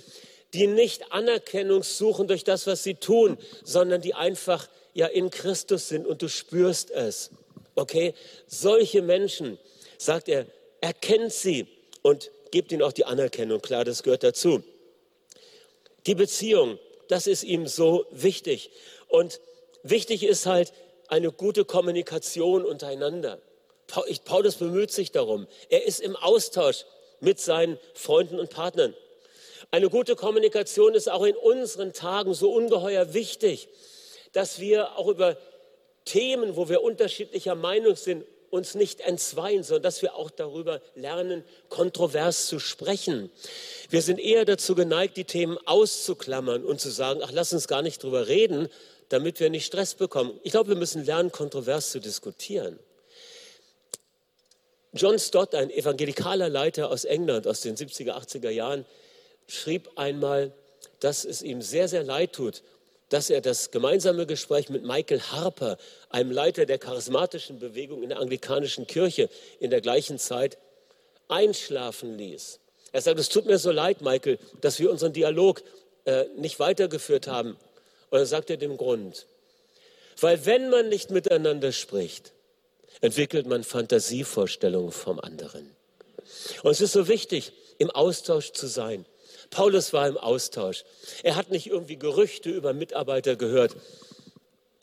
die 0.54 0.68
nicht 0.68 1.12
Anerkennung 1.12 1.82
suchen 1.82 2.28
durch 2.28 2.44
das, 2.44 2.68
was 2.68 2.84
sie 2.84 2.94
tun, 2.94 3.36
sondern 3.64 4.00
die 4.00 4.14
einfach 4.14 4.68
ja 4.94 5.06
in 5.06 5.30
Christus 5.30 5.88
sind 5.88 6.06
und 6.06 6.22
du 6.22 6.28
spürst 6.28 6.92
es. 6.92 7.30
Okay? 7.74 8.14
Solche 8.46 9.02
Menschen, 9.02 9.58
sagt 9.98 10.28
er, 10.28 10.46
erkennt 10.80 11.32
sie 11.32 11.66
und 12.02 12.30
gebt 12.52 12.70
ihnen 12.70 12.82
auch 12.82 12.92
die 12.92 13.04
Anerkennung. 13.04 13.60
Klar, 13.60 13.84
das 13.84 14.04
gehört 14.04 14.22
dazu. 14.22 14.62
Die 16.06 16.14
Beziehung, 16.14 16.78
das 17.08 17.26
ist 17.26 17.44
ihm 17.44 17.66
so 17.66 18.06
wichtig. 18.10 18.70
Und 19.08 19.40
wichtig 19.82 20.24
ist 20.24 20.46
halt 20.46 20.72
eine 21.08 21.32
gute 21.32 21.64
Kommunikation 21.64 22.64
untereinander. 22.64 23.40
Paulus 24.24 24.56
bemüht 24.56 24.90
sich 24.90 25.12
darum. 25.12 25.46
Er 25.68 25.84
ist 25.84 26.00
im 26.00 26.16
Austausch 26.16 26.84
mit 27.20 27.38
seinen 27.38 27.78
Freunden 27.94 28.40
und 28.40 28.50
Partnern. 28.50 28.94
Eine 29.70 29.88
gute 29.90 30.16
Kommunikation 30.16 30.94
ist 30.94 31.10
auch 31.10 31.24
in 31.24 31.36
unseren 31.36 31.92
Tagen 31.92 32.34
so 32.34 32.52
ungeheuer 32.52 33.14
wichtig, 33.14 33.68
dass 34.32 34.60
wir 34.60 34.96
auch 34.98 35.08
über 35.08 35.36
Themen, 36.04 36.56
wo 36.56 36.68
wir 36.68 36.82
unterschiedlicher 36.82 37.54
Meinung 37.54 37.96
sind, 37.96 38.24
uns 38.50 38.74
nicht 38.74 39.00
entzweien, 39.00 39.62
sondern 39.62 39.82
dass 39.82 40.02
wir 40.02 40.14
auch 40.14 40.30
darüber 40.30 40.80
lernen, 40.94 41.44
kontrovers 41.68 42.46
zu 42.46 42.58
sprechen. 42.58 43.30
Wir 43.90 44.02
sind 44.02 44.18
eher 44.18 44.44
dazu 44.44 44.74
geneigt, 44.74 45.16
die 45.16 45.24
Themen 45.24 45.58
auszuklammern 45.66 46.64
und 46.64 46.80
zu 46.80 46.90
sagen, 46.90 47.20
ach, 47.22 47.30
lass 47.32 47.52
uns 47.52 47.68
gar 47.68 47.82
nicht 47.82 48.02
drüber 48.02 48.28
reden, 48.28 48.68
damit 49.08 49.40
wir 49.40 49.50
nicht 49.50 49.66
Stress 49.66 49.94
bekommen. 49.94 50.38
Ich 50.42 50.52
glaube, 50.52 50.70
wir 50.70 50.76
müssen 50.76 51.04
lernen, 51.04 51.30
kontrovers 51.30 51.90
zu 51.90 52.00
diskutieren. 52.00 52.78
John 54.92 55.18
Stott, 55.18 55.54
ein 55.54 55.70
evangelikaler 55.70 56.48
Leiter 56.48 56.90
aus 56.90 57.04
England 57.04 57.46
aus 57.46 57.60
den 57.60 57.76
70er, 57.76 58.12
80er 58.12 58.50
Jahren, 58.50 58.86
schrieb 59.46 59.90
einmal, 59.96 60.52
dass 61.00 61.24
es 61.24 61.42
ihm 61.42 61.60
sehr, 61.60 61.88
sehr 61.88 62.02
leid 62.02 62.32
tut 62.32 62.62
dass 63.08 63.30
er 63.30 63.40
das 63.40 63.70
gemeinsame 63.70 64.26
Gespräch 64.26 64.68
mit 64.68 64.84
Michael 64.84 65.20
Harper, 65.20 65.78
einem 66.10 66.30
Leiter 66.30 66.66
der 66.66 66.78
charismatischen 66.78 67.58
Bewegung 67.58 68.02
in 68.02 68.08
der 68.08 68.18
anglikanischen 68.18 68.86
Kirche 68.86 69.28
in 69.60 69.70
der 69.70 69.80
gleichen 69.80 70.18
Zeit, 70.18 70.58
einschlafen 71.28 72.18
ließ. 72.18 72.58
Er 72.92 73.00
sagt, 73.02 73.18
es 73.18 73.28
tut 73.28 73.46
mir 73.46 73.58
so 73.58 73.70
leid, 73.70 74.00
Michael, 74.00 74.38
dass 74.60 74.78
wir 74.78 74.90
unseren 74.90 75.12
Dialog 75.12 75.62
äh, 76.04 76.24
nicht 76.36 76.58
weitergeführt 76.58 77.26
haben. 77.26 77.56
Und 78.10 78.18
dann 78.18 78.26
sagt 78.26 78.50
er 78.50 78.56
den 78.56 78.76
Grund. 78.76 79.26
Weil 80.20 80.46
wenn 80.46 80.70
man 80.70 80.88
nicht 80.88 81.10
miteinander 81.10 81.72
spricht, 81.72 82.32
entwickelt 83.00 83.46
man 83.46 83.64
Fantasievorstellungen 83.64 84.92
vom 84.92 85.20
anderen. 85.20 85.70
Und 86.62 86.70
es 86.70 86.80
ist 86.80 86.92
so 86.92 87.08
wichtig, 87.08 87.52
im 87.78 87.90
Austausch 87.90 88.52
zu 88.52 88.66
sein. 88.66 89.04
Paulus 89.50 89.92
war 89.92 90.08
im 90.08 90.18
Austausch. 90.18 90.84
Er 91.22 91.36
hat 91.36 91.50
nicht 91.50 91.66
irgendwie 91.66 91.96
Gerüchte 91.96 92.50
über 92.50 92.72
Mitarbeiter 92.72 93.36
gehört 93.36 93.76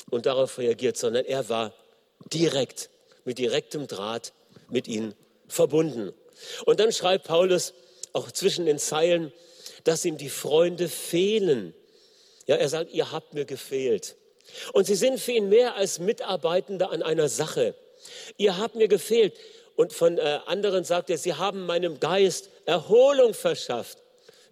und 0.09 0.25
darauf 0.25 0.57
reagiert, 0.57 0.97
sondern 0.97 1.25
er 1.25 1.49
war 1.49 1.73
direkt, 2.31 2.89
mit 3.25 3.37
direktem 3.37 3.87
Draht 3.87 4.33
mit 4.69 4.87
ihnen 4.87 5.15
verbunden. 5.47 6.13
Und 6.65 6.79
dann 6.79 6.91
schreibt 6.91 7.25
Paulus 7.25 7.73
auch 8.11 8.31
zwischen 8.31 8.65
den 8.65 8.79
Zeilen, 8.79 9.31
dass 9.83 10.05
ihm 10.05 10.17
die 10.17 10.29
Freunde 10.29 10.87
fehlen. 10.89 11.73
Ja, 12.47 12.55
er 12.55 12.69
sagt, 12.69 12.91
ihr 12.91 13.11
habt 13.11 13.33
mir 13.33 13.45
gefehlt. 13.45 14.15
Und 14.73 14.85
sie 14.85 14.95
sind 14.95 15.19
für 15.19 15.31
ihn 15.31 15.49
mehr 15.49 15.75
als 15.75 15.99
Mitarbeitende 15.99 16.89
an 16.89 17.01
einer 17.01 17.29
Sache. 17.29 17.75
Ihr 18.37 18.57
habt 18.57 18.75
mir 18.75 18.87
gefehlt. 18.87 19.33
Und 19.75 19.93
von 19.93 20.17
äh, 20.17 20.39
anderen 20.45 20.83
sagt 20.83 21.09
er, 21.09 21.17
sie 21.17 21.33
haben 21.33 21.65
meinem 21.65 21.99
Geist 21.99 22.49
Erholung 22.65 23.33
verschafft. 23.33 24.02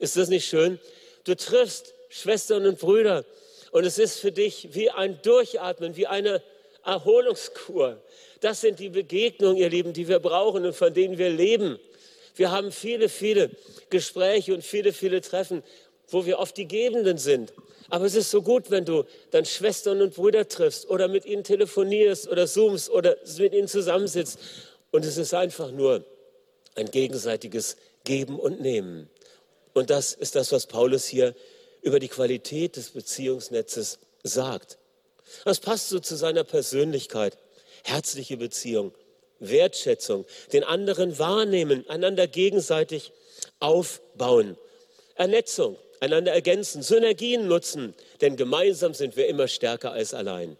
Ist 0.02 0.18
das 0.18 0.30
nicht 0.30 0.47
schön? 0.47 0.80
Du 1.26 1.36
triffst 1.36 1.93
Schwestern 2.10 2.66
und 2.66 2.80
Brüder 2.80 3.24
und 3.72 3.86
es 3.86 3.99
ist 3.99 4.18
für 4.18 4.32
dich 4.32 4.70
wie 4.72 4.89
ein 4.89 5.22
Durchatmen, 5.22 5.95
wie 5.95 6.08
eine 6.08 6.41
Erholungskur. 6.84 8.02
Das 8.39 8.62
sind 8.62 8.80
die 8.80 8.89
Begegnungen, 8.89 9.58
ihr 9.58 9.70
Lieben, 9.70 9.93
die 9.93 10.08
wir 10.08 10.18
brauchen 10.18 10.66
und 10.66 10.76
von 10.76 10.91
denen 10.91 11.20
wir 11.20 11.30
leben. 11.30 11.80
Wir 12.36 12.49
haben 12.49 12.72
viele, 12.72 13.10
viele 13.10 13.52
Gespräche 13.91 14.56
und 14.56 14.64
viele, 14.64 14.91
viele 14.91 15.22
Treffen, 15.22 15.62
wo 16.08 16.26
wir 16.26 16.39
oft 16.39 16.58
die 16.58 16.68
Gebenden 16.68 17.20
sind. 17.20 17.54
Aber 17.91 18.06
es 18.06 18.16
ist 18.16 18.32
so 18.32 18.41
gut, 18.41 18.72
wenn 18.72 18.86
du 18.86 19.04
dann 19.30 19.45
Schwestern 19.45 20.02
und 20.02 20.16
Brüder 20.16 20.47
triffst 20.47 20.89
oder 20.89 21.10
mit 21.10 21.28
ihnen 21.28 21.43
telefonierst 21.43 22.28
oder 22.28 22.47
zoomst 22.47 22.89
oder 22.89 23.18
mit 23.38 23.54
ihnen 23.54 23.68
zusammensitzt. 23.68 24.39
Und 24.89 25.06
es 25.06 25.18
ist 25.18 25.36
einfach 25.36 25.70
nur 25.70 26.04
ein 26.74 26.89
gegenseitiges 26.89 27.78
Geben 28.04 28.39
und 28.39 28.62
Nehmen. 28.62 29.11
Und 29.74 29.89
das 29.89 30.13
ist 30.13 30.36
das, 30.36 30.51
was 30.51 30.67
Paulus 30.67 31.05
hier 31.05 31.36
über 31.82 31.99
die 31.99 32.07
Qualität 32.07 32.76
des 32.76 32.89
Beziehungsnetzes 32.89 33.99
sagt. 34.24 34.78
Das 35.45 35.59
passt 35.59 35.89
so 35.89 35.99
zu 35.99 36.15
seiner 36.15 36.43
Persönlichkeit. 36.43 37.38
Herzliche 37.84 38.38
Beziehung, 38.38 38.93
Wertschätzung, 39.39 40.26
den 40.53 40.63
anderen 40.63 41.17
wahrnehmen, 41.17 41.89
einander 41.89 42.28
gegenseitig 42.28 43.11
aufbauen, 43.59 44.57
Ernetzung, 45.15 45.78
einander 45.99 46.32
ergänzen, 46.32 46.84
Synergien 46.84 47.47
nutzen, 47.47 47.95
denn 48.22 48.36
gemeinsam 48.36 48.93
sind 48.93 49.15
wir 49.15 49.28
immer 49.28 49.47
stärker 49.47 49.91
als 49.91 50.13
allein. 50.13 50.57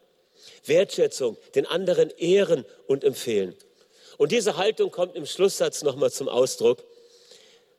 Wertschätzung, 0.66 1.38
den 1.56 1.66
anderen 1.66 2.10
ehren 2.18 2.66
und 2.88 3.04
empfehlen. 3.04 3.56
Und 4.18 4.32
diese 4.32 4.58
Haltung 4.58 4.92
kommt 4.92 5.16
im 5.16 5.26
Schlusssatz 5.26 5.84
nochmal 5.84 6.12
zum 6.12 6.30
Ausdruck, 6.30 6.84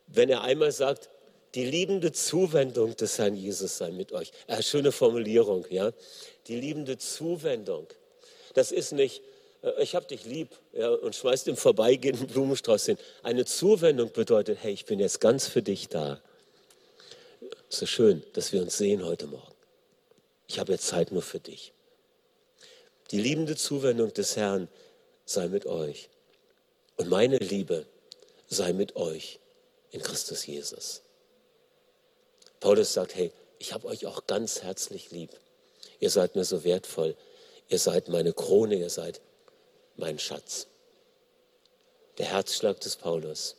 wenn 0.07 0.28
er 0.28 0.43
einmal 0.43 0.72
sagt, 0.72 1.09
die 1.55 1.64
liebende 1.64 2.12
Zuwendung 2.12 2.96
des 2.96 3.18
Herrn 3.18 3.36
Jesus 3.36 3.76
sei 3.78 3.90
mit 3.90 4.12
euch. 4.12 4.32
Äh, 4.46 4.62
schöne 4.62 4.92
Formulierung, 4.92 5.66
ja. 5.70 5.92
Die 6.46 6.59
liebende 6.59 6.96
Zuwendung. 6.96 7.86
Das 8.55 8.72
ist 8.72 8.92
nicht, 8.92 9.22
äh, 9.62 9.82
ich 9.82 9.94
habe 9.94 10.07
dich 10.07 10.24
lieb 10.24 10.48
ja, 10.72 10.88
und 10.88 11.14
schmeißt 11.14 11.48
im 11.48 11.57
Vorbeigehen 11.57 12.16
einen 12.16 12.26
Blumenstrauß 12.26 12.86
hin. 12.86 12.98
Eine 13.22 13.44
Zuwendung 13.44 14.12
bedeutet, 14.12 14.59
hey, 14.62 14.72
ich 14.72 14.86
bin 14.86 14.98
jetzt 14.98 15.20
ganz 15.20 15.46
für 15.46 15.62
dich 15.62 15.88
da. 15.88 16.20
So 17.68 17.86
schön, 17.86 18.22
dass 18.32 18.53
wir 18.53 18.62
uns 18.62 18.78
sehen 18.78 19.05
heute 19.05 19.26
Morgen. 19.26 19.55
Ich 20.48 20.59
habe 20.59 20.72
jetzt 20.72 20.86
Zeit 20.86 21.12
nur 21.12 21.22
für 21.22 21.40
dich. 21.40 21.72
Die 23.11 23.20
liebende 23.20 23.57
Zuwendung 23.57 24.12
des 24.12 24.36
Herrn 24.36 24.68
sei 25.26 25.48
mit 25.48 25.66
euch. 25.66 26.09
Und 26.96 27.09
meine 27.09 27.38
Liebe 27.38 27.86
sei 28.48 28.72
mit 28.72 28.96
euch 28.96 29.38
in 29.90 30.03
Christus 30.03 30.46
Jesus. 30.46 31.03
Paulus 32.63 32.93
sagt, 32.93 33.17
hey, 33.17 33.33
ich 33.59 33.73
habe 33.73 33.89
euch 33.89 34.07
auch 34.07 34.29
ganz 34.29 34.63
herzlich 34.63 35.11
lieb. 35.11 35.31
Ihr 35.99 36.11
seid 36.11 36.37
mir 36.37 36.45
so 36.45 36.63
wertvoll. 36.63 37.17
Ihr 37.69 37.81
seid 37.81 38.09
meine 38.09 38.33
Krone, 38.33 38.77
ihr 38.77 38.89
seid 38.89 39.21
mein 39.97 40.21
Schatz. 40.21 40.69
Der 42.19 42.27
Herzschlag 42.27 42.79
des 42.79 42.95
Paulus. 42.95 43.57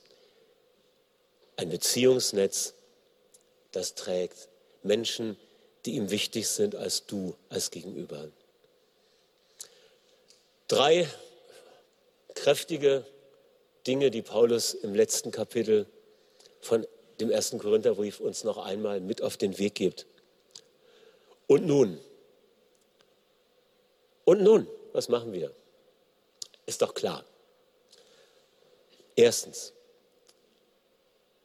Ein 1.57 1.69
Beziehungsnetz, 1.69 2.75
das 3.73 3.93
trägt 3.95 4.47
Menschen, 4.83 5.35
die 5.85 5.95
ihm 5.95 6.09
wichtig 6.09 6.47
sind 6.47 6.73
als 6.73 7.05
du, 7.05 7.35
als 7.49 7.71
Gegenüber. 7.71 8.29
Drei 10.69 11.09
kräftige 12.35 13.05
Dinge, 13.85 14.11
die 14.11 14.21
Paulus 14.21 14.73
im 14.73 14.95
letzten 14.95 15.31
Kapitel 15.31 15.87
von 16.61 16.87
dem 17.19 17.29
ersten 17.29 17.59
Korintherbrief 17.59 18.19
uns 18.19 18.43
noch 18.43 18.57
einmal 18.57 18.99
mit 18.99 19.21
auf 19.21 19.37
den 19.37 19.57
Weg 19.57 19.75
gibt. 19.75 20.05
Und 21.47 21.65
nun, 21.65 21.99
und 24.25 24.41
nun, 24.41 24.67
was 24.93 25.09
machen 25.09 25.33
wir? 25.33 25.51
Ist 26.65 26.81
doch 26.81 26.93
klar. 26.93 27.25
Erstens, 29.15 29.73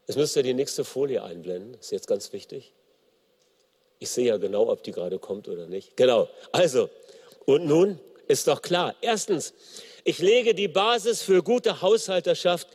es 0.07 0.17
müsste 0.17 0.43
die 0.43 0.55
nächste 0.55 0.85
Folie 0.85 1.23
einblenden, 1.23 1.75
ist 1.75 1.91
jetzt 1.91 2.07
ganz 2.07 2.33
wichtig. 2.33 2.73
Ich 3.99 4.11
sehe 4.11 4.27
ja 4.27 4.37
genau, 4.37 4.69
ob 4.69 4.83
die 4.83 4.93
gerade 4.93 5.19
kommt 5.19 5.49
oder 5.49 5.67
nicht. 5.67 5.97
Genau, 5.97 6.29
also, 6.53 6.89
und 7.47 7.67
nun 7.67 7.99
ist 8.29 8.47
doch 8.47 8.63
klar. 8.63 8.95
Erstens, 9.01 9.55
ich 10.05 10.19
lege 10.19 10.55
die 10.55 10.69
Basis 10.69 11.23
für 11.23 11.43
gute 11.43 11.83
Haushalterschaft. 11.83 12.69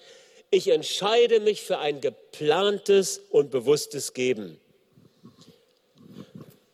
Ich 0.53 0.67
entscheide 0.67 1.39
mich 1.39 1.63
für 1.63 1.79
ein 1.79 1.99
geplantes 1.99 3.19
und 3.31 3.49
bewusstes 3.49 4.13
Geben. 4.13 4.59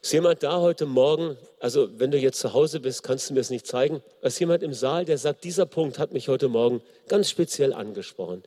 Ist 0.01 0.11
jemand 0.11 0.43
da 0.43 0.59
heute 0.59 0.85
Morgen? 0.85 1.37
Also, 1.61 1.97
wenn 1.97 2.11
du 2.11 2.17
jetzt 2.17 2.41
zu 2.41 2.51
Hause 2.51 2.81
bist, 2.81 3.03
kannst 3.03 3.29
du 3.29 3.33
mir 3.33 3.39
es 3.39 3.49
nicht 3.49 3.65
zeigen. 3.65 4.03
Ist 4.21 4.37
jemand 4.37 4.63
im 4.63 4.73
Saal, 4.73 5.05
der 5.05 5.17
sagt, 5.17 5.45
dieser 5.45 5.65
Punkt 5.65 5.97
hat 5.97 6.11
mich 6.11 6.27
heute 6.27 6.49
Morgen 6.49 6.81
ganz 7.07 7.29
speziell 7.29 7.71
angesprochen. 7.71 8.43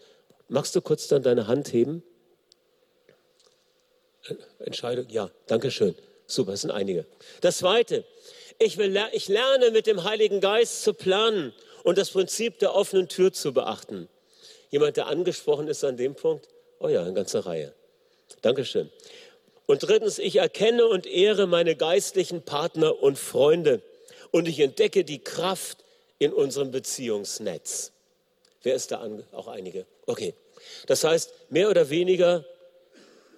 Magst 0.48 0.76
du 0.76 0.82
kurz 0.82 1.08
dann 1.08 1.22
deine 1.22 1.46
Hand 1.46 1.72
heben? 1.72 2.02
Entscheidung, 4.58 5.06
ja, 5.08 5.30
danke 5.46 5.70
schön. 5.70 5.94
Super, 6.26 6.52
es 6.52 6.60
sind 6.60 6.72
einige. 6.72 7.06
Das 7.40 7.56
zweite, 7.56 8.04
ich, 8.58 8.76
will, 8.76 8.94
ich 9.12 9.28
lerne 9.28 9.70
mit 9.70 9.86
dem 9.86 10.04
Heiligen 10.04 10.42
Geist 10.42 10.82
zu 10.82 10.92
planen 10.92 11.54
und 11.84 11.96
das 11.96 12.10
Prinzip 12.10 12.58
der 12.58 12.74
offenen 12.74 13.08
Tür 13.08 13.32
zu 13.32 13.54
beachten. 13.54 14.10
Jemand, 14.72 14.96
der 14.96 15.06
angesprochen 15.06 15.68
ist 15.68 15.84
an 15.84 15.98
dem 15.98 16.14
Punkt? 16.14 16.48
Oh 16.80 16.88
ja, 16.88 17.02
eine 17.02 17.12
ganze 17.12 17.44
Reihe. 17.44 17.74
Dankeschön. 18.40 18.90
Und 19.66 19.82
drittens, 19.82 20.18
ich 20.18 20.36
erkenne 20.36 20.86
und 20.86 21.06
ehre 21.06 21.46
meine 21.46 21.76
geistlichen 21.76 22.42
Partner 22.42 23.00
und 23.00 23.18
Freunde 23.18 23.82
und 24.30 24.48
ich 24.48 24.58
entdecke 24.58 25.04
die 25.04 25.18
Kraft 25.18 25.84
in 26.18 26.32
unserem 26.32 26.70
Beziehungsnetz. 26.70 27.92
Wer 28.62 28.74
ist 28.74 28.90
da? 28.90 29.06
Auch 29.32 29.46
einige. 29.46 29.84
Okay. 30.06 30.34
Das 30.86 31.04
heißt, 31.04 31.32
mehr 31.50 31.68
oder 31.68 31.90
weniger 31.90 32.44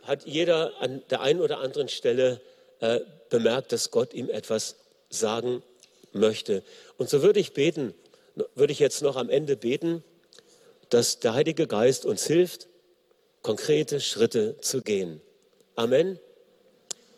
hat 0.03 0.27
jeder 0.27 0.81
an 0.81 1.03
der 1.11 1.21
einen 1.21 1.41
oder 1.41 1.59
anderen 1.59 1.89
Stelle 1.89 2.41
äh, 2.79 3.01
bemerkt, 3.29 3.73
dass 3.73 3.91
Gott 3.91 4.15
ihm 4.15 4.31
etwas 4.31 4.77
sagen 5.11 5.65
möchte. 6.13 6.63
Und 6.97 7.11
so 7.11 7.23
würde 7.23 7.41
ich 7.41 7.55
beten, 7.55 7.93
würde 8.55 8.73
ich 8.73 8.79
jetzt 8.79 9.03
noch 9.03 9.17
am 9.17 9.31
Ende 9.31 9.57
beten, 9.57 10.05
dass 10.95 11.19
der 11.19 11.35
Heilige 11.35 11.67
Geist 11.67 12.07
uns 12.07 12.25
hilft, 12.25 12.69
konkrete 13.43 14.01
Schritte 14.01 14.61
zu 14.61 14.81
gehen. 14.81 15.21
Amen. 15.75 16.21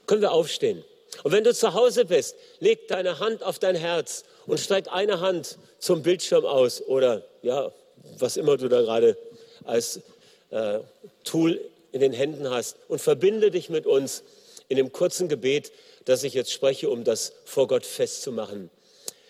Können 0.07 0.23
wir 0.23 0.33
aufstehen? 0.33 0.83
Und 1.25 1.33
wenn 1.33 1.45
du 1.45 1.53
zu 1.53 1.75
Hause 1.75 2.07
bist, 2.07 2.37
leg 2.59 2.89
deine 2.89 3.19
Hand 3.19 3.43
auf 3.43 3.59
dein 3.59 3.77
Herz 3.77 4.25
und 4.47 4.59
streck 4.59 4.87
eine 4.91 5.21
Hand 5.21 5.59
zum 5.79 6.03
Bildschirm 6.03 6.47
aus 6.47 6.81
oder 6.81 7.23
ja, 7.43 7.71
was 8.17 8.39
immer 8.39 8.57
du 8.57 8.69
da 8.69 8.81
gerade 8.81 9.19
als 9.65 10.01
äh, 10.49 10.79
Tool 11.25 11.61
in 11.93 12.01
den 12.01 12.15
Händen 12.15 12.49
hast 12.49 12.77
und 12.89 13.03
verbinde 13.03 13.51
dich 13.51 13.69
mit 13.69 13.85
uns 13.85 14.23
in 14.69 14.79
dem 14.79 14.91
kurzen 14.91 15.29
Gebet, 15.29 15.71
das 16.07 16.25
ich 16.25 16.33
jetzt 16.33 16.51
spreche, 16.51 16.89
um 16.89 17.05
das 17.05 17.35
vor 17.45 17.69
Gott 17.69 17.85
festzumachen. 17.85 18.71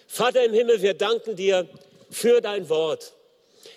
Vater 0.06 0.44
im 0.44 0.52
Himmel, 0.52 0.82
wir 0.82 0.94
danken 0.94 1.34
dir 1.34 1.68
für 2.10 2.40
dein 2.40 2.68
Wort. 2.68 3.15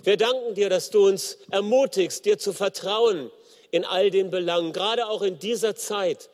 Wir 0.03 0.15
danken 0.15 0.55
dir, 0.55 0.69
dass 0.69 0.89
du 0.89 1.07
uns 1.07 1.37
ermutigst, 1.51 2.23
dir 2.25 2.37
zu 2.37 2.53
vertrauen 2.53 3.31
in 3.71 3.83
all 3.83 4.11
den 4.11 4.29
Belangen, 4.29 4.71
gerade 4.71 5.07
auch 5.07 5.21
in 5.21 5.39
dieser 5.39 5.75
Zeit, 5.75 6.29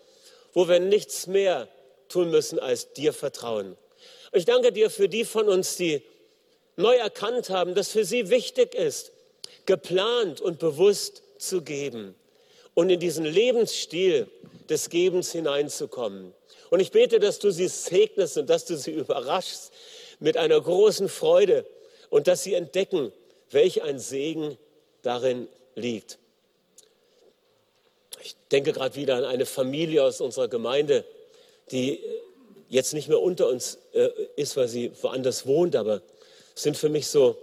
wo 0.53 0.67
wir 0.67 0.79
nichts 0.79 1.27
mehr 1.27 1.67
tun 2.07 2.29
müssen 2.29 2.59
als 2.59 2.93
dir 2.93 3.11
vertrauen. 3.11 3.75
Ich 4.31 4.45
danke 4.45 4.71
dir 4.71 4.89
für 4.89 5.09
die 5.09 5.25
von 5.25 5.49
uns, 5.49 5.77
die 5.77 6.03
neu 6.75 6.95
erkannt 6.95 7.49
haben, 7.49 7.73
dass 7.73 7.91
für 7.91 8.05
sie 8.05 8.29
wichtig 8.29 8.75
ist, 8.75 9.11
geplant 9.65 10.41
und 10.41 10.59
bewusst 10.59 11.23
zu 11.39 11.61
geben 11.61 12.15
und 12.73 12.89
in 12.89 12.99
diesen 12.99 13.25
Lebensstil 13.25 14.27
des 14.69 14.89
Gebens 14.89 15.31
hineinzukommen. 15.31 16.33
Und 16.69 16.79
ich 16.79 16.91
bete, 16.91 17.19
dass 17.19 17.39
du 17.39 17.51
sie 17.51 17.67
segnest 17.67 18.37
und 18.37 18.49
dass 18.49 18.65
du 18.65 18.77
sie 18.77 18.91
überraschst 18.91 19.71
mit 20.19 20.37
einer 20.37 20.59
großen 20.59 21.09
Freude 21.09 21.65
und 22.09 22.27
dass 22.27 22.43
sie 22.43 22.53
entdecken, 22.53 23.11
welch 23.55 23.81
ein 23.81 23.97
Segen 23.97 24.57
darin 25.01 25.47
liegt. 25.73 26.19
Ich 28.21 28.35
denke 28.51 28.73
gerade 28.73 28.95
wieder 28.95 29.15
an 29.15 29.23
eine 29.23 29.47
Familie 29.47 30.03
aus 30.03 30.21
unserer 30.21 30.47
Gemeinde, 30.47 31.03
die 31.71 31.99
jetzt 32.69 32.93
nicht 32.93 33.07
mehr 33.07 33.21
unter 33.21 33.47
uns 33.47 33.79
äh, 33.93 34.09
ist, 34.35 34.55
weil 34.57 34.67
sie 34.67 34.91
woanders 35.01 35.47
wohnt, 35.47 35.75
aber 35.75 36.01
sind 36.53 36.77
für 36.77 36.89
mich 36.89 37.07
so 37.07 37.37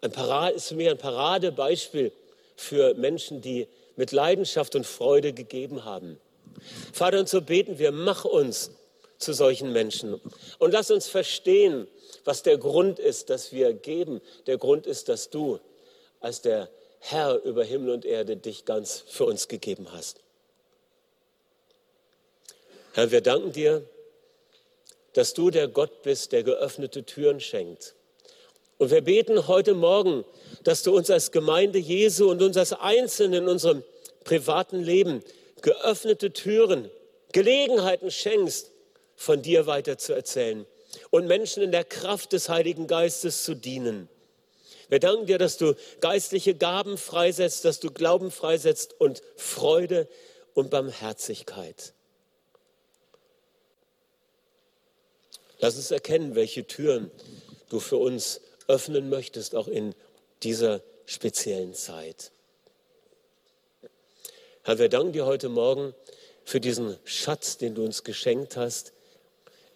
ein 0.00 0.12
Parade, 0.12 0.54
ist 0.56 0.68
für 0.68 0.74
mich 0.74 0.88
ein 0.88 0.98
Paradebeispiel 0.98 2.12
für 2.56 2.94
Menschen, 2.94 3.42
die 3.42 3.68
mit 3.96 4.12
Leidenschaft 4.12 4.74
und 4.74 4.86
Freude 4.86 5.32
gegeben 5.32 5.84
haben. 5.84 6.18
Vater, 6.92 7.18
und 7.20 7.28
so 7.28 7.42
beten 7.42 7.78
wir, 7.78 7.92
mach 7.92 8.24
uns 8.24 8.70
zu 9.18 9.32
solchen 9.32 9.72
Menschen 9.72 10.20
und 10.58 10.72
lass 10.72 10.90
uns 10.90 11.08
verstehen, 11.08 11.88
was 12.24 12.42
der 12.42 12.58
Grund 12.58 12.98
ist, 12.98 13.30
dass 13.30 13.52
wir 13.52 13.72
geben. 13.72 14.20
Der 14.46 14.58
Grund 14.58 14.86
ist, 14.86 15.08
dass 15.08 15.30
du 15.30 15.60
als 16.20 16.42
der 16.42 16.68
Herr 16.98 17.42
über 17.44 17.64
Himmel 17.64 17.90
und 17.90 18.04
Erde 18.04 18.36
dich 18.36 18.64
ganz 18.64 19.02
für 19.06 19.24
uns 19.24 19.48
gegeben 19.48 19.92
hast. 19.92 20.20
Herr, 22.94 23.10
wir 23.10 23.20
danken 23.20 23.52
dir, 23.52 23.82
dass 25.12 25.34
du 25.34 25.50
der 25.50 25.68
Gott 25.68 26.02
bist, 26.02 26.32
der 26.32 26.42
geöffnete 26.42 27.04
Türen 27.04 27.40
schenkt. 27.40 27.94
Und 28.78 28.90
wir 28.90 29.00
beten 29.00 29.46
heute 29.48 29.74
Morgen, 29.74 30.24
dass 30.64 30.82
du 30.82 30.94
uns 30.94 31.10
als 31.10 31.30
Gemeinde 31.32 31.78
Jesu 31.78 32.30
und 32.30 32.42
uns 32.42 32.56
als 32.56 32.72
Einzelnen 32.74 33.44
in 33.44 33.48
unserem 33.48 33.82
privaten 34.24 34.82
Leben 34.82 35.22
geöffnete 35.62 36.32
Türen, 36.32 36.90
Gelegenheiten 37.32 38.10
schenkst, 38.10 38.70
von 39.16 39.42
dir 39.42 39.66
weiter 39.66 39.98
zu 39.98 40.12
erzählen 40.12 40.66
und 41.10 41.26
Menschen 41.26 41.62
in 41.62 41.72
der 41.72 41.84
Kraft 41.84 42.32
des 42.32 42.48
Heiligen 42.48 42.86
Geistes 42.86 43.44
zu 43.44 43.54
dienen. 43.54 44.08
Wir 44.88 45.00
danken 45.00 45.26
dir, 45.26 45.38
dass 45.38 45.56
du 45.56 45.74
geistliche 46.00 46.54
Gaben 46.54 46.96
freisetzt, 46.96 47.64
dass 47.64 47.80
du 47.80 47.90
Glauben 47.90 48.30
freisetzt 48.30 48.98
und 49.00 49.22
Freude 49.36 50.08
und 50.54 50.70
Barmherzigkeit. 50.70 51.92
Lass 55.58 55.76
uns 55.76 55.90
erkennen, 55.90 56.34
welche 56.34 56.66
Türen 56.66 57.10
du 57.68 57.80
für 57.80 57.96
uns 57.96 58.40
öffnen 58.68 59.08
möchtest, 59.08 59.54
auch 59.54 59.68
in 59.68 59.94
dieser 60.42 60.82
speziellen 61.06 61.74
Zeit. 61.74 62.30
Herr, 64.62 64.78
wir 64.78 64.88
danken 64.88 65.12
dir 65.12 65.26
heute 65.26 65.48
Morgen 65.48 65.94
für 66.44 66.60
diesen 66.60 66.96
Schatz, 67.04 67.56
den 67.56 67.74
du 67.74 67.84
uns 67.84 68.04
geschenkt 68.04 68.56
hast, 68.56 68.92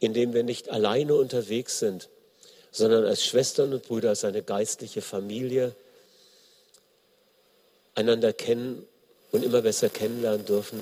in 0.01 0.15
dem 0.15 0.35
wir 0.35 0.43
nicht 0.43 0.71
alleine 0.71 1.15
unterwegs 1.15 1.79
sind, 1.79 2.09
sondern 2.73 3.05
als 3.05 3.25
Schwestern 3.25 3.73
und 3.73 3.83
Brüder, 3.87 4.11
als 4.11 4.25
eine 4.25 4.43
geistliche 4.43 5.03
Familie 5.03 5.75
einander 7.95 8.33
kennen 8.33 8.87
und 9.33 9.45
immer 9.45 9.63
besser 9.63 9.89
kennenlernen 9.89 10.45
dürfen, 10.47 10.81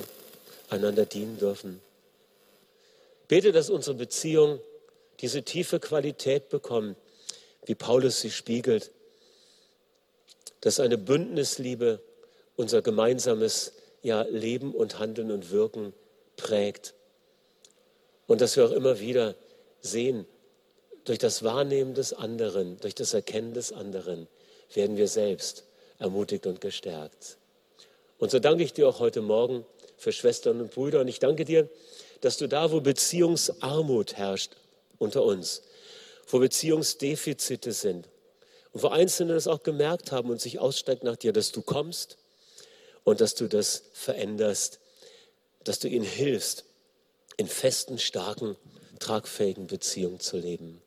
einander 0.70 1.04
dienen 1.04 1.38
dürfen. 1.38 1.80
Bete, 3.26 3.52
dass 3.52 3.70
unsere 3.70 3.96
Beziehung 3.96 4.60
diese 5.20 5.42
tiefe 5.42 5.80
Qualität 5.80 6.48
bekommt, 6.48 6.96
wie 7.66 7.74
Paulus 7.74 8.20
sie 8.20 8.30
spiegelt, 8.30 8.90
dass 10.60 10.80
eine 10.80 10.96
Bündnisliebe 10.96 12.00
unser 12.56 12.82
gemeinsames 12.82 13.72
ja, 14.02 14.22
Leben 14.22 14.74
und 14.74 14.98
Handeln 14.98 15.30
und 15.30 15.50
Wirken 15.50 15.92
prägt. 16.36 16.94
Und 18.28 18.40
dass 18.40 18.56
wir 18.56 18.66
auch 18.66 18.70
immer 18.70 19.00
wieder 19.00 19.34
sehen, 19.80 20.26
durch 21.04 21.18
das 21.18 21.42
Wahrnehmen 21.42 21.94
des 21.94 22.12
anderen, 22.12 22.78
durch 22.80 22.94
das 22.94 23.14
Erkennen 23.14 23.54
des 23.54 23.72
anderen, 23.72 24.28
werden 24.74 24.98
wir 24.98 25.08
selbst 25.08 25.64
ermutigt 25.98 26.46
und 26.46 26.60
gestärkt. 26.60 27.38
Und 28.18 28.30
so 28.30 28.38
danke 28.38 28.62
ich 28.62 28.74
dir 28.74 28.86
auch 28.86 29.00
heute 29.00 29.22
Morgen 29.22 29.64
für 29.96 30.12
Schwestern 30.12 30.60
und 30.60 30.72
Brüder. 30.72 31.00
Und 31.00 31.08
ich 31.08 31.18
danke 31.18 31.46
dir, 31.46 31.70
dass 32.20 32.36
du 32.36 32.46
da, 32.46 32.70
wo 32.70 32.82
Beziehungsarmut 32.82 34.14
herrscht 34.14 34.52
unter 34.98 35.24
uns, 35.24 35.62
wo 36.26 36.38
Beziehungsdefizite 36.38 37.72
sind 37.72 38.08
und 38.72 38.82
wo 38.82 38.88
Einzelne 38.88 39.32
das 39.32 39.48
auch 39.48 39.62
gemerkt 39.62 40.12
haben 40.12 40.28
und 40.28 40.40
sich 40.40 40.58
ausstreckt 40.58 41.02
nach 41.02 41.16
dir, 41.16 41.32
dass 41.32 41.50
du 41.50 41.62
kommst 41.62 42.18
und 43.04 43.22
dass 43.22 43.34
du 43.34 43.48
das 43.48 43.84
veränderst, 43.94 44.80
dass 45.64 45.78
du 45.78 45.88
ihnen 45.88 46.04
hilfst, 46.04 46.64
in 47.38 47.46
festen, 47.46 47.98
starken, 47.98 48.56
tragfähigen 48.98 49.66
Beziehungen 49.66 50.20
zu 50.20 50.36
leben. 50.36 50.82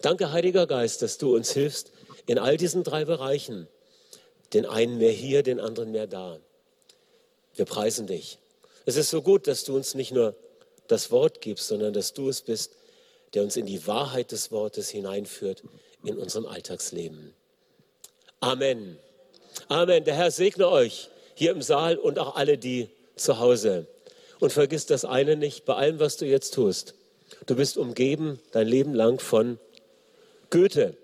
Danke, 0.00 0.32
Heiliger 0.32 0.66
Geist, 0.66 1.02
dass 1.02 1.18
du 1.18 1.36
uns 1.36 1.52
hilfst 1.52 1.92
in 2.26 2.38
all 2.38 2.56
diesen 2.56 2.84
drei 2.84 3.04
Bereichen. 3.04 3.68
Den 4.54 4.64
einen 4.64 4.96
mehr 4.96 5.12
hier, 5.12 5.42
den 5.42 5.60
anderen 5.60 5.90
mehr 5.90 6.06
da. 6.06 6.38
Wir 7.54 7.66
preisen 7.66 8.06
dich. 8.06 8.38
Es 8.86 8.96
ist 8.96 9.10
so 9.10 9.20
gut, 9.20 9.46
dass 9.46 9.64
du 9.64 9.76
uns 9.76 9.94
nicht 9.94 10.12
nur 10.12 10.34
das 10.88 11.10
Wort 11.10 11.40
gibst, 11.40 11.68
sondern 11.68 11.92
dass 11.92 12.14
du 12.14 12.28
es 12.28 12.40
bist, 12.40 12.72
der 13.34 13.42
uns 13.42 13.56
in 13.56 13.66
die 13.66 13.86
Wahrheit 13.86 14.32
des 14.32 14.50
Wortes 14.50 14.88
hineinführt 14.88 15.62
in 16.02 16.16
unserem 16.16 16.46
Alltagsleben. 16.46 17.34
Amen. 18.40 18.98
Amen. 19.68 20.04
Der 20.04 20.14
Herr 20.14 20.30
segne 20.30 20.68
euch 20.68 21.10
hier 21.34 21.50
im 21.52 21.62
Saal 21.62 21.96
und 21.96 22.18
auch 22.18 22.36
alle, 22.36 22.56
die 22.56 22.88
zu 23.16 23.38
Hause. 23.38 23.86
Und 24.40 24.52
vergiss 24.52 24.86
das 24.86 25.04
eine 25.04 25.36
nicht, 25.36 25.64
bei 25.66 25.74
allem, 25.74 26.00
was 26.00 26.16
du 26.16 26.26
jetzt 26.26 26.54
tust. 26.54 26.94
Du 27.46 27.54
bist 27.54 27.76
umgeben 27.76 28.40
dein 28.52 28.66
Leben 28.66 28.94
lang 28.94 29.20
von 29.20 29.58
Goethe. 30.50 30.96